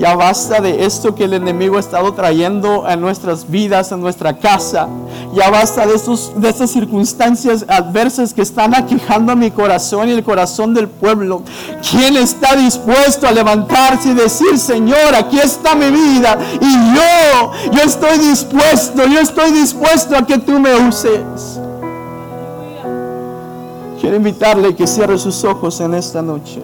ya 0.00 0.16
basta 0.16 0.62
de 0.62 0.86
esto 0.86 1.14
que 1.14 1.24
el 1.24 1.34
enemigo 1.34 1.76
ha 1.76 1.80
estado 1.80 2.14
trayendo 2.14 2.86
a 2.86 2.96
nuestras 2.96 3.50
vidas, 3.50 3.92
a 3.92 3.98
nuestra 3.98 4.38
casa. 4.38 4.88
Ya 5.32 5.48
basta 5.48 5.86
de, 5.86 5.94
estos, 5.94 6.32
de 6.34 6.48
estas 6.48 6.70
circunstancias 6.70 7.64
adversas 7.68 8.34
que 8.34 8.42
están 8.42 8.74
aquejando 8.74 9.30
a 9.30 9.36
mi 9.36 9.52
corazón 9.52 10.08
y 10.08 10.12
el 10.12 10.24
corazón 10.24 10.74
del 10.74 10.88
pueblo. 10.88 11.42
¿Quién 11.88 12.16
está 12.16 12.56
dispuesto 12.56 13.28
a 13.28 13.32
levantarse 13.32 14.08
y 14.08 14.14
decir, 14.14 14.58
Señor, 14.58 15.14
aquí 15.14 15.38
está 15.38 15.76
mi 15.76 15.88
vida 15.90 16.36
y 16.60 16.94
yo, 16.96 17.70
yo 17.70 17.82
estoy 17.82 18.18
dispuesto, 18.18 19.06
yo 19.06 19.20
estoy 19.20 19.52
dispuesto 19.52 20.16
a 20.16 20.26
que 20.26 20.38
tú 20.38 20.58
me 20.58 20.74
uses? 20.88 21.60
Quiero 24.00 24.16
invitarle 24.16 24.74
que 24.74 24.86
cierre 24.86 25.16
sus 25.16 25.44
ojos 25.44 25.80
en 25.80 25.94
esta 25.94 26.22
noche. 26.22 26.60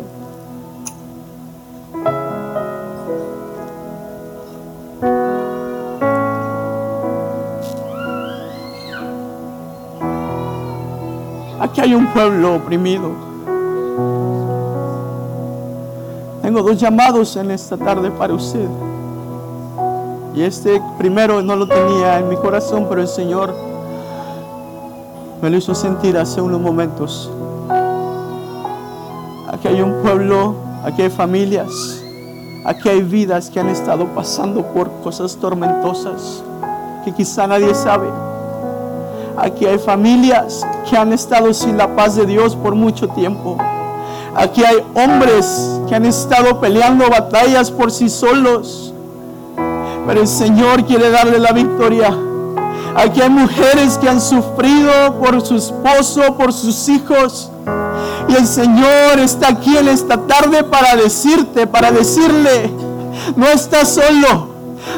Pueblo 12.16 12.54
oprimido. 12.54 13.10
Tengo 16.40 16.62
dos 16.62 16.80
llamados 16.80 17.36
en 17.36 17.50
esta 17.50 17.76
tarde 17.76 18.10
para 18.10 18.32
usted. 18.32 18.66
Y 20.34 20.40
este 20.40 20.80
primero 20.96 21.42
no 21.42 21.56
lo 21.56 21.68
tenía 21.68 22.18
en 22.18 22.30
mi 22.30 22.36
corazón, 22.36 22.86
pero 22.88 23.02
el 23.02 23.08
Señor 23.08 23.54
me 25.42 25.50
lo 25.50 25.58
hizo 25.58 25.74
sentir 25.74 26.16
hace 26.16 26.40
unos 26.40 26.58
momentos. 26.58 27.30
Aquí 29.52 29.68
hay 29.68 29.82
un 29.82 30.00
pueblo, 30.00 30.54
aquí 30.84 31.02
hay 31.02 31.10
familias, 31.10 32.02
aquí 32.64 32.88
hay 32.88 33.02
vidas 33.02 33.50
que 33.50 33.60
han 33.60 33.68
estado 33.68 34.06
pasando 34.14 34.62
por 34.72 34.90
cosas 35.02 35.36
tormentosas 35.36 36.42
que 37.04 37.12
quizá 37.12 37.46
nadie 37.46 37.74
sabe. 37.74 38.25
Aquí 39.36 39.66
hay 39.66 39.78
familias 39.78 40.66
que 40.88 40.96
han 40.96 41.12
estado 41.12 41.52
sin 41.52 41.76
la 41.76 41.94
paz 41.94 42.16
de 42.16 42.24
Dios 42.24 42.56
por 42.56 42.74
mucho 42.74 43.08
tiempo. 43.08 43.58
Aquí 44.34 44.64
hay 44.64 44.76
hombres 44.94 45.80
que 45.88 45.94
han 45.94 46.06
estado 46.06 46.58
peleando 46.60 47.08
batallas 47.10 47.70
por 47.70 47.90
sí 47.90 48.08
solos. 48.08 48.94
Pero 50.06 50.20
el 50.20 50.28
Señor 50.28 50.84
quiere 50.84 51.10
darle 51.10 51.38
la 51.38 51.52
victoria. 51.52 52.16
Aquí 52.94 53.20
hay 53.20 53.28
mujeres 53.28 53.98
que 53.98 54.08
han 54.08 54.22
sufrido 54.22 55.18
por 55.20 55.40
su 55.42 55.56
esposo, 55.56 56.34
por 56.36 56.52
sus 56.52 56.88
hijos. 56.88 57.50
Y 58.28 58.36
el 58.36 58.46
Señor 58.46 59.18
está 59.18 59.48
aquí 59.48 59.76
en 59.76 59.88
esta 59.88 60.16
tarde 60.26 60.64
para 60.64 60.96
decirte, 60.96 61.66
para 61.66 61.92
decirle, 61.92 62.70
no 63.36 63.46
estás 63.48 63.94
solo, 63.94 64.48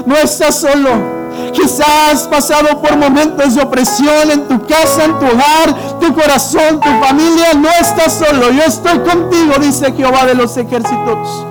no 0.07 0.15
estás 0.17 0.61
solo. 0.61 1.18
Quizás 1.53 2.13
has 2.13 2.29
pasado 2.29 2.81
por 2.81 2.97
momentos 2.97 3.55
de 3.55 3.63
opresión 3.63 4.31
en 4.31 4.49
tu 4.49 4.67
casa, 4.67 5.05
en 5.05 5.19
tu 5.19 5.27
hogar, 5.27 5.99
tu 6.01 6.15
corazón, 6.15 6.81
tu 6.81 6.89
familia. 7.05 7.55
No 7.55 7.69
estás 7.81 8.15
solo. 8.15 8.51
Yo 8.51 8.63
estoy 8.65 8.99
contigo, 9.01 9.55
dice 9.61 9.93
Jehová 9.93 10.25
de 10.27 10.35
los 10.35 10.57
ejércitos. 10.57 11.47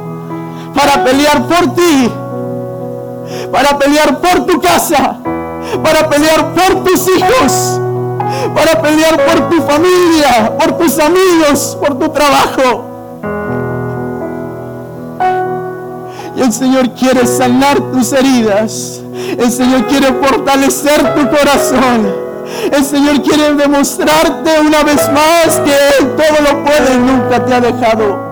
Para 0.74 1.04
pelear 1.04 1.48
por 1.48 1.76
ti. 1.76 2.12
Para 3.52 3.78
pelear 3.78 4.20
por 4.20 4.46
tu 4.46 4.62
casa. 4.62 5.18
Para 5.84 6.10
pelear 6.10 6.54
por 6.54 6.84
tus 6.84 7.08
hijos. 7.08 7.80
Para 8.54 8.82
pelear 8.82 9.26
por 9.26 9.50
tu 9.50 9.62
familia, 9.62 10.58
por 10.58 10.78
tus 10.78 11.00
amigos, 11.00 11.78
por 11.80 11.98
tu 11.98 12.10
trabajo. 12.10 12.86
Y 16.36 16.42
el 16.42 16.54
Señor 16.54 16.92
quiere 16.92 17.26
sanar 17.26 17.80
tus 17.92 18.14
heridas. 18.14 19.02
El 19.38 19.52
Señor 19.52 19.88
quiere 19.88 20.08
fortalecer 20.14 21.16
tu 21.16 21.30
corazón. 21.30 22.28
El 22.72 22.84
Señor 22.84 23.22
quiere 23.24 23.54
demostrarte 23.54 24.60
una 24.62 24.84
vez 24.84 25.12
más 25.12 25.60
que 25.60 25.72
Él 25.72 26.16
todo 26.16 26.54
lo 26.54 26.64
puede 26.64 26.94
y 26.94 26.98
nunca 26.98 27.46
te 27.46 27.54
ha 27.54 27.62
dejado. 27.62 28.27